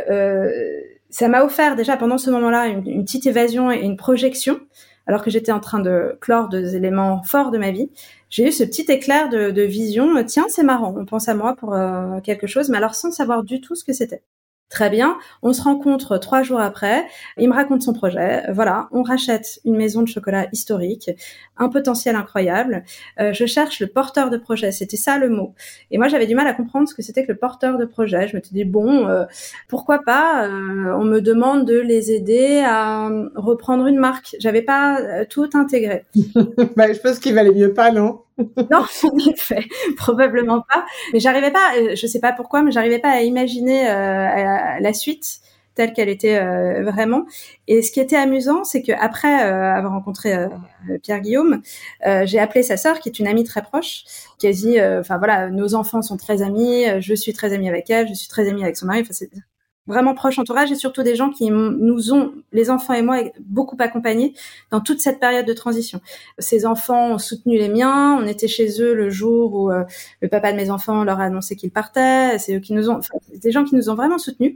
ça 1.10 1.28
m'a 1.28 1.42
offert 1.42 1.74
déjà 1.74 1.96
pendant 1.96 2.18
ce 2.18 2.30
moment-là 2.30 2.66
une, 2.66 2.86
une, 2.86 3.04
petite 3.04 3.26
évasion 3.26 3.72
et 3.72 3.80
une 3.80 3.96
projection 3.96 4.60
alors 5.08 5.22
que 5.22 5.30
j'étais 5.30 5.52
en 5.52 5.58
train 5.58 5.80
de 5.80 6.16
clore 6.20 6.48
deux 6.48 6.76
éléments 6.76 7.22
forts 7.22 7.50
de 7.50 7.58
ma 7.58 7.70
vie, 7.70 7.90
j'ai 8.30 8.48
eu 8.48 8.52
ce 8.52 8.64
petit 8.64 8.82
éclair 8.88 9.28
de, 9.28 9.62
vision. 9.62 10.22
Tiens, 10.24 10.46
c'est 10.48 10.62
marrant, 10.62 10.94
on 10.96 11.04
pense 11.04 11.28
à 11.28 11.34
moi 11.34 11.54
pour 11.56 11.74
euh, 11.74 12.20
quelque 12.20 12.46
chose, 12.46 12.68
mais 12.68 12.76
alors 12.76 12.94
sans 12.94 13.10
savoir 13.10 13.42
du 13.42 13.60
tout 13.60 13.74
ce 13.74 13.84
que 13.84 13.92
c'était. 13.92 14.22
Très 14.70 14.90
bien. 14.90 15.16
On 15.42 15.54
se 15.54 15.62
rencontre 15.62 16.18
trois 16.18 16.42
jours 16.42 16.60
après. 16.60 17.06
Il 17.38 17.48
me 17.48 17.54
raconte 17.54 17.80
son 17.80 17.94
projet. 17.94 18.42
Voilà, 18.52 18.88
on 18.92 19.02
rachète 19.02 19.60
une 19.64 19.76
maison 19.76 20.02
de 20.02 20.08
chocolat 20.08 20.46
historique, 20.52 21.10
un 21.56 21.70
potentiel 21.70 22.16
incroyable. 22.16 22.84
Euh, 23.18 23.32
je 23.32 23.46
cherche 23.46 23.80
le 23.80 23.86
porteur 23.86 24.28
de 24.28 24.36
projet. 24.36 24.70
C'était 24.70 24.98
ça 24.98 25.16
le 25.16 25.30
mot. 25.30 25.54
Et 25.90 25.96
moi, 25.96 26.08
j'avais 26.08 26.26
du 26.26 26.34
mal 26.34 26.46
à 26.46 26.52
comprendre 26.52 26.86
ce 26.86 26.94
que 26.94 27.00
c'était 27.00 27.24
que 27.24 27.32
le 27.32 27.38
porteur 27.38 27.78
de 27.78 27.86
projet. 27.86 28.28
Je 28.28 28.36
me 28.36 28.42
suis 28.42 28.52
dit 28.52 28.64
bon, 28.64 29.08
euh, 29.08 29.24
pourquoi 29.68 30.02
pas 30.04 30.44
euh, 30.46 30.94
On 30.98 31.04
me 31.04 31.20
demande 31.20 31.66
de 31.66 31.78
les 31.78 32.12
aider 32.12 32.62
à 32.62 33.08
reprendre 33.36 33.86
une 33.86 33.98
marque. 33.98 34.36
J'avais 34.38 34.62
pas 34.62 35.24
tout 35.24 35.48
intégré. 35.54 36.04
bah, 36.76 36.92
je 36.92 37.00
pense 37.00 37.18
qu'il 37.20 37.34
valait 37.34 37.52
mieux 37.52 37.72
pas, 37.72 37.90
non? 37.90 38.20
non, 38.70 38.84
en 39.02 39.18
effet, 39.30 39.66
probablement 39.96 40.62
pas. 40.62 40.86
Mais 41.12 41.20
j'arrivais 41.20 41.50
pas, 41.50 41.74
euh, 41.76 41.96
je 41.96 42.06
sais 42.06 42.20
pas 42.20 42.32
pourquoi, 42.32 42.62
mais 42.62 42.70
j'arrivais 42.70 42.98
pas 43.00 43.10
à 43.10 43.22
imaginer 43.22 43.88
euh, 43.90 44.78
la 44.80 44.92
suite 44.92 45.40
telle 45.74 45.92
qu'elle 45.92 46.08
était 46.08 46.38
euh, 46.38 46.82
vraiment. 46.82 47.24
Et 47.68 47.82
ce 47.82 47.92
qui 47.92 48.00
était 48.00 48.16
amusant, 48.16 48.64
c'est 48.64 48.82
que 48.82 48.92
après 48.92 49.32
avoir 49.32 49.92
rencontré 49.92 50.36
Pierre 51.04 51.20
Guillaume, 51.20 51.62
j'ai 52.24 52.40
appelé 52.40 52.64
sa 52.64 52.76
sœur, 52.76 52.98
qui 52.98 53.08
est 53.08 53.18
une 53.20 53.28
amie 53.28 53.44
très 53.44 53.62
proche, 53.62 54.04
quasi. 54.40 54.80
Enfin 54.80 55.18
voilà, 55.18 55.50
nos 55.50 55.74
enfants 55.74 56.02
sont 56.02 56.16
très 56.16 56.42
amis. 56.42 56.84
Je 57.00 57.14
suis 57.14 57.32
très 57.32 57.52
amie 57.52 57.68
avec 57.68 57.90
elle, 57.90 58.08
je 58.08 58.14
suis 58.14 58.28
très 58.28 58.48
amie 58.48 58.64
avec 58.64 58.76
son 58.76 58.86
mari. 58.86 59.02
Enfin, 59.02 59.14
vraiment 59.88 60.14
proche 60.14 60.38
entourage 60.38 60.70
et 60.70 60.76
surtout 60.76 61.02
des 61.02 61.16
gens 61.16 61.30
qui 61.30 61.50
nous 61.50 62.12
ont, 62.12 62.32
les 62.52 62.70
enfants 62.70 62.94
et 62.94 63.02
moi, 63.02 63.22
beaucoup 63.40 63.76
accompagnés 63.80 64.34
dans 64.70 64.80
toute 64.80 65.00
cette 65.00 65.18
période 65.18 65.46
de 65.46 65.52
transition. 65.54 66.00
Ces 66.38 66.66
enfants 66.66 67.14
ont 67.14 67.18
soutenu 67.18 67.58
les 67.58 67.68
miens. 67.68 68.16
On 68.22 68.26
était 68.26 68.48
chez 68.48 68.80
eux 68.80 68.94
le 68.94 69.10
jour 69.10 69.54
où 69.54 69.72
euh, 69.72 69.84
le 70.20 70.28
papa 70.28 70.52
de 70.52 70.56
mes 70.56 70.70
enfants 70.70 71.02
leur 71.02 71.18
a 71.20 71.24
annoncé 71.24 71.56
qu'il 71.56 71.70
partait. 71.70 72.38
C'est 72.38 72.54
eux 72.54 72.60
qui 72.60 72.74
nous 72.74 72.90
ont, 72.90 72.98
enfin, 72.98 73.14
des 73.34 73.50
gens 73.50 73.64
qui 73.64 73.74
nous 73.74 73.90
ont 73.90 73.94
vraiment 73.94 74.18
soutenus. 74.18 74.54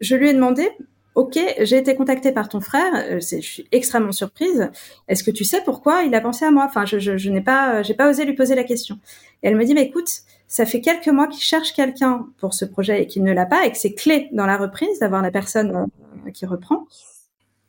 Je 0.00 0.16
lui 0.16 0.30
ai 0.30 0.34
demandé, 0.34 0.68
Ok, 1.16 1.38
j'ai 1.58 1.76
été 1.76 1.96
contactée 1.96 2.30
par 2.30 2.48
ton 2.48 2.60
frère. 2.60 2.94
Euh, 2.94 3.18
je 3.20 3.40
suis 3.40 3.66
extrêmement 3.72 4.12
surprise. 4.12 4.70
Est-ce 5.08 5.24
que 5.24 5.32
tu 5.32 5.44
sais 5.44 5.60
pourquoi 5.64 6.04
il 6.04 6.14
a 6.14 6.20
pensé 6.20 6.44
à 6.44 6.52
moi? 6.52 6.64
Enfin, 6.64 6.84
je, 6.86 6.98
je, 6.98 7.30
n'ai 7.30 7.40
pas, 7.40 7.82
j'ai 7.82 7.94
pas 7.94 8.08
osé 8.08 8.24
lui 8.24 8.34
poser 8.34 8.54
la 8.54 8.62
question. 8.62 8.98
Et 9.42 9.48
elle 9.48 9.56
me 9.56 9.64
dit, 9.64 9.74
mais 9.74 9.82
écoute, 9.82 10.08
ça 10.50 10.66
fait 10.66 10.80
quelques 10.80 11.06
mois 11.06 11.28
qu'il 11.28 11.42
cherche 11.42 11.72
quelqu'un 11.72 12.26
pour 12.38 12.54
ce 12.54 12.64
projet 12.64 13.00
et 13.00 13.06
qu'il 13.06 13.22
ne 13.22 13.32
l'a 13.32 13.46
pas 13.46 13.64
et 13.64 13.70
que 13.70 13.78
c'est 13.78 13.94
clé 13.94 14.28
dans 14.32 14.46
la 14.46 14.56
reprise 14.56 14.98
d'avoir 14.98 15.22
la 15.22 15.30
personne 15.30 15.88
euh, 16.26 16.30
qui 16.32 16.44
reprend. 16.44 16.86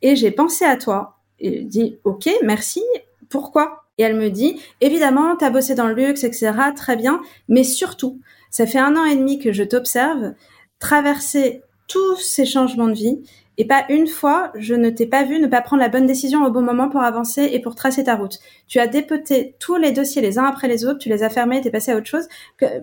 Et 0.02 0.16
j'ai 0.16 0.32
pensé 0.32 0.66
à 0.66 0.76
toi. 0.76 1.20
Et 1.40 1.62
dit 1.62 2.00
ok 2.04 2.28
merci. 2.44 2.82
Pourquoi? 3.30 3.84
Et 4.00 4.04
elle 4.04 4.16
me 4.16 4.30
dit 4.30 4.60
évidemment 4.82 5.36
tu 5.36 5.46
as 5.46 5.52
bossé 5.52 5.76
dans 5.76 5.88
le 5.88 5.94
luxe 5.94 6.24
etc 6.24 6.54
très 6.76 6.96
bien. 6.96 7.22
Mais 7.48 7.64
surtout 7.64 8.20
ça 8.50 8.66
fait 8.66 8.80
un 8.80 8.98
an 8.98 9.06
et 9.06 9.16
demi 9.16 9.38
que 9.38 9.54
je 9.54 9.64
t'observe. 9.64 10.34
Traverser 10.80 11.62
tous 11.88 12.18
ces 12.18 12.46
changements 12.46 12.88
de 12.88 12.94
vie 12.94 13.22
et 13.58 13.67
pas 13.67 13.85
une 13.90 14.07
fois, 14.07 14.51
je 14.55 14.74
ne 14.74 14.90
t'ai 14.90 15.05
pas 15.05 15.24
vu 15.24 15.40
ne 15.40 15.48
pas 15.48 15.61
prendre 15.61 15.81
la 15.81 15.90
bonne 15.90 16.05
décision 16.05 16.44
au 16.44 16.51
bon 16.51 16.61
moment 16.61 16.90
pour 16.90 17.01
avancer 17.01 17.50
et 17.51 17.59
pour 17.59 17.75
tracer 17.75 18.05
ta 18.05 18.16
route. 18.16 18.40
Tu 18.68 18.79
as 18.79 18.87
dépoté 18.87 19.55
tous 19.59 19.75
les 19.75 19.92
dossiers 19.92 20.22
les 20.22 20.40
uns 20.40 20.46
après 20.46 20.68
les 20.68 20.85
autres, 20.85 21.00
tu 21.00 21.09
les 21.09 21.24
as 21.24 21.29
fermés, 21.29 21.61
t'es 21.61 21.70
passé 21.70 21.92
à 21.92 21.98
autre 21.98 22.07
chose. 22.07 22.27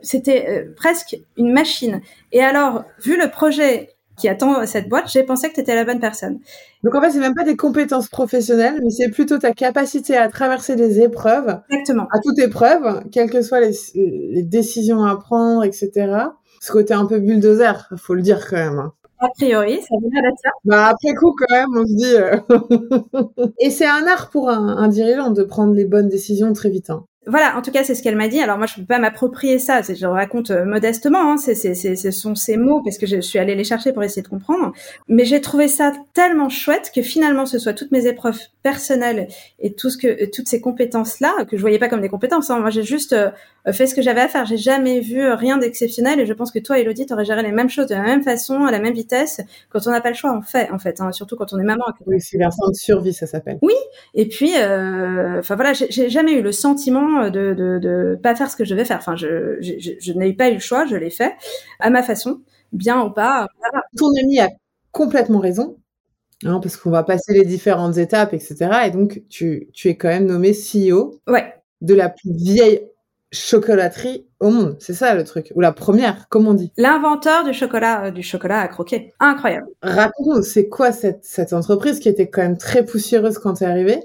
C'était 0.02 0.46
euh, 0.48 0.74
presque 0.76 1.18
une 1.37 1.52
machine. 1.52 2.00
Et 2.33 2.42
alors, 2.42 2.85
vu 3.02 3.18
le 3.20 3.31
projet 3.31 3.94
qui 4.18 4.28
attend 4.28 4.66
cette 4.66 4.88
boîte, 4.88 5.11
j'ai 5.11 5.22
pensé 5.22 5.48
que 5.48 5.54
tu 5.54 5.61
étais 5.61 5.74
la 5.74 5.85
bonne 5.85 6.00
personne. 6.00 6.40
Donc 6.83 6.94
en 6.94 7.00
fait, 7.00 7.11
c'est 7.11 7.20
même 7.20 7.35
pas 7.35 7.44
des 7.44 7.57
compétences 7.57 8.09
professionnelles, 8.09 8.81
mais 8.83 8.90
c'est 8.90 9.11
plutôt 9.11 9.38
ta 9.38 9.52
capacité 9.52 10.16
à 10.16 10.28
traverser 10.28 10.76
des 10.76 11.00
épreuves. 11.00 11.61
Exactement. 11.70 12.07
À 12.12 12.18
toute 12.18 12.38
épreuve, 12.40 13.04
quelles 13.11 13.31
que 13.31 13.42
soient 13.42 13.61
les, 13.61 13.74
les 13.94 14.42
décisions 14.42 15.04
à 15.04 15.16
prendre, 15.16 15.64
etc. 15.64 15.90
Ce 16.61 16.72
côté 16.72 16.92
un 16.94 17.07
peu 17.07 17.20
bulldozer, 17.20 17.88
faut 17.96 18.14
le 18.14 18.22
dire 18.22 18.46
quand 18.48 18.57
même. 18.57 18.90
A 19.20 19.28
priori, 19.37 19.81
ça 19.83 19.94
veut 20.00 20.09
dire 20.11 20.22
ça. 20.42 20.50
Bah 20.64 20.87
après 20.87 21.14
coup, 21.14 21.35
quand 21.37 21.54
même, 21.54 21.76
on 21.76 21.87
se 21.87 21.94
dit. 21.96 22.14
Euh, 22.14 23.44
Et 23.59 23.70
c'est 23.70 23.87
un 23.87 24.07
art 24.07 24.31
pour 24.31 24.48
un, 24.48 24.76
un, 24.76 24.88
dirigeant 24.88 25.31
de 25.31 25.42
prendre 25.42 25.74
les 25.74 25.85
bonnes 25.85 26.09
décisions 26.09 26.52
très 26.52 26.70
vite. 26.70 26.90
Hein 26.90 27.04
voilà, 27.29 27.59
en 27.59 27.62
tout 27.62 27.71
cas, 27.71 27.85
c'est 27.85 27.95
ce 27.95 28.03
qu'elle 28.03 28.17
m'a 28.17 28.29
dit. 28.29 28.41
Alors 28.41 28.57
moi, 28.57 28.67
je 28.67 28.75
peux 28.75 28.87
pas 28.87 28.99
m'approprier 28.99 29.59
ça. 29.59 29.83
Je 29.83 29.93
le 30.01 30.09
raconte 30.09 30.51
euh, 30.51 30.64
modestement. 30.64 31.33
Hein. 31.33 31.37
Ce 31.37 32.11
sont 32.11 32.35
ces 32.35 32.57
mots 32.57 32.83
parce 32.83 32.97
que 32.97 33.07
je 33.07 33.21
suis 33.21 33.38
allée 33.38 33.55
les 33.55 33.64
chercher 33.64 33.93
pour 33.93 34.03
essayer 34.03 34.23
de 34.23 34.29
comprendre. 34.29 34.73
Mais 35.09 35.27
j'ai 35.27 35.43
trouvé 35.43 35.69
ça 35.69 35.93
tellement 36.14 36.49
chouette 36.49 36.91
que 36.95 37.03
finalement, 37.03 37.45
ce 37.45 37.59
soit 37.59 37.75
toutes 37.75 37.93
mes 37.93 38.07
épreuves 38.07 38.41
personnelles 38.62 39.29
et 39.59 39.75
tout 39.75 39.91
ce 39.91 39.99
que 39.99 40.07
euh, 40.07 40.27
toutes 40.33 40.49
ces 40.49 40.61
compétences 40.61 41.21
là 41.21 41.45
que 41.45 41.57
je 41.57 41.61
voyais 41.61 41.79
pas 41.79 41.88
comme 41.88 42.01
des 42.01 42.09
compétences. 42.09 42.49
Hein. 42.51 42.61
Moi, 42.61 42.71
j'ai 42.71 42.83
juste 42.83 43.12
euh, 43.12 43.31
fait 43.73 43.87
ce 43.87 43.95
que 43.95 44.01
j'avais 44.01 44.23
à 44.23 44.29
faire. 44.29 44.47
J'ai 44.47 44.57
jamais 44.57 45.01
vu 45.01 45.31
rien 45.31 45.59
d'exceptionnel 45.59 46.21
et 46.21 46.27
je 46.27 46.33
pense 46.33 46.51
que 46.51 46.59
toi, 46.59 46.79
Elodie, 46.79 47.05
t'aurais 47.05 47.27
géré 47.27 47.43
les 47.43 47.53
mêmes 47.53 47.69
choses 47.69 47.88
de 47.88 47.95
la 47.95 48.03
même 48.03 48.23
façon, 48.23 48.64
à 48.64 48.71
la 48.71 48.79
même 48.79 48.95
vitesse. 48.95 49.43
Quand 49.69 49.87
on 49.87 49.91
n'a 49.91 50.01
pas 50.01 50.11
le 50.11 50.17
choix, 50.17 50.33
on 50.35 50.41
fait 50.41 50.71
en 50.71 50.79
fait. 50.79 50.99
Hein. 51.03 51.12
Surtout 51.12 51.37
quand 51.37 51.53
on 51.53 51.59
est 51.59 51.64
maman. 51.64 51.85
Oui, 52.07 52.23
c'est 52.23 52.38
l'instinct 52.38 52.71
de 52.71 52.77
survie, 52.77 53.12
ça 53.12 53.27
s'appelle. 53.27 53.59
Oui. 53.61 53.75
Et 54.14 54.27
puis, 54.29 54.53
enfin 54.55 55.57
voilà, 55.57 55.75
j'ai 55.75 56.09
jamais 56.09 56.33
eu 56.33 56.43
le 56.43 56.53
sentiment 56.53 57.17
de, 57.24 57.54
de, 57.54 57.78
de 57.78 58.18
pas 58.22 58.35
faire 58.35 58.50
ce 58.50 58.57
que 58.57 58.64
je 58.64 58.70
devais 58.70 58.85
faire. 58.85 58.98
Enfin, 58.98 59.16
je, 59.16 59.57
je, 59.61 59.92
je, 60.00 60.12
n'ai 60.12 60.33
pas 60.33 60.50
eu 60.50 60.54
le 60.54 60.61
choix, 60.61 60.87
je 60.87 60.96
l'ai 60.96 61.11
fait 61.11 61.35
à 61.81 61.90
ma 61.90 62.02
façon, 62.02 62.40
bien 62.72 63.02
ou 63.02 63.11
pas. 63.11 63.48
Ton 63.96 64.11
ami 64.22 64.40
a 64.40 64.48
complètement 64.92 65.38
raison. 65.38 65.76
Hein, 66.44 66.61
parce 66.62 66.76
qu'on 66.76 66.90
va 66.90 67.02
passer 67.02 67.35
les 67.35 67.44
différentes 67.44 67.96
étapes, 67.96 68.33
etc. 68.33 68.70
Et 68.87 68.90
donc, 68.90 69.22
tu, 69.28 69.68
tu 69.72 69.88
es 69.88 69.96
quand 69.96 70.09
même 70.09 70.26
nommé 70.26 70.52
CEO 70.52 71.20
ouais. 71.26 71.52
de 71.81 71.94
la 71.94 72.09
plus 72.09 72.33
vieille 72.33 72.83
chocolaterie 73.33 74.24
au 74.38 74.50
monde. 74.50 74.76
C'est 74.78 74.94
ça 74.94 75.14
le 75.16 75.24
truc. 75.24 75.52
Ou 75.57 75.61
la 75.61 75.72
première, 75.72 76.28
comme 76.28 76.46
on 76.46 76.54
dit. 76.54 76.72
L'inventeur 76.76 77.42
du 77.44 77.52
chocolat, 77.52 78.04
euh, 78.07 78.11
du 78.12 78.22
chocolat 78.22 78.61
à 78.61 78.68
croquer. 78.68 79.12
Incroyable. 79.18 79.66
Raconte-nous, 79.83 80.42
c'est 80.42 80.68
quoi 80.68 80.92
cette, 80.92 81.24
cette 81.24 81.52
entreprise 81.52 81.98
qui 81.98 82.09
était 82.09 82.28
quand 82.31 82.42
même 82.42 82.57
très 82.57 82.85
poussiéreuse 82.85 83.38
quand 83.38 83.54
tu 83.54 83.64
es 83.64 83.66
arrivé 83.66 84.00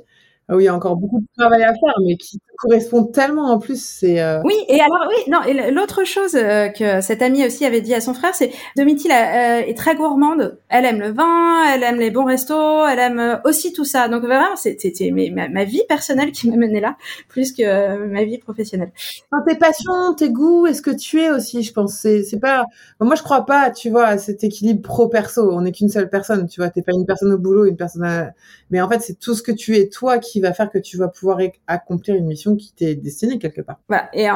ah 0.49 0.55
oui, 0.55 0.63
il 0.63 0.65
y 0.65 0.69
a 0.69 0.75
encore 0.75 0.97
beaucoup 0.97 1.21
de 1.21 1.27
travail 1.37 1.63
à 1.63 1.73
faire, 1.73 1.93
mais 2.05 2.17
qui 2.17 2.37
correspond 2.57 3.03
tellement 3.03 3.51
en 3.51 3.59
plus. 3.59 3.83
C'est 3.83 4.21
euh... 4.21 4.41
oui. 4.43 4.55
Et 4.67 4.79
alors 4.79 5.07
oui, 5.09 5.31
non. 5.31 5.43
Et 5.43 5.71
l'autre 5.71 6.03
chose 6.05 6.35
euh, 6.35 6.69
que 6.69 7.01
cette 7.01 7.21
amie 7.21 7.45
aussi 7.45 7.65
avait 7.65 7.81
dit 7.81 7.93
à 7.93 8.01
son 8.01 8.13
frère, 8.13 8.35
c'est 8.35 8.51
Domitil 8.77 9.11
euh, 9.11 9.61
est 9.61 9.77
très 9.77 9.95
gourmande. 9.95 10.57
Elle 10.69 10.85
aime 10.85 10.99
le 10.99 11.11
vin, 11.11 11.73
elle 11.73 11.83
aime 11.83 11.99
les 11.99 12.11
bons 12.11 12.25
restos, 12.25 12.85
elle 12.85 12.99
aime 12.99 13.19
euh, 13.19 13.35
aussi 13.45 13.73
tout 13.73 13.85
ça. 13.85 14.07
Donc 14.07 14.23
vraiment, 14.23 14.55
c'était 14.55 15.11
ma, 15.11 15.49
ma 15.49 15.63
vie 15.63 15.83
personnelle 15.87 16.31
qui 16.31 16.49
m'a 16.49 16.55
menée 16.55 16.79
là, 16.79 16.95
plus 17.27 17.51
que 17.51 18.05
ma 18.05 18.23
vie 18.23 18.37
professionnelle. 18.37 18.91
Enfin, 19.31 19.43
tes 19.47 19.57
passions, 19.57 20.13
tes 20.17 20.29
goûts, 20.29 20.67
est-ce 20.67 20.81
que 20.81 20.91
tu 20.91 21.21
es 21.21 21.29
aussi, 21.29 21.63
je 21.63 21.73
pense. 21.73 21.93
C'est 21.93 22.39
pas. 22.39 22.65
Moi, 22.99 23.15
je 23.15 23.23
crois 23.23 23.45
pas, 23.45 23.71
tu 23.71 23.89
vois, 23.89 24.05
à 24.05 24.17
cet 24.17 24.43
équilibre 24.43 24.81
pro-perso. 24.81 25.51
On 25.51 25.61
n'est 25.61 25.71
qu'une 25.71 25.89
seule 25.89 26.09
personne, 26.09 26.47
tu 26.47 26.61
vois. 26.61 26.69
T'es 26.69 26.81
pas 26.81 26.93
une 26.93 27.05
personne 27.05 27.31
au 27.33 27.37
boulot, 27.37 27.65
une 27.65 27.77
personne. 27.77 28.03
À... 28.03 28.31
Mais 28.71 28.81
en 28.81 28.89
fait, 28.89 28.99
c'est 29.01 29.19
tout 29.19 29.35
ce 29.35 29.43
que 29.43 29.51
tu 29.51 29.77
es, 29.77 29.89
toi, 29.89 30.17
qui 30.19 30.39
va 30.39 30.53
faire 30.53 30.69
que 30.69 30.77
tu 30.77 30.97
vas 30.97 31.07
pouvoir 31.07 31.39
accomplir 31.67 32.15
une 32.15 32.25
mission 32.25 32.42
qui 32.55 32.73
t'est 32.73 32.95
destinée 32.95 33.39
quelque 33.39 33.61
part. 33.61 33.79
Voilà. 33.87 34.09
Et 34.13 34.29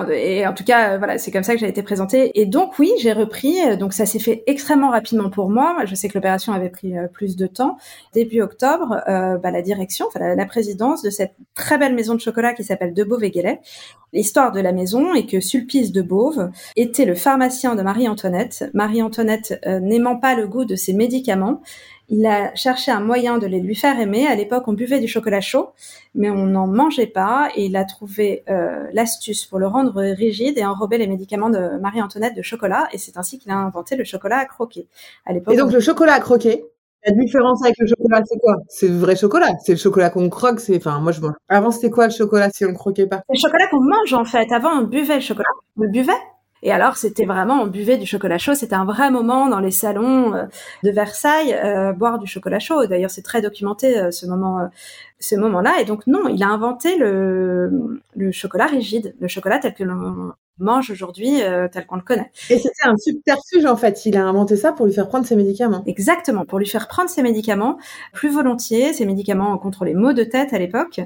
en, 0.46 0.54
tout 0.54 0.64
cas, 0.64 0.94
euh, 0.94 0.98
voilà, 0.98 1.18
c'est 1.18 1.32
comme 1.32 1.44
ça 1.44 1.54
que 1.54 1.60
j'ai 1.60 1.68
été 1.68 1.84
présentée. 1.84 2.40
Et 2.40 2.46
donc 2.46 2.80
oui, 2.80 2.92
j'ai 3.00 3.14
repris. 3.14 3.56
Euh, 3.62 3.76
donc 3.76 3.94
ça 3.94 4.06
s'est 4.06 4.20
fait 4.20 4.44
extrêmement 4.48 4.92
rapidement 4.92 5.30
pour 5.30 5.50
moi. 5.50 5.78
Je 5.86 5.96
sais 5.96 6.08
que 6.08 6.14
l'opération 6.18 6.54
avait 6.54 6.70
pris 6.70 6.98
euh, 6.98 7.08
plus 7.08 7.36
de 7.36 7.48
temps. 7.48 7.78
Début 8.14 8.42
octobre, 8.42 9.02
bah, 9.08 9.52
la 9.52 9.62
direction, 9.62 10.08
enfin 10.08 10.36
la, 10.36 10.46
présidence 10.46 11.02
de 11.02 11.10
cette 11.10 11.34
très 11.56 11.78
belle 11.78 11.94
maison 11.94 12.16
de 12.16 12.20
chocolat 12.20 12.54
qui 12.54 12.64
s'appelle 12.64 12.94
De 12.94 13.04
Beauve. 13.04 13.18
L'histoire 14.14 14.52
de 14.52 14.60
la 14.60 14.72
maison 14.72 15.14
est 15.14 15.26
que 15.26 15.40
Sulpice 15.40 15.92
de 15.92 16.02
Beauve 16.02 16.50
était 16.76 17.06
le 17.06 17.16
pharmacien 17.16 17.76
de 17.76 17.82
Marie-Antoinette. 17.82 18.70
Marie-Antoinette 18.74 19.60
n'aimant 19.66 20.18
pas 20.18 20.36
le 20.36 20.48
goût 20.48 20.66
de 20.66 20.76
ses 20.76 20.94
médicaments, 20.94 21.62
il 22.10 22.26
a 22.26 22.56
cherché 22.56 22.92
un 22.92 23.02
moyen 23.02 23.38
de 23.38 23.48
les 23.48 23.60
lui 23.60 23.76
faire 23.76 24.00
aimer. 24.00 24.28
À 24.28 24.36
l'époque, 24.36 24.68
on 24.68 24.74
buvait 24.74 25.00
du 25.00 25.08
chocolat 25.08 25.42
chaud, 25.42 25.72
mais 26.16 26.30
on 26.30 26.46
n'en 26.46 26.68
mangeait 26.68 27.08
pas. 27.08 27.50
Et 27.56 27.66
il 27.66 27.76
a 27.76 27.84
trouvé 27.84 28.44
euh, 28.50 28.86
l'astuce 28.94 29.46
pour 29.46 29.60
le 29.60 29.68
rendre 29.68 30.02
rigide 30.02 30.58
et 30.58 30.66
enrober 30.66 30.98
les 30.98 31.08
médicaments 31.08 31.50
de 31.50 31.78
Marie-Antoinette 31.80 32.36
de 32.36 32.42
chocolat. 32.42 32.88
Et 32.94 32.98
c'est 32.98 33.18
ainsi 33.18 33.40
qu'il 33.40 33.52
a 33.52 33.58
inventé 33.58 33.96
le 33.96 34.04
chocolat 34.04 34.38
à 34.38 34.46
croquer. 34.46 34.88
À 35.26 35.34
l'époque, 35.34 35.54
et 35.54 35.58
donc 35.58 35.72
le 35.72 35.80
chocolat 35.80 36.14
à 36.14 36.20
croquer, 36.20 36.64
la 37.06 37.14
différence 37.14 37.64
avec 37.64 37.76
le 37.78 37.88
chocolat, 37.88 38.22
c'est 38.26 38.40
quoi? 38.40 38.56
C'est 38.68 38.88
le 38.88 38.98
vrai 38.98 39.16
chocolat. 39.16 39.52
C'est 39.64 39.74
le 39.74 39.78
chocolat 39.78 40.10
qu'on 40.10 40.30
croque. 40.30 40.60
C'est, 40.60 40.78
enfin, 40.78 41.00
moi 41.00 41.12
je 41.12 41.22
mange. 41.22 41.34
Avant, 41.50 41.72
c'était 41.72 41.90
quoi 41.90 42.08
le 42.08 42.14
chocolat 42.14 42.50
si 42.52 42.66
on 42.66 42.70
le 42.70 42.74
croquait 42.74 43.08
pas? 43.08 43.22
Le 43.30 43.38
chocolat 43.38 43.68
qu'on 43.68 43.82
mange 43.82 44.14
en 44.14 44.26
fait. 44.26 44.52
Avant, 44.52 44.72
on 44.80 44.84
buvait 44.84 45.16
le 45.16 45.22
chocolat. 45.22 45.50
On 45.78 45.84
le 45.84 45.90
buvait. 45.90 46.14
Et 46.64 46.72
alors, 46.72 46.98
c'était 46.98 47.26
vraiment, 47.26 47.62
on 47.62 47.68
buvait 47.68 47.98
du 47.98 48.06
chocolat 48.06 48.38
chaud. 48.38 48.56
C'était 48.56 48.76
un 48.76 48.86
vrai 48.86 49.12
moment 49.12 49.48
dans 49.48 49.60
les 49.60 49.72
salons 49.72 50.34
euh, 50.34 50.44
de 50.84 50.92
Versailles, 50.92 51.54
euh, 51.54 51.94
boire 51.94 52.20
du 52.20 52.28
chocolat 52.28 52.60
chaud. 52.60 52.86
D'ailleurs, 52.88 53.12
c'est 53.12 53.22
très 53.22 53.42
documenté 53.42 53.98
euh, 53.98 54.12
ce 54.12 54.26
moment, 54.26 54.70
ce 55.20 55.36
moment-là. 55.36 55.76
Et 55.82 55.86
donc, 55.86 56.08
non, 56.08 56.28
il 56.28 56.42
a 56.44 56.48
inventé 56.48 56.98
le, 56.98 58.02
le 58.16 58.32
chocolat 58.32 58.66
rigide, 58.68 59.16
le 59.20 59.28
chocolat 59.28 59.60
tel 59.60 59.74
que 59.74 59.84
l'on 59.84 60.34
mange 60.60 60.90
aujourd'hui 60.90 61.42
euh, 61.44 61.68
tel 61.72 61.86
qu'on 61.86 61.98
le 61.98 62.02
connaît. 62.02 62.32
Et 62.50 62.58
c'était 62.58 62.86
un 62.88 62.96
subterfuge 62.98 63.66
en 63.66 63.78
fait. 63.78 64.06
Il 64.06 64.18
a 64.18 64.26
inventé 64.26 64.56
ça 64.56 64.72
pour 64.72 64.86
lui 64.88 64.94
faire 64.94 65.08
prendre 65.08 65.26
ses 65.26 65.36
médicaments. 65.36 65.84
Exactement, 65.86 66.46
pour 66.46 66.60
lui 66.60 66.66
faire 66.68 66.88
prendre 66.88 67.10
ses 67.10 67.22
médicaments 67.22 67.78
plus 68.14 68.30
volontiers, 68.30 68.94
ses 68.94 69.06
médicaments 69.06 69.58
contre 69.58 69.86
les 69.86 69.94
maux 69.94 70.14
de 70.14 70.24
tête 70.24 70.54
à 70.54 70.58
l'époque. 70.60 71.02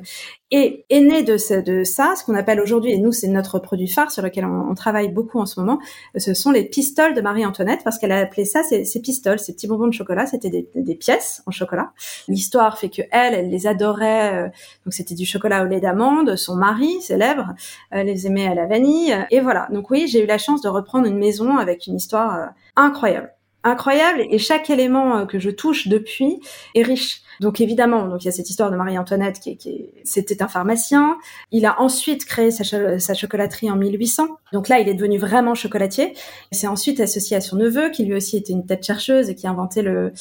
Et 0.53 0.85
est 0.89 0.99
né 0.99 1.23
de, 1.23 1.37
ce, 1.37 1.53
de 1.53 1.85
ça, 1.85 2.13
ce 2.17 2.25
qu'on 2.25 2.35
appelle 2.35 2.59
aujourd'hui, 2.59 2.91
et 2.91 2.97
nous 2.97 3.13
c'est 3.13 3.27
notre 3.27 3.57
produit 3.59 3.87
phare 3.87 4.11
sur 4.11 4.21
lequel 4.21 4.45
on, 4.45 4.75
travaille 4.75 5.09
beaucoup 5.09 5.39
en 5.39 5.45
ce 5.45 5.59
moment, 5.59 5.79
ce 6.17 6.33
sont 6.33 6.51
les 6.51 6.63
pistoles 6.63 7.13
de 7.13 7.21
Marie-Antoinette, 7.21 7.81
parce 7.83 7.97
qu'elle 7.97 8.11
a 8.11 8.19
appelé 8.19 8.45
ça 8.45 8.63
ces, 8.63 8.83
ces 8.83 9.01
pistoles, 9.01 9.39
ces 9.39 9.53
petits 9.53 9.67
bonbons 9.67 9.87
de 9.87 9.93
chocolat, 9.93 10.25
c'était 10.25 10.49
des, 10.49 10.67
des, 10.75 10.95
pièces 10.95 11.41
en 11.45 11.51
chocolat. 11.51 11.91
L'histoire 12.27 12.77
fait 12.77 12.89
que 12.89 13.01
elle, 13.11 13.33
elle 13.33 13.49
les 13.49 13.65
adorait, 13.65 14.35
euh, 14.35 14.49
donc 14.85 14.93
c'était 14.93 15.15
du 15.15 15.25
chocolat 15.25 15.63
au 15.63 15.67
lait 15.67 15.79
d'amande, 15.79 16.35
son 16.35 16.55
mari 16.55 17.01
célèbre, 17.01 17.53
elle 17.89 18.07
les 18.07 18.27
aimait 18.27 18.47
à 18.47 18.55
la 18.55 18.65
vanille, 18.65 19.15
et 19.31 19.39
voilà. 19.39 19.67
Donc 19.71 19.89
oui, 19.89 20.07
j'ai 20.07 20.23
eu 20.23 20.27
la 20.27 20.37
chance 20.37 20.61
de 20.61 20.67
reprendre 20.67 21.07
une 21.07 21.17
maison 21.17 21.57
avec 21.57 21.87
une 21.87 21.95
histoire 21.95 22.35
euh, 22.35 22.45
incroyable 22.75 23.31
incroyable 23.63 24.25
et 24.29 24.37
chaque 24.37 24.69
élément 24.69 25.17
euh, 25.17 25.25
que 25.25 25.39
je 25.39 25.49
touche 25.49 25.87
depuis 25.87 26.39
est 26.75 26.83
riche. 26.83 27.21
Donc 27.39 27.59
évidemment, 27.59 28.07
donc 28.07 28.23
il 28.23 28.25
y 28.25 28.29
a 28.29 28.31
cette 28.31 28.49
histoire 28.49 28.69
de 28.69 28.75
Marie-Antoinette 28.75 29.39
qui, 29.39 29.57
qui 29.57 29.89
c'était 30.03 30.43
un 30.43 30.47
pharmacien. 30.47 31.17
Il 31.51 31.65
a 31.65 31.81
ensuite 31.81 32.25
créé 32.25 32.51
sa, 32.51 33.13
chocolaterie 33.13 33.71
en 33.71 33.75
1800. 33.75 34.27
Donc 34.53 34.67
là, 34.67 34.79
il 34.79 34.87
est 34.87 34.93
devenu 34.93 35.17
vraiment 35.17 35.55
chocolatier. 35.55 36.13
C'est 36.51 36.67
ensuite 36.67 36.99
associé 36.99 37.37
à 37.37 37.41
son 37.41 37.55
neveu 37.55 37.89
qui 37.89 38.05
lui 38.05 38.13
aussi 38.13 38.37
était 38.37 38.53
une 38.53 38.65
tête 38.65 38.85
chercheuse 38.85 39.29
et 39.29 39.35
qui 39.35 39.47
a 39.47 39.49
inventé 39.49 39.81
le 39.81 40.13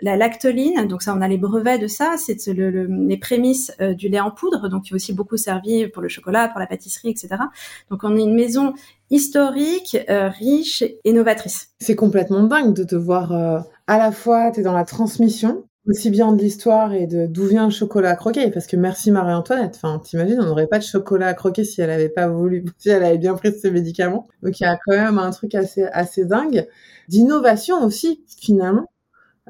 la 0.00 0.16
lactoline. 0.16 0.86
Donc 0.86 1.02
ça, 1.02 1.14
on 1.14 1.20
a 1.20 1.28
les 1.28 1.38
brevets 1.38 1.78
de 1.78 1.86
ça. 1.86 2.14
C'est 2.16 2.46
le, 2.46 2.86
les 2.86 3.16
prémices 3.16 3.72
euh, 3.80 3.94
du 3.94 4.08
lait 4.08 4.20
en 4.20 4.30
poudre, 4.30 4.68
donc 4.68 4.84
qui 4.84 4.94
a 4.94 4.96
aussi 4.96 5.12
beaucoup 5.12 5.36
servi 5.36 5.88
pour 5.88 6.02
le 6.02 6.08
chocolat, 6.08 6.48
pour 6.48 6.60
la 6.60 6.66
pâtisserie, 6.66 7.10
etc. 7.10 7.28
Donc 7.90 8.04
on 8.04 8.16
est 8.16 8.22
une 8.22 8.34
maison 8.34 8.74
historique, 9.10 9.96
euh, 10.08 10.28
riche 10.28 10.82
et 10.82 11.12
novatrice. 11.12 11.68
C'est 11.80 11.96
complètement 11.96 12.42
dingue 12.42 12.74
de 12.74 12.84
te 12.84 12.96
voir 12.96 13.32
euh, 13.32 13.60
à 13.86 13.98
la 13.98 14.12
fois, 14.12 14.50
tu 14.50 14.60
es 14.60 14.62
dans 14.62 14.74
la 14.74 14.84
transmission, 14.84 15.64
aussi 15.88 16.10
bien 16.10 16.32
de 16.32 16.42
l'histoire 16.42 16.92
et 16.92 17.06
de 17.06 17.26
d'où 17.26 17.46
vient 17.46 17.64
le 17.64 17.70
chocolat 17.70 18.10
à 18.10 18.16
croquer 18.16 18.50
parce 18.50 18.66
que 18.66 18.76
merci 18.76 19.10
Marie-Antoinette 19.10 19.76
enfin 19.76 19.98
t'imagines 19.98 20.38
on 20.40 20.44
n'aurait 20.44 20.66
pas 20.66 20.78
de 20.78 20.84
chocolat 20.84 21.28
à 21.28 21.34
croquer 21.34 21.64
si 21.64 21.80
elle 21.80 21.90
avait 21.90 22.08
pas 22.10 22.28
voulu 22.28 22.64
si 22.78 22.90
elle 22.90 23.02
avait 23.02 23.18
bien 23.18 23.34
pris 23.34 23.52
ses 23.52 23.70
médicaments 23.70 24.28
donc 24.42 24.60
il 24.60 24.64
y 24.64 24.66
a 24.66 24.76
quand 24.84 24.92
même 24.92 25.18
un 25.18 25.30
truc 25.30 25.54
assez 25.54 25.84
assez 25.84 26.24
dingue 26.24 26.66
d'innovation 27.08 27.82
aussi 27.84 28.22
finalement 28.38 28.90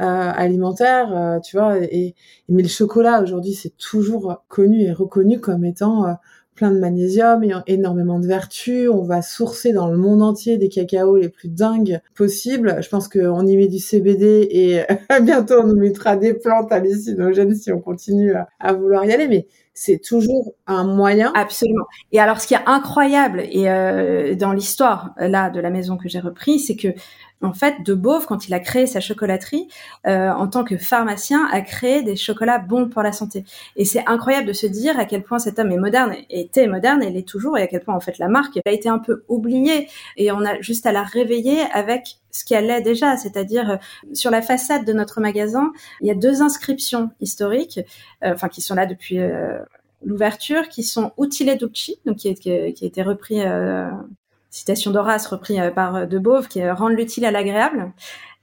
euh, 0.01 0.05
alimentaire 0.05 1.13
euh, 1.13 1.41
tu 1.41 1.57
vois 1.57 1.79
et, 1.79 2.15
mais 2.49 2.63
le 2.63 2.69
chocolat 2.69 3.21
aujourd'hui 3.21 3.55
c'est 3.55 3.77
toujours 3.77 4.45
connu 4.49 4.83
et 4.83 4.93
reconnu 4.93 5.41
comme 5.41 5.65
étant 5.65 6.07
euh, 6.07 6.13
plein 6.59 6.73
de 6.73 6.81
magnésium 6.81 7.45
et 7.45 7.53
énormément 7.69 8.19
de 8.19 8.27
vertus. 8.27 8.91
On 8.91 9.05
va 9.05 9.23
sourcer 9.23 9.73
dans 9.73 9.87
le 9.87 9.97
monde 9.97 10.23
entier 10.23 10.59
des 10.59 10.69
cacaos 10.69 11.17
les 11.17 11.29
plus 11.29 11.49
dingues 11.49 12.01
possibles. 12.17 12.79
Je 12.83 12.89
pense 12.89 13.07
qu'on 13.07 13.47
y 13.47 13.57
met 13.57 13.69
du 13.69 13.79
CBD 13.79 14.49
et 14.51 14.83
bientôt 15.23 15.61
on 15.63 15.69
nous 15.69 15.79
mettra 15.79 16.17
des 16.17 16.35
plantes 16.35 16.73
hallucinogènes 16.73 17.55
si 17.55 17.71
on 17.71 17.79
continue 17.81 18.35
à, 18.59 18.73
vouloir 18.73 19.05
y 19.05 19.13
aller. 19.13 19.29
Mais 19.29 19.47
c'est 19.73 19.99
toujours 19.99 20.55
un 20.67 20.83
moyen. 20.83 21.31
Absolument. 21.37 21.87
Et 22.11 22.19
alors, 22.19 22.41
ce 22.41 22.49
qui 22.49 22.55
est 22.55 22.67
incroyable 22.67 23.45
et 23.49 23.71
euh, 23.71 24.35
dans 24.35 24.53
l'histoire 24.53 25.15
là 25.17 25.51
de 25.51 25.61
la 25.61 25.71
maison 25.71 25.97
que 25.97 26.09
j'ai 26.09 26.19
repris, 26.19 26.59
c'est 26.59 26.75
que 26.75 26.89
en 27.41 27.53
fait, 27.53 27.83
De 27.85 27.95
Beauve, 27.95 28.27
quand 28.27 28.49
il 28.49 28.55
a 28.55 28.61
créé 28.61 28.87
sa 28.87 29.01
chocolaterie, 29.01 29.69
euh, 30.07 30.31
en 30.31 30.49
tant 30.49 30.65
que 30.65 30.77
pharmacien, 30.77 31.47
a 31.53 31.61
créé 31.61 32.03
des 32.03 32.17
chocolats 32.17 32.59
bons 32.59 32.89
pour 32.89 33.03
la 33.03 33.13
santé. 33.13 33.45
Et 33.77 33.85
c'est 33.85 34.05
incroyable 34.07 34.49
de 34.49 34.53
se 34.53 34.67
dire 34.67 34.99
à 34.99 35.05
quel 35.05 35.23
point 35.23 35.39
cet 35.39 35.59
homme 35.59 35.71
est 35.71 35.79
moderne, 35.79 36.17
était 36.31 36.67
moderne, 36.67 37.03
et 37.03 37.11
l'est 37.11 37.27
toujours, 37.27 37.57
et 37.57 37.63
à 37.63 37.67
quel 37.69 37.81
point 37.81 37.95
en 37.95 38.01
fait 38.01 38.19
la 38.19 38.29
marque 38.29 38.59
a 38.65 38.71
été 38.71 38.89
un 38.89 38.99
peu 38.99 39.25
oubliée, 39.29 39.89
et 40.17 40.33
on 40.33 40.45
a 40.45 40.61
juste 40.61 40.87
à 40.87 40.93
la 40.93 41.03
réveiller 41.03 41.61
avec 41.73 42.19
ce 42.31 42.45
qu'elle 42.45 42.71
est 42.71 42.83
déjà, 42.83 43.17
c'est-à-dire 43.17 43.71
euh, 43.71 43.77
sur 44.15 44.31
la 44.31 44.43
façade 44.43 44.85
de 44.85 44.93
notre 44.93 45.21
magasin, 45.21 45.73
il 46.01 46.09
y 46.09 46.11
a 46.11 46.15
deux 46.15 46.43
inscriptions 46.43 47.11
historiques, 47.21 47.81
euh, 48.25 48.35
enfin 48.35 48.49
qui 48.49 48.61
sont 48.63 48.75
là 48.75 48.87
depuis 48.87 49.19
l'ouverture, 50.05 50.69
qui 50.69 50.83
sont 50.83 51.13
Utile 51.19 51.57
Ducci, 51.57 52.01
donc 52.05 52.17
qui, 52.17 52.35
qui, 52.35 52.51
a 52.51 52.67
été 52.67 53.03
repris 53.03 53.43
citation 54.51 54.91
d'Horace 54.91 55.27
repris 55.27 55.61
euh, 55.61 55.71
par 55.71 55.97
euh, 55.97 56.07
De 56.07 56.19
Beauve, 56.19 56.49
qui 56.49 56.61
est 56.61 56.71
rendre 56.71 56.97
l'utile 56.97 57.25
à 57.25 57.31
l'agréable 57.31 57.93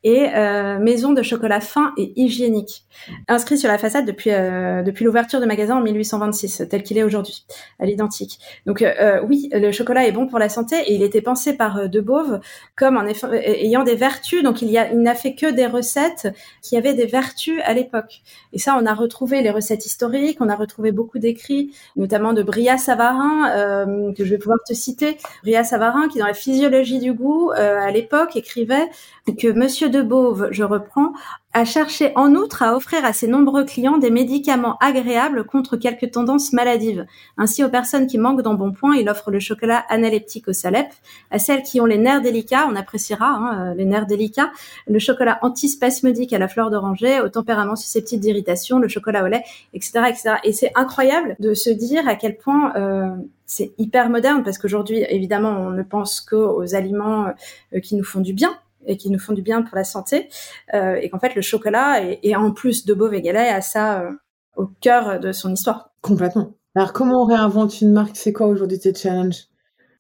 et 0.06 0.30
euh, 0.36 0.78
maison 0.78 1.13
de 1.13 1.24
chocolat 1.24 1.60
fin 1.60 1.91
et 1.98 2.13
hygiénique, 2.15 2.86
inscrit 3.28 3.58
sur 3.58 3.68
la 3.68 3.80
façade 3.80 4.06
depuis 4.06 4.30
euh, 4.30 4.84
depuis 4.84 5.04
l'ouverture 5.04 5.41
du 5.41 5.48
magasin 5.48 5.78
en 5.78 5.82
1826, 5.82 6.68
tel 6.70 6.84
qu'il 6.84 7.00
est 7.00 7.04
aujourd'hui, 7.04 7.44
à 7.80 7.88
l'identique. 7.88 8.39
Donc 8.68 8.84
euh, 8.84 9.20
oui, 9.28 9.50
le 9.52 9.72
chocolat 9.72 10.08
est 10.08 10.12
bon 10.12 10.28
pour 10.28 10.38
la 10.38 10.48
santé 10.48 10.76
et 10.86 10.94
il 10.94 11.02
était 11.02 11.22
pensé 11.22 11.58
par 11.58 11.89
De 11.89 12.02
Beauve 12.02 12.39
comme 12.76 12.98
en 12.98 13.06
ayant 13.34 13.84
des 13.84 13.96
vertus. 13.96 14.44
Donc 14.44 14.62
il 14.62 14.70
y 14.70 14.78
a 14.78 14.91
il 14.91 15.00
n'a 15.00 15.15
fait 15.15 15.34
que 15.34 15.52
des 15.52 15.65
recettes 15.65 16.28
qui 16.62 16.78
avaient 16.78 16.94
des 16.94 17.08
vertus 17.08 17.60
à 17.65 17.74
l'époque. 17.74 18.22
Et 18.54 18.60
ça, 18.60 18.78
on 18.80 18.86
a 18.86 18.94
retrouvé 18.94 19.41
les 19.41 19.50
recettes 19.50 19.88
historiques, 19.88 20.38
on 20.39 20.50
a 20.50 20.56
retrouvé 20.56 20.91
beaucoup 20.91 21.18
d'écrits, 21.18 21.74
notamment 21.96 22.34
de 22.34 22.44
Bria 22.44 22.78
Savarin 22.78 24.13
que 24.15 24.24
je 24.24 24.30
vais 24.30 24.38
pouvoir 24.38 24.60
te 24.68 24.76
citer. 24.76 25.18
Bria 25.41 25.63
Savarin 25.63 26.08
qui 26.10 26.20
dans 26.20 26.28
la 26.28 26.36
physiologie 26.36 27.00
du 27.00 27.12
goût 27.12 27.50
à 27.50 27.89
l'époque 27.89 28.36
écrivait 28.36 28.88
que 29.34 29.52
Monsieur 29.52 29.89
de 29.95 30.01
Beauve, 30.01 30.49
je 30.51 30.63
reprends, 30.63 31.13
a 31.53 31.63
cherché 31.63 32.12
en 32.15 32.36
outre 32.36 32.63
à 32.63 32.75
offrir 32.75 33.05
à 33.05 33.13
ses 33.13 33.27
nombreux 33.27 33.63
clients 33.63 33.97
des 33.97 34.10
médicaments 34.10 34.77
agréables 34.81 35.45
contre 35.45 35.77
quelques 35.77 36.12
tendances 36.12 36.51
maladives. 36.51 37.05
Ainsi, 37.38 37.63
aux 37.63 37.69
personnes 37.69 38.08
qui 38.08 38.17
manquent 38.17 38.41
d'embonpoint, 38.41 38.95
il 38.95 39.08
offre 39.08 39.31
le 39.31 39.39
chocolat 39.39 39.86
analeptique 39.88 40.49
au 40.49 40.53
salep. 40.53 40.88
À 41.31 41.39
celles 41.39 41.63
qui 41.63 41.79
ont 41.79 41.86
les 41.86 41.97
nerfs 41.97 42.21
délicats, 42.21 42.67
on 42.69 42.75
appréciera 42.75 43.25
hein, 43.25 43.71
euh, 43.71 43.73
les 43.73 43.86
nerfs 43.86 44.05
délicats, 44.05 44.51
le 44.88 44.99
chocolat 44.99 45.39
antispasmodique 45.41 46.34
à 46.34 46.39
la 46.39 46.49
fleur 46.49 46.69
d'oranger, 46.69 47.21
au 47.21 47.29
tempérament 47.29 47.77
susceptible 47.77 48.21
d'irritation, 48.21 48.79
le 48.79 48.89
chocolat 48.89 49.23
au 49.23 49.27
lait, 49.27 49.43
etc., 49.73 49.91
etc. 50.10 50.36
Et 50.43 50.51
c'est 50.51 50.71
incroyable 50.75 51.38
de 51.39 51.53
se 51.53 51.69
dire 51.69 52.05
à 52.10 52.15
quel 52.15 52.36
point 52.38 52.75
euh, 52.75 53.15
c'est 53.45 53.71
hyper 53.77 54.10
moderne 54.10 54.43
parce 54.43 54.58
qu'aujourd'hui, 54.58 55.05
évidemment, 55.08 55.51
on 55.51 55.69
ne 55.69 55.84
pense 55.84 56.19
qu'aux 56.19 56.75
aliments 56.75 57.27
euh, 57.73 57.79
qui 57.79 57.95
nous 57.95 58.03
font 58.03 58.19
du 58.19 58.34
bien, 58.34 58.58
et 58.86 58.98
qui 58.98 59.10
nous 59.10 59.19
font 59.19 59.34
du 59.34 59.41
bien 59.41 59.62
pour 59.62 59.76
la 59.76 59.84
santé, 59.84 60.30
euh, 60.74 60.95
et 60.95 61.10
qu'en 61.10 61.19
fait 61.19 61.36
le 61.36 61.41
chocolat 61.41 62.02
et, 62.02 62.36
en 62.36 62.52
plus 62.52 62.86
de 62.86 62.93
Beauvais-Galet 62.93 63.50
a 63.50 63.62
ça 63.62 64.02
euh, 64.02 64.12
au 64.56 64.67
cœur 64.82 65.19
de 65.19 65.32
son 65.32 65.54
histoire. 65.54 65.91
Complètement. 66.02 66.54
Alors 66.76 66.93
comment 66.93 67.24
on 67.24 67.26
réinvente 67.26 67.82
une 67.82 67.91
marque? 67.91 68.15
C'est 68.15 68.34
quoi 68.34 68.48
aujourd'hui 68.48 68.80
tes 68.80 68.93
challenges? 68.93 69.48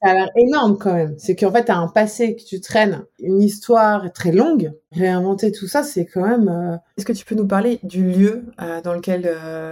Ça 0.05 0.11
a 0.11 0.13
l'air 0.13 0.29
énorme 0.35 0.77
quand 0.77 0.93
même. 0.93 1.15
C'est 1.17 1.35
qu'en 1.35 1.51
fait, 1.51 1.65
tu 1.65 1.71
as 1.71 1.77
un 1.77 1.87
passé 1.87 2.35
que 2.35 2.43
tu 2.43 2.61
traînes, 2.61 3.05
une 3.19 3.41
histoire 3.41 4.11
très 4.13 4.31
longue. 4.31 4.71
Réinventer 4.91 5.51
tout 5.51 5.67
ça, 5.67 5.83
c'est 5.83 6.05
quand 6.05 6.25
même... 6.25 6.47
Euh, 6.47 6.77
Est-ce 6.97 7.05
que 7.05 7.13
tu 7.13 7.25
peux 7.25 7.35
nous 7.35 7.47
parler 7.47 7.79
du 7.83 8.03
lieu 8.03 8.45
dans 8.83 8.93
lequel 8.93 9.29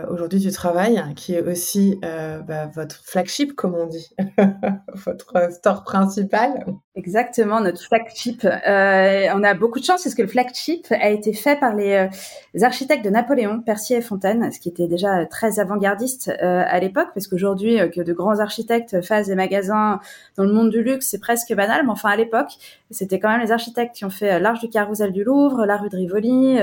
aujourd'hui 0.10 0.42
tu 0.42 0.52
travailles, 0.52 1.04
qui 1.16 1.36
est 1.36 1.42
aussi 1.42 2.00
bah, 2.02 2.70
votre 2.74 2.96
flagship, 3.04 3.56
comme 3.56 3.76
on 3.76 3.86
dit, 3.86 4.10
votre 5.06 5.52
store 5.52 5.84
principal 5.84 6.66
Exactement, 6.96 7.60
notre 7.60 7.82
flagship. 7.82 8.46
Euh, 8.46 9.28
on 9.34 9.44
a 9.44 9.56
beaucoup 9.56 9.80
de 9.80 9.84
chance 9.84 10.04
parce 10.04 10.14
que 10.14 10.22
le 10.22 10.28
flagship 10.28 10.86
a 10.92 11.10
été 11.10 11.34
fait 11.34 11.60
par 11.60 11.76
les, 11.76 12.08
euh, 12.56 12.64
architectes 12.64 13.04
de 13.04 13.10
Napoléon, 13.10 13.62
Percier 13.62 13.98
et 13.98 14.02
Fontaine, 14.02 14.52
ce 14.52 14.60
qui 14.60 14.70
était 14.70 14.88
déjà 14.88 15.26
très 15.26 15.60
avant-gardiste 15.60 16.30
euh, 16.30 16.64
à 16.68 16.80
l'époque, 16.80 17.08
parce 17.16 17.26
qu'aujourd'hui, 17.26 17.80
que 17.92 18.02
de 18.02 18.14
grands 18.14 18.40
architectes 18.40 19.02
fassent 19.02 19.26
des 19.26 19.34
magasins 19.36 20.02
dans 20.38 20.44
le 20.44 20.54
monde 20.54 20.70
du 20.70 20.84
luxe, 20.84 21.08
c'est 21.08 21.20
presque 21.20 21.54
banal, 21.54 21.84
mais 21.86 21.92
enfin 21.92 22.10
à 22.10 22.16
l'époque, 22.16 22.52
c'était 22.92 23.20
quand 23.20 23.30
même 23.30 23.42
les 23.42 23.52
architectes 23.52 23.96
qui 23.96 24.06
ont 24.06 24.10
fait 24.10 24.40
l'Arche 24.40 24.60
du 24.60 24.70
Carrousel 24.70 25.12
du 25.12 25.24
Louvre, 25.24 25.66
la 25.66 25.78
rue 25.78 25.90
de 25.90 25.96
Rivoli, 25.96 26.58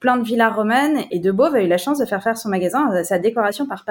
plein 0.00 0.16
de 0.16 0.24
villas 0.24 0.54
romaines, 0.54 1.00
et 1.10 1.18
De 1.18 1.32
Beauve 1.32 1.54
a 1.54 1.62
eu 1.62 1.68
la 1.68 1.78
chance 1.78 1.98
de 1.98 2.04
faire 2.04 2.22
faire 2.22 2.36
son 2.36 2.48
magasin, 2.48 3.04
sa 3.04 3.18
décoration 3.18 3.66
par 3.66 3.84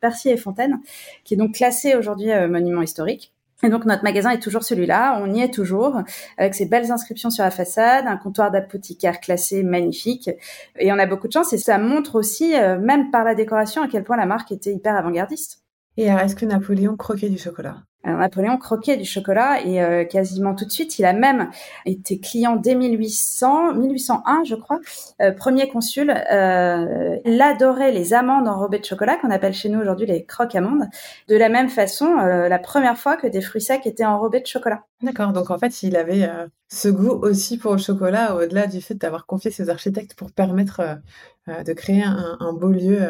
Percier 0.00 0.32
et 0.32 0.36
Fontaine, 0.36 0.78
qui 1.24 1.34
est 1.34 1.36
donc 1.36 1.54
classé 1.54 1.94
aujourd'hui 1.94 2.28
monument 2.48 2.82
historique. 2.82 3.32
Et 3.64 3.70
donc 3.70 3.86
notre 3.86 4.04
magasin 4.04 4.30
est 4.30 4.38
toujours 4.38 4.62
celui-là, 4.62 5.20
on 5.20 5.34
y 5.34 5.40
est 5.40 5.52
toujours, 5.52 6.00
avec 6.36 6.54
ces 6.54 6.64
belles 6.64 6.92
inscriptions 6.92 7.30
sur 7.30 7.42
la 7.42 7.50
façade, 7.50 8.06
un 8.06 8.16
comptoir 8.16 8.52
d'apothicaire 8.52 9.20
classé 9.20 9.64
magnifique. 9.64 10.30
Et 10.78 10.92
on 10.92 10.98
a 10.98 11.06
beaucoup 11.06 11.26
de 11.26 11.32
chance 11.32 11.52
et 11.52 11.58
ça 11.58 11.76
montre 11.78 12.14
aussi, 12.14 12.54
euh, 12.54 12.78
même 12.78 13.10
par 13.10 13.24
la 13.24 13.34
décoration, 13.34 13.82
à 13.82 13.88
quel 13.88 14.04
point 14.04 14.16
la 14.16 14.26
marque 14.26 14.52
était 14.52 14.72
hyper 14.72 14.94
avant-gardiste. 14.94 15.64
Et 15.98 16.04
est-ce 16.04 16.36
que 16.36 16.46
Napoléon 16.46 16.96
croquait 16.96 17.28
du 17.28 17.38
chocolat? 17.38 17.82
Alors, 18.04 18.20
Napoléon 18.20 18.56
croquait 18.56 18.96
du 18.96 19.04
chocolat 19.04 19.60
et 19.64 19.82
euh, 19.82 20.04
quasiment 20.04 20.54
tout 20.54 20.64
de 20.64 20.70
suite, 20.70 21.00
il 21.00 21.04
a 21.04 21.12
même 21.12 21.50
été 21.86 22.20
client 22.20 22.54
dès 22.54 22.76
1800, 22.76 23.74
1801, 23.74 24.44
je 24.44 24.54
crois, 24.54 24.78
euh, 25.20 25.32
premier 25.32 25.66
consul. 25.66 26.10
Euh, 26.10 27.16
il 27.24 27.42
adorait 27.42 27.90
les 27.90 28.14
amandes 28.14 28.46
enrobées 28.46 28.78
de 28.78 28.84
chocolat 28.84 29.16
qu'on 29.16 29.32
appelle 29.32 29.54
chez 29.54 29.68
nous 29.68 29.80
aujourd'hui 29.80 30.06
les 30.06 30.24
croques 30.24 30.54
amandes. 30.54 30.84
De 31.26 31.34
la 31.34 31.48
même 31.48 31.68
façon, 31.68 32.14
la 32.14 32.58
première 32.60 32.96
fois 32.96 33.16
que 33.16 33.26
des 33.26 33.40
fruits 33.40 33.60
secs 33.60 33.84
étaient 33.84 34.04
enrobés 34.04 34.40
de 34.40 34.46
chocolat. 34.46 34.84
D'accord. 35.02 35.32
Donc 35.32 35.50
en 35.50 35.58
fait, 35.58 35.82
il 35.82 35.96
avait 35.96 36.30
ce 36.68 36.88
goût 36.88 37.10
aussi 37.10 37.58
pour 37.58 37.72
le 37.72 37.78
chocolat, 37.78 38.36
au-delà 38.36 38.68
du 38.68 38.80
fait 38.80 38.94
d'avoir 38.94 39.26
confié 39.26 39.50
ses 39.50 39.68
architectes 39.68 40.14
pour 40.14 40.30
permettre 40.30 41.00
de 41.48 41.72
créer 41.72 42.04
un, 42.04 42.36
un 42.38 42.52
beau 42.52 42.68
lieu 42.68 43.00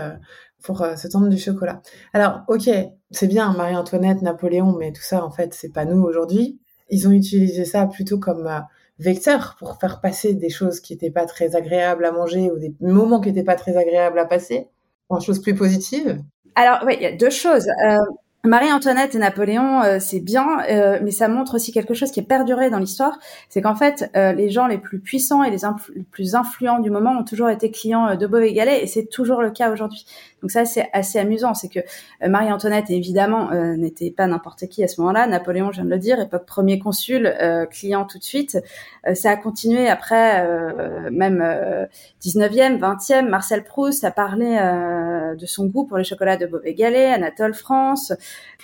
pour 0.63 0.83
euh, 0.83 0.97
se 0.97 1.09
tendre 1.09 1.29
du 1.29 1.39
chocolat. 1.39 1.81
Alors, 2.13 2.43
ok, 2.49 2.69
c'est 3.11 3.27
bien 3.27 3.53
Marie-Antoinette, 3.53 4.23
Napoléon, 4.23 4.75
mais 4.79 4.93
tout 4.93 5.03
ça, 5.03 5.25
en 5.25 5.31
fait, 5.31 5.55
c'est 5.55 5.73
pas 5.73 5.85
nous 5.85 6.03
aujourd'hui. 6.03 6.59
Ils 6.91 7.07
ont 7.07 7.13
utilisé 7.13 7.65
ça 7.65 7.87
plutôt 7.87 8.19
comme 8.19 8.47
euh, 8.47 8.61
vecteur 8.99 9.57
pour 9.59 9.79
faire 9.79 10.01
passer 10.01 10.35
des 10.35 10.51
choses 10.51 10.81
qui 10.81 10.93
n'étaient 10.93 11.11
pas 11.11 11.27
très 11.27 11.55
agréables 11.55 12.05
à 12.05 12.13
manger 12.13 12.51
ou 12.51 12.59
des 12.59 12.75
moments 12.81 13.21
qui 13.21 13.29
n'étaient 13.29 13.45
pas 13.45 13.57
très 13.57 13.77
agréables 13.77 14.19
à 14.19 14.25
passer 14.25 14.69
en 15.09 15.21
choses 15.21 15.41
plus 15.41 15.55
positives. 15.55 16.21
Alors, 16.55 16.81
oui, 16.87 16.95
il 16.99 17.03
y 17.03 17.07
a 17.07 17.17
deux 17.17 17.31
choses. 17.31 17.69
Euh, 17.87 17.97
Marie-Antoinette 18.45 19.15
et 19.15 19.19
Napoléon, 19.19 19.83
c'est 20.01 20.21
bien, 20.21 20.47
mais 21.03 21.11
ça 21.11 21.29
montre 21.29 21.57
aussi 21.57 21.73
quelque 21.73 21.93
chose 21.93 22.13
qui 22.13 22.21
est 22.21 22.27
perduré 22.27 22.71
dans 22.71 22.79
l'histoire, 22.79 23.19
c'est 23.49 23.61
qu'en 23.61 23.75
fait, 23.75 24.11
les 24.15 24.49
gens 24.49 24.69
les 24.69 24.79
plus 24.79 25.01
puissants 25.01 25.43
et 25.43 25.51
les, 25.51 25.59
plus 26.13 26.37
influents 26.37 26.79
du 26.79 26.89
moment 26.89 27.19
ont 27.19 27.25
toujours 27.25 27.51
été 27.51 27.71
clients 27.71 28.15
de 28.15 28.27
Beauvais-Galais, 28.27 28.83
et 28.83 28.87
c'est 28.87 29.07
toujours 29.07 29.43
le 29.43 29.51
cas 29.51 29.73
aujourd'hui. 29.73 30.07
Donc 30.43 30.51
ça, 30.51 30.65
c'est 30.65 30.89
assez 30.93 31.19
amusant, 31.19 31.55
c'est 31.55 31.69
que 31.69 31.81
Marie-Antoinette, 32.27 32.91
évidemment, 32.91 33.51
n'était 33.77 34.11
pas 34.11 34.27
n'importe 34.27 34.67
qui 34.69 34.85
à 34.85 34.89
ce 34.89 35.01
moment-là. 35.01 35.27
Napoléon, 35.27 35.71
je 35.73 35.77
viens 35.77 35.85
de 35.85 35.91
le 35.91 35.99
dire, 35.99 36.21
époque 36.21 36.47
premier 36.47 36.79
consul, 36.79 37.35
client 37.71 38.05
tout 38.05 38.19
de 38.19 38.25
suite. 38.25 38.59
ça 39.15 39.31
a 39.31 39.37
continué 39.37 39.89
après, 39.89 40.47
même 41.11 41.39
19e, 42.23 42.79
20e. 42.79 43.29
Marcel 43.29 43.65
Proust 43.65 44.05
a 44.05 44.11
parlé 44.11 44.59
de 45.37 45.47
son 45.47 45.67
goût 45.67 45.85
pour 45.85 45.99
les 45.99 46.05
chocolats 46.05 46.37
de 46.37 46.47
Beauvais-Galais, 46.47 47.13
Anatole 47.13 47.55
France 47.55 48.13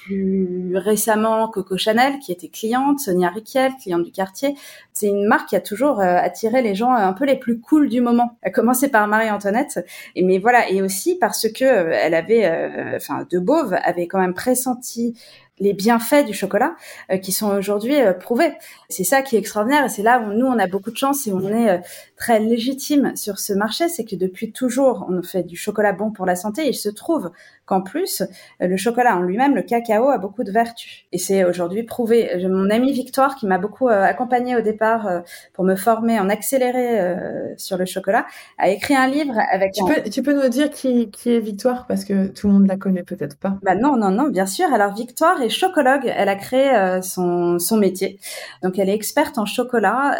plus 0.04 0.76
récemment 0.76 1.48
Coco 1.48 1.76
Chanel 1.76 2.18
qui 2.18 2.32
était 2.32 2.48
cliente, 2.48 3.00
Sonia 3.00 3.30
Riquel, 3.30 3.72
cliente 3.82 4.02
du 4.02 4.12
quartier. 4.12 4.54
C'est 4.92 5.06
une 5.06 5.26
marque 5.26 5.48
qui 5.48 5.56
a 5.56 5.60
toujours 5.60 6.00
euh, 6.00 6.16
attiré 6.16 6.62
les 6.62 6.74
gens 6.74 6.92
un 6.92 7.12
peu 7.12 7.24
les 7.24 7.36
plus 7.36 7.58
cool 7.60 7.88
du 7.88 8.00
moment. 8.00 8.36
À 8.42 8.50
commencer 8.50 8.88
par 8.88 9.06
Marie-Antoinette, 9.08 9.84
et 10.14 10.22
mais 10.22 10.38
voilà, 10.38 10.70
et 10.70 10.82
aussi 10.82 11.16
parce 11.16 11.48
que 11.48 11.63
euh, 11.66 11.90
elle 11.92 12.14
avait, 12.14 12.46
euh, 12.46 12.96
enfin, 12.96 13.26
De 13.30 13.38
Beauve 13.38 13.74
avait 13.82 14.06
quand 14.06 14.20
même 14.20 14.34
pressenti 14.34 15.18
les 15.60 15.72
bienfaits 15.72 16.26
du 16.26 16.34
chocolat 16.34 16.74
qui 17.22 17.30
sont 17.30 17.46
aujourd'hui 17.56 17.94
prouvés. 18.18 18.54
C'est 18.88 19.04
ça 19.04 19.22
qui 19.22 19.36
est 19.36 19.38
extraordinaire 19.38 19.84
et 19.84 19.88
c'est 19.88 20.02
là 20.02 20.18
où 20.18 20.32
nous 20.32 20.46
on 20.46 20.58
a 20.58 20.66
beaucoup 20.66 20.90
de 20.90 20.96
chance 20.96 21.28
et 21.28 21.32
on 21.32 21.46
est 21.46 21.80
très 22.16 22.40
légitime 22.40 23.14
sur 23.14 23.38
ce 23.38 23.52
marché, 23.52 23.88
c'est 23.88 24.04
que 24.04 24.16
depuis 24.16 24.50
toujours 24.50 25.06
on 25.08 25.22
fait 25.22 25.44
du 25.44 25.54
chocolat 25.54 25.92
bon 25.92 26.10
pour 26.10 26.26
la 26.26 26.34
santé. 26.34 26.62
Et 26.62 26.70
il 26.70 26.74
se 26.74 26.88
trouve 26.88 27.30
qu'en 27.66 27.80
plus, 27.80 28.22
euh, 28.60 28.66
le 28.66 28.76
chocolat 28.76 29.16
en 29.16 29.22
lui-même, 29.22 29.54
le 29.54 29.62
cacao, 29.62 30.10
a 30.10 30.18
beaucoup 30.18 30.44
de 30.44 30.52
vertus. 30.52 31.06
Et 31.12 31.18
c'est 31.18 31.44
aujourd'hui 31.44 31.82
prouvé. 31.82 32.30
Mon 32.48 32.70
amie 32.70 32.92
Victoire, 32.92 33.36
qui 33.36 33.46
m'a 33.46 33.58
beaucoup 33.58 33.88
euh, 33.88 34.02
accompagnée 34.02 34.56
au 34.56 34.60
départ 34.60 35.06
euh, 35.06 35.20
pour 35.52 35.64
me 35.64 35.74
former 35.74 36.18
en 36.20 36.28
accéléré 36.28 37.14
sur 37.56 37.76
le 37.76 37.84
chocolat, 37.84 38.26
a 38.58 38.68
écrit 38.68 38.94
un 38.94 39.06
livre 39.06 39.34
avec... 39.50 39.72
Tu, 39.72 39.84
peux, 39.84 40.10
tu 40.10 40.22
peux 40.22 40.34
nous 40.34 40.48
dire 40.48 40.70
qui, 40.70 41.10
qui 41.10 41.30
est 41.34 41.40
Victoire? 41.40 41.86
Parce 41.86 42.04
que 42.04 42.28
tout 42.28 42.48
le 42.48 42.54
monde 42.54 42.66
la 42.66 42.76
connaît 42.76 43.02
peut-être 43.02 43.38
pas. 43.38 43.56
Bah 43.62 43.74
non, 43.74 43.96
non, 43.96 44.10
non, 44.10 44.28
bien 44.28 44.46
sûr. 44.46 44.72
Alors 44.72 44.94
Victoire 44.94 45.40
est 45.42 45.48
chocologue. 45.48 46.12
Elle 46.14 46.28
a 46.28 46.36
créé 46.36 47.00
son, 47.02 47.58
son 47.58 47.76
métier. 47.76 48.18
Donc 48.62 48.78
elle 48.78 48.88
est 48.88 48.94
experte 48.94 49.38
en 49.38 49.46
chocolat. 49.46 50.18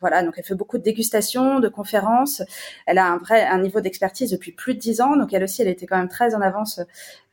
Voilà, 0.00 0.22
donc 0.22 0.34
elle 0.38 0.44
fait 0.44 0.54
beaucoup 0.54 0.78
de 0.78 0.82
dégustations, 0.82 1.60
de 1.60 1.68
conférences. 1.68 2.42
Elle 2.86 2.96
a 2.96 3.06
un 3.06 3.18
vrai 3.18 3.44
un 3.46 3.60
niveau 3.60 3.80
d'expertise 3.80 4.30
depuis 4.30 4.52
plus 4.52 4.74
de 4.74 4.78
dix 4.78 5.02
ans, 5.02 5.16
donc 5.16 5.34
elle 5.34 5.44
aussi, 5.44 5.60
elle 5.60 5.68
était 5.68 5.86
quand 5.86 5.98
même 5.98 6.08
très 6.08 6.34
en 6.34 6.40
avance 6.40 6.80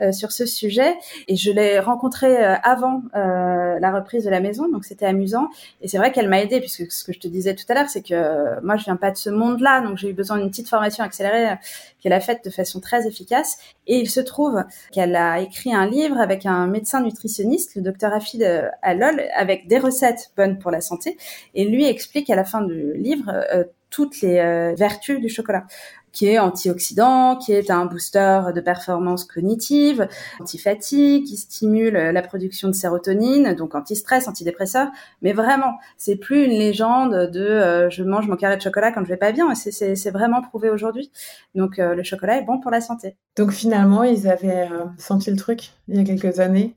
euh, 0.02 0.12
sur 0.12 0.34
ce 0.34 0.46
sujet. 0.46 0.96
Et 1.30 1.38
je 1.38 1.50
l'ai 1.52 1.80
rencontrée 1.80 2.44
euh, 2.44 2.56
avant 2.64 3.04
euh, 3.16 3.80
la 3.80 3.92
reprise 3.92 4.26
de 4.26 4.30
la 4.30 4.42
maison, 4.42 4.70
donc 4.70 4.84
c'était 4.84 5.06
amusant. 5.06 5.48
Et 5.82 5.88
c'est 5.88 5.98
vrai 5.98 6.12
qu'elle 6.12 6.28
m'a 6.28 6.42
aidée, 6.42 6.60
puisque 6.60 6.92
ce 6.92 7.06
que 7.06 7.14
je 7.14 7.20
te 7.20 7.28
disais 7.28 7.56
tout 7.56 7.66
à 7.70 7.74
l'heure, 7.74 7.90
c'est 7.90 8.02
que 8.02 8.60
moi, 8.64 8.76
je 8.76 8.84
viens 8.84 8.98
pas 8.98 9.12
de 9.12 9.18
ce 9.18 9.30
monde-là, 9.30 9.82
donc 9.82 9.98
j'ai 9.98 10.10
eu 10.10 10.14
besoin 10.14 10.38
d'une 10.38 10.50
petite 10.50 10.68
formation 10.68 11.06
accélérée 11.06 11.56
qu'elle 12.02 12.14
a 12.14 12.20
faite 12.20 12.44
de 12.44 12.50
façon 12.50 12.80
très 12.82 13.08
efficace. 13.08 13.58
Et 13.88 14.00
il 14.00 14.10
se 14.10 14.20
trouve 14.20 14.64
qu'elle 14.92 15.16
a 15.16 15.40
écrit 15.40 15.74
un 15.74 15.86
livre 15.86 16.20
avec 16.20 16.46
un 16.46 16.68
médecin 16.68 17.02
nutritionniste, 17.02 17.76
le 17.76 17.82
docteur 17.82 18.14
Afid 18.14 18.44
Alol, 18.82 19.24
avec 19.34 19.68
des 19.68 19.80
recettes 19.80 20.32
bonnes 20.36 20.60
pour 20.60 20.72
la 20.72 20.82
santé. 20.82 21.18
Et 21.56 21.64
lui 21.64 21.86
explique 21.86 22.30
à 22.30 22.36
la 22.36 22.44
fin 22.44 22.57
du 22.62 22.94
livre 22.94 23.32
euh, 23.54 23.64
toutes 23.90 24.22
les 24.22 24.40
euh, 24.40 24.76
vertus 24.76 25.22
du 25.22 25.30
chocolat 25.30 25.66
qui 26.12 26.26
est 26.26 26.40
antioxydant, 26.40 27.36
qui 27.36 27.54
est 27.54 27.70
un 27.70 27.86
booster 27.86 28.42
de 28.56 28.60
performance 28.60 29.24
cognitive, 29.24 30.08
anti-fatigue, 30.40 31.26
qui 31.26 31.38
stimule 31.38 31.94
la 31.94 32.22
production 32.24 32.70
de 32.70 32.74
sérotonine, 32.74 33.54
donc 33.54 33.76
anti-stress, 33.76 34.28
antidépresseur. 34.28 34.88
Mais 35.22 35.32
vraiment, 35.32 35.78
c'est 35.96 36.16
plus 36.16 36.46
une 36.46 36.58
légende 36.58 37.30
de 37.32 37.42
euh, 37.42 37.90
je 37.92 38.04
mange 38.04 38.28
mon 38.28 38.36
carré 38.36 38.58
de 38.58 38.62
chocolat 38.64 38.92
quand 38.92 39.04
je 39.04 39.10
vais 39.10 39.18
pas 39.18 39.32
bien. 39.32 39.54
C'est 39.54 40.10
vraiment 40.10 40.42
prouvé 40.42 40.72
aujourd'hui. 40.72 41.12
Donc 41.54 41.78
le 41.78 42.02
chocolat 42.02 42.40
est 42.40 42.46
bon 42.46 42.60
pour 42.60 42.72
la 42.72 42.82
santé. 42.82 43.16
Donc 43.36 43.52
finalement, 43.52 44.02
ils 44.02 44.28
avaient 44.28 44.70
senti 44.98 45.30
le 45.30 45.38
truc 45.38 45.70
il 45.88 45.98
y 45.98 46.00
a 46.00 46.04
quelques 46.04 46.40
années. 46.40 46.74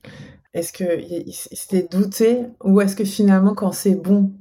Est-ce 0.53 0.73
qu'ils 0.73 1.33
s'étaient 1.33 1.87
doutés 1.89 2.45
ou 2.63 2.81
est-ce 2.81 2.95
que 2.95 3.05
finalement, 3.05 3.55
quand 3.55 3.71
c'est 3.71 3.95
bon 3.95 4.31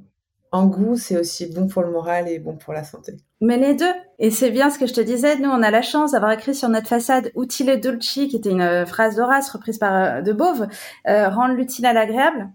en 0.53 0.67
goût, 0.67 0.97
c'est 0.97 1.19
aussi 1.19 1.47
bon 1.47 1.69
pour 1.69 1.83
le 1.83 1.91
moral 1.91 2.29
et 2.29 2.39
bon 2.39 2.57
pour 2.57 2.73
la 2.73 2.83
santé. 2.83 3.17
Mais 3.41 3.57
les 3.57 3.75
deux. 3.75 3.93
Et 4.19 4.31
c'est 4.31 4.51
bien 4.51 4.69
ce 4.71 4.79
que 4.79 4.87
je 4.87 4.93
te 4.93 5.01
disais. 5.01 5.37
Nous, 5.37 5.49
on 5.49 5.63
a 5.63 5.71
la 5.71 5.83
chance 5.83 6.13
d'avoir 6.13 6.33
écrit 6.33 6.55
sur 6.55 6.69
notre 6.69 6.89
façade 6.89 7.31
Utile 7.37 7.81
Dulci, 7.81 8.29
qui 8.29 8.37
était 8.37 8.51
une 8.51 8.61
euh, 8.61 8.85
phrase 8.85 9.17
d'Horace 9.17 9.51
reprise 9.51 9.79
par 9.79 9.95
euh, 9.95 10.23
De 10.23 10.33
Beauve, 10.33 10.67
euh, 11.09 11.29
rendre 11.29 11.55
l'utile 11.55 11.87
à 11.87 11.93
l'agréable. 11.93 12.51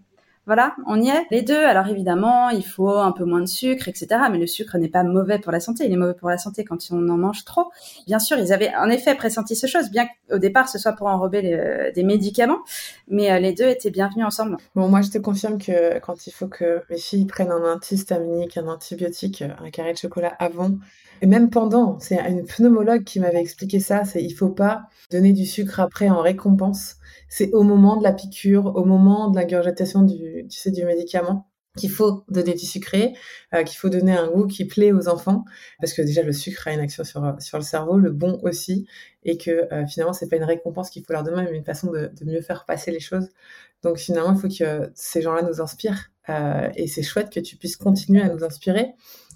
Voilà, 0.46 0.76
on 0.86 1.02
y 1.02 1.08
est. 1.08 1.26
Les 1.32 1.42
deux. 1.42 1.64
Alors 1.64 1.88
évidemment, 1.88 2.50
il 2.50 2.64
faut 2.64 2.88
un 2.88 3.10
peu 3.10 3.24
moins 3.24 3.40
de 3.40 3.46
sucre, 3.46 3.88
etc. 3.88 4.06
Mais 4.30 4.38
le 4.38 4.46
sucre 4.46 4.78
n'est 4.78 4.88
pas 4.88 5.02
mauvais 5.02 5.40
pour 5.40 5.50
la 5.50 5.58
santé. 5.58 5.86
Il 5.86 5.92
est 5.92 5.96
mauvais 5.96 6.14
pour 6.14 6.28
la 6.28 6.38
santé 6.38 6.64
quand 6.64 6.78
on 6.92 7.08
en 7.08 7.16
mange 7.16 7.44
trop. 7.44 7.64
Bien 8.06 8.20
sûr, 8.20 8.38
ils 8.38 8.52
avaient 8.52 8.72
en 8.76 8.88
effet 8.88 9.16
pressenti 9.16 9.56
ce 9.56 9.66
chose, 9.66 9.90
bien 9.90 10.06
qu'au 10.30 10.38
départ 10.38 10.68
ce 10.68 10.78
soit 10.78 10.92
pour 10.92 11.08
enrober 11.08 11.52
euh, 11.52 11.90
des 11.90 12.04
médicaments. 12.04 12.60
Mais 13.08 13.32
euh, 13.32 13.40
les 13.40 13.52
deux 13.54 13.66
étaient 13.66 13.90
bienvenus 13.90 14.24
ensemble. 14.24 14.56
Bon, 14.76 14.88
moi 14.88 15.02
je 15.02 15.10
te 15.10 15.18
confirme 15.18 15.58
que 15.58 15.98
quand 15.98 16.28
il 16.28 16.32
faut 16.32 16.46
que 16.46 16.80
mes 16.90 16.98
filles 16.98 17.26
prennent 17.26 17.50
un 17.50 17.74
antihistaminique, 17.74 18.56
un 18.56 18.68
antibiotique, 18.68 19.42
un 19.42 19.70
carré 19.70 19.94
de 19.94 19.98
chocolat 19.98 20.36
avant, 20.38 20.70
et 21.22 21.26
même 21.26 21.50
pendant, 21.50 21.98
c'est 21.98 22.18
une 22.28 22.44
pneumologue 22.44 23.04
qui 23.04 23.20
m'avait 23.20 23.40
expliqué 23.40 23.80
ça, 23.80 24.04
c'est 24.04 24.22
il 24.22 24.32
faut 24.32 24.50
pas 24.50 24.88
donner 25.10 25.32
du 25.32 25.46
sucre 25.46 25.80
après 25.80 26.08
en 26.08 26.20
récompense. 26.20 26.96
C'est 27.28 27.52
au 27.52 27.62
moment 27.62 27.96
de 27.96 28.02
la 28.02 28.12
piqûre, 28.12 28.76
au 28.76 28.84
moment 28.84 29.30
de 29.30 29.36
l'ingurgitation 29.36 30.02
du, 30.02 30.46
tu 30.48 30.58
sais, 30.58 30.70
du 30.70 30.84
médicament 30.84 31.48
qu'il 31.76 31.90
faut 31.90 32.24
donner 32.28 32.54
du 32.54 32.64
sucré, 32.64 33.14
euh, 33.54 33.62
qu'il 33.62 33.76
faut 33.76 33.90
donner 33.90 34.16
un 34.16 34.30
goût 34.30 34.46
qui 34.46 34.64
plaît 34.64 34.92
aux 34.92 35.08
enfants, 35.08 35.44
parce 35.78 35.92
que 35.92 36.02
déjà 36.02 36.22
le 36.22 36.32
sucre 36.32 36.66
a 36.68 36.72
une 36.72 36.80
action 36.80 37.04
sur, 37.04 37.36
sur 37.38 37.58
le 37.58 37.64
cerveau, 37.64 37.98
le 37.98 38.10
bon 38.10 38.40
aussi, 38.42 38.86
et 39.24 39.36
que 39.36 39.72
euh, 39.72 39.86
finalement 39.86 40.14
c'est 40.14 40.28
pas 40.28 40.36
une 40.36 40.44
récompense 40.44 40.88
qu'il 40.90 41.04
faut 41.04 41.12
leur 41.12 41.22
donner, 41.22 41.42
mais 41.50 41.56
une 41.56 41.64
façon 41.64 41.90
de, 41.92 42.10
mieux 42.24 42.40
faire 42.40 42.64
passer 42.64 42.90
les 42.90 43.00
choses. 43.00 43.28
Donc 43.82 43.98
finalement 43.98 44.32
il 44.32 44.38
faut 44.38 44.48
que 44.48 44.90
ces 44.94 45.20
gens-là 45.20 45.42
nous 45.42 45.60
inspirent, 45.60 46.10
euh, 46.30 46.70
et 46.76 46.86
c'est 46.86 47.02
chouette 47.02 47.30
que 47.30 47.40
tu 47.40 47.56
puisses 47.56 47.76
continuer 47.76 48.22
à 48.22 48.30
nous 48.30 48.42
inspirer 48.42 48.94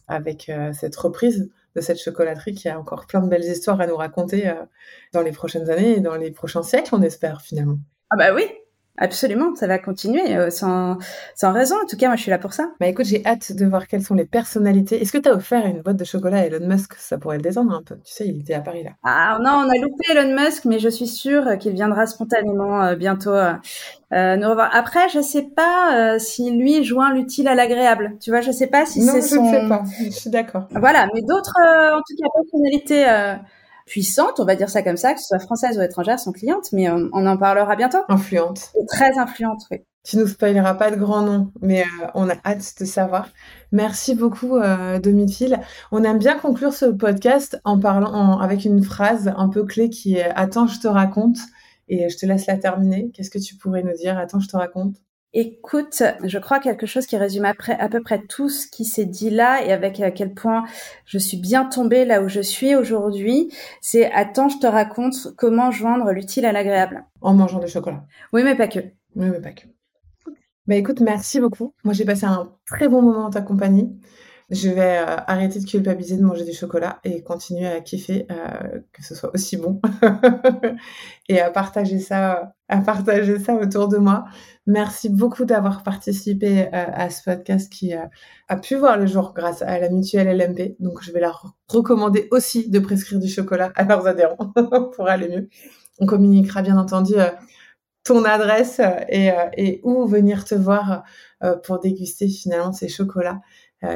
avec 0.09 0.49
euh, 0.49 0.73
cette 0.73 0.97
reprise 0.97 1.51
de 1.75 1.81
cette 1.81 2.01
chocolaterie 2.01 2.55
qui 2.55 2.69
a 2.69 2.79
encore 2.79 3.07
plein 3.07 3.21
de 3.21 3.29
belles 3.29 3.45
histoires 3.45 3.81
à 3.81 3.87
nous 3.87 3.97
raconter 3.97 4.49
euh, 4.49 4.55
dans 5.13 5.23
les 5.23 5.33
prochaines 5.33 5.71
années 5.71 5.97
et 5.97 6.01
dans 6.01 6.17
les 6.17 6.31
prochains 6.31 6.63
siècles, 6.63 6.95
on 6.95 7.03
espère 7.03 7.41
finalement. 7.41 7.79
Ah 8.11 8.17
bah 8.17 8.35
oui, 8.35 8.45
Absolument, 8.99 9.55
ça 9.55 9.67
va 9.67 9.79
continuer 9.79 10.37
euh, 10.37 10.51
sans, 10.51 10.99
sans 11.35 11.53
raison. 11.53 11.77
En 11.83 11.87
tout 11.87 11.97
cas, 11.97 12.09
moi, 12.09 12.17
je 12.17 12.23
suis 12.23 12.31
là 12.31 12.39
pour 12.39 12.53
ça. 12.53 12.71
Bah 12.81 12.87
écoute, 12.87 13.07
j'ai 13.07 13.25
hâte 13.25 13.53
de 13.53 13.65
voir 13.65 13.87
quelles 13.87 14.03
sont 14.03 14.15
les 14.15 14.27
personnalités. 14.27 15.01
Est-ce 15.01 15.11
que 15.13 15.19
tu 15.19 15.29
as 15.29 15.35
offert 15.35 15.65
une 15.65 15.81
boîte 15.81 15.97
de 15.97 16.05
chocolat 16.05 16.39
à 16.39 16.47
Elon 16.47 16.67
Musk? 16.67 16.95
Ça 16.99 17.17
pourrait 17.17 17.37
le 17.37 17.43
détendre 17.43 17.73
un 17.73 17.83
peu. 17.83 17.95
Tu 18.05 18.13
sais, 18.13 18.29
il 18.29 18.41
était 18.41 18.53
à 18.53 18.61
Paris 18.61 18.85
là. 18.85 18.91
Ah 19.03 19.39
non, 19.41 19.65
on 19.65 19.71
a 19.71 19.75
loupé 19.81 20.05
Elon 20.11 20.37
Musk, 20.37 20.67
mais 20.67 20.79
je 20.79 20.89
suis 20.91 21.07
sûre 21.07 21.57
qu'il 21.59 21.73
viendra 21.73 22.05
spontanément 22.07 22.83
euh, 22.83 22.95
bientôt 22.95 23.33
euh, 23.33 23.55
nous 24.13 24.49
revoir. 24.49 24.69
Après, 24.75 25.09
je 25.09 25.21
sais 25.23 25.49
pas 25.57 26.19
si 26.19 26.51
lui 26.51 26.85
joint 26.85 27.15
l'utile 27.15 27.49
à 27.49 27.55
l'agréable. 27.55 28.17
Tu 28.21 28.31
vois, 28.31 28.43
je 28.43 28.51
sais 28.51 28.67
pas 28.67 28.85
si 28.85 29.01
c'est 29.01 29.23
son. 29.23 29.45
Non, 29.45 29.51
je 29.51 29.57
ne 29.57 29.63
sais 29.63 29.69
pas. 29.69 29.83
Je 30.05 30.11
suis 30.11 30.31
d'accord. 30.31 30.69
Voilà, 30.73 31.07
mais 31.15 31.23
d'autres, 31.23 31.57
en 31.59 32.01
tout 32.07 32.17
cas, 32.21 32.29
personnalités 32.35 33.37
puissante, 33.91 34.39
on 34.39 34.45
va 34.45 34.55
dire 34.55 34.71
ça 34.71 34.83
comme 34.83 34.97
ça, 34.97 35.13
que 35.13 35.21
ce 35.21 35.27
soit 35.27 35.41
française 35.41 35.77
ou 35.77 35.83
étrangère, 35.83 36.21
sont 36.21 36.31
clientes, 36.31 36.71
mais 36.73 36.89
on, 36.89 37.11
en 37.13 37.37
parlera 37.37 37.75
bientôt. 37.75 37.99
Influente. 38.09 38.71
très 38.89 39.19
influente, 39.19 39.63
oui. 39.71 39.79
Tu 40.05 40.17
nous 40.17 40.29
spoileras 40.29 40.75
pas 40.75 40.91
de 40.91 40.97
grands 40.97 41.23
noms, 41.23 41.53
mais 41.61 41.83
euh, 41.83 42.07
on 42.15 42.31
a 42.31 42.35
hâte 42.47 42.73
de 42.81 42.85
savoir. 42.87 43.29
Merci 43.71 44.15
beaucoup, 44.15 44.57
euh, 44.57 44.99
Domitil. 44.99 45.59
On 45.93 46.05
aime 46.05 46.19
bien 46.19 46.39
conclure 46.39 46.73
ce 46.73 46.87
podcast 46.87 47.61
en 47.65 47.79
parlant 47.79 48.39
avec 48.39 48.65
une 48.65 48.83
phrase 48.83 49.31
un 49.37 49.49
peu 49.51 49.65
clé 49.65 49.91
qui 49.91 50.15
est 50.15 50.31
Attends, 50.37 50.67
je 50.67 50.81
te 50.81 50.89
raconte. 50.89 51.39
Et 51.89 52.09
je 52.09 52.17
te 52.17 52.25
laisse 52.25 52.47
la 52.47 52.57
terminer. 52.57 53.11
Qu'est-ce 53.13 53.31
que 53.31 53.41
tu 53.41 53.57
pourrais 53.57 53.83
nous 53.83 53.93
dire? 53.93 54.17
Attends, 54.17 54.39
je 54.39 54.47
te 54.47 54.57
raconte. 54.57 54.95
Écoute, 55.33 56.03
je 56.25 56.39
crois 56.39 56.59
quelque 56.59 56.87
chose 56.87 57.07
qui 57.07 57.17
résume 57.17 57.45
après, 57.45 57.79
à 57.79 57.89
peu 57.89 58.03
près 58.03 58.21
tout 58.27 58.49
ce 58.49 58.67
qui 58.67 58.85
s'est 58.85 59.05
dit 59.05 59.31
là 59.31 59.65
et 59.65 59.73
avec 59.73 60.01
à 60.01 60.11
quel 60.11 60.35
point 60.35 60.65
je 61.05 61.19
suis 61.19 61.37
bien 61.37 61.67
tombée 61.67 62.05
là 62.05 62.21
où 62.21 62.29
je 62.29 62.41
suis 62.41 62.75
aujourd'hui. 62.75 63.53
C'est 63.81 64.11
attends, 64.11 64.49
je 64.49 64.59
te 64.59 64.67
raconte 64.67 65.29
comment 65.37 65.71
joindre 65.71 66.11
l'utile 66.11 66.47
à 66.47 66.53
l'agréable. 66.53 67.05
En 67.21 67.35
mangeant 67.35 67.61
du 67.61 67.69
chocolat. 67.69 68.05
Oui, 68.33 68.43
mais 68.43 68.57
pas 68.57 68.67
que. 68.67 68.81
Oui, 69.15 69.29
mais 69.31 69.41
pas 69.41 69.53
que. 69.53 69.67
Bah 70.67 70.75
écoute, 70.75 71.01
merci 71.01 71.41
beaucoup. 71.41 71.75
Moi, 71.85 71.95
j'ai 71.95 72.05
passé 72.05 72.27
un 72.27 72.53
très 72.67 72.89
bon 72.89 73.01
moment 73.01 73.27
en 73.27 73.31
ta 73.31 73.41
compagnie. 73.41 73.89
Je 74.51 74.69
vais 74.69 74.99
euh, 74.99 75.17
arrêter 75.29 75.61
de 75.61 75.65
culpabiliser 75.65 76.17
de 76.17 76.25
manger 76.25 76.45
du 76.45 76.53
chocolat 76.53 76.99
et 77.05 77.23
continuer 77.23 77.69
à 77.69 77.81
kiffer 77.81 78.27
euh, 78.33 78.81
que 78.93 79.05
ce 79.05 79.15
soit 79.15 79.31
aussi 79.33 79.57
bon 79.57 79.81
et 81.29 81.41
à 81.41 81.53
partager 81.53 82.01
ça, 82.01 82.53
à 82.69 82.79
partager 82.79 83.39
ça 83.39 83.55
autour 83.55 83.87
de 83.87 83.99
moi. 83.99 84.25
Merci 84.67 85.09
beaucoup 85.09 85.45
d'avoir 85.45 85.85
participé 85.85 86.67
euh, 86.67 86.69
à 86.73 87.11
ce 87.11 87.23
podcast 87.23 87.73
qui 87.73 87.93
a 87.95 88.57
pu 88.57 88.75
voir 88.75 88.99
le 88.99 89.07
jour 89.07 89.35
grâce 89.37 89.63
à 89.63 89.79
la 89.79 89.89
mutuelle 89.89 90.37
LMP. 90.37 90.75
Donc, 90.81 91.01
je 91.01 91.13
vais 91.13 91.21
la 91.21 91.33
recommander 91.69 92.27
aussi 92.33 92.69
de 92.69 92.81
prescrire 92.81 93.21
du 93.21 93.29
chocolat 93.29 93.73
à 93.77 93.85
leurs 93.85 94.09
adhérents 94.09 94.53
pour 94.97 95.09
aller 95.09 95.29
mieux. 95.29 95.49
On 96.01 96.07
communiquera 96.07 96.63
bien 96.63 96.77
entendu 96.77 97.15
ton 98.03 98.25
adresse 98.25 98.81
et, 99.09 99.81
où 99.85 100.07
venir 100.07 100.45
te 100.45 100.55
voir 100.55 101.05
pour 101.63 101.79
déguster 101.79 102.29
finalement 102.29 102.73
ces 102.73 102.89
chocolats 102.89 103.41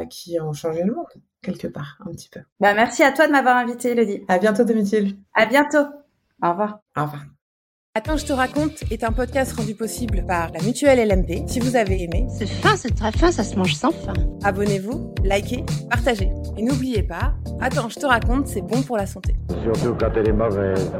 qui 0.09 0.41
ont 0.41 0.53
changé 0.53 0.83
le 0.83 0.95
monde 0.95 1.07
quelque 1.43 1.67
part 1.67 1.99
un 2.07 2.11
petit 2.13 2.29
peu. 2.29 2.41
Bah 2.59 2.75
merci 2.75 3.03
à 3.03 3.13
toi 3.13 3.27
de 3.27 3.33
m'avoir 3.33 3.57
invité, 3.57 3.91
Elodie. 3.91 4.23
À 4.29 4.39
bientôt, 4.39 4.65
Domitil. 4.65 5.19
À 5.35 5.47
bientôt. 5.47 5.87
Au 6.43 6.51
revoir. 6.51 6.81
Au 6.97 7.03
revoir. 7.03 7.25
Attends, 7.97 8.17
je 8.17 8.27
te 8.27 8.33
raconte 8.33 8.83
est 8.91 9.05
un 9.05 9.13
podcast 9.13 9.53
rendu 9.53 9.77
possible 9.77 10.25
par 10.27 10.51
la 10.51 10.61
Mutuelle 10.63 11.07
LMP. 11.09 11.49
Si 11.49 11.61
vous 11.61 11.77
avez 11.77 12.03
aimé, 12.03 12.27
c'est 12.29 12.47
fin, 12.47 12.77
c'est 12.77 12.93
très 12.93 13.13
fin, 13.13 13.31
ça 13.31 13.45
se 13.45 13.55
mange 13.55 13.75
sans 13.75 13.93
fin. 13.93 14.15
Abonnez-vous, 14.43 15.15
likez, 15.23 15.65
partagez. 15.89 16.33
Et 16.57 16.63
n'oubliez 16.63 17.05
pas, 17.05 17.35
Attends, 17.61 17.89
je 17.89 17.99
te 17.99 18.07
raconte, 18.07 18.49
c'est 18.49 18.63
bon 18.63 18.83
pour 18.83 18.97
la 18.97 19.07
santé. 19.07 19.35
Surtout 19.63 19.95
quand 19.99 20.11
elle 20.17 20.29
est 20.29 20.33
mauvaise. 20.33 20.91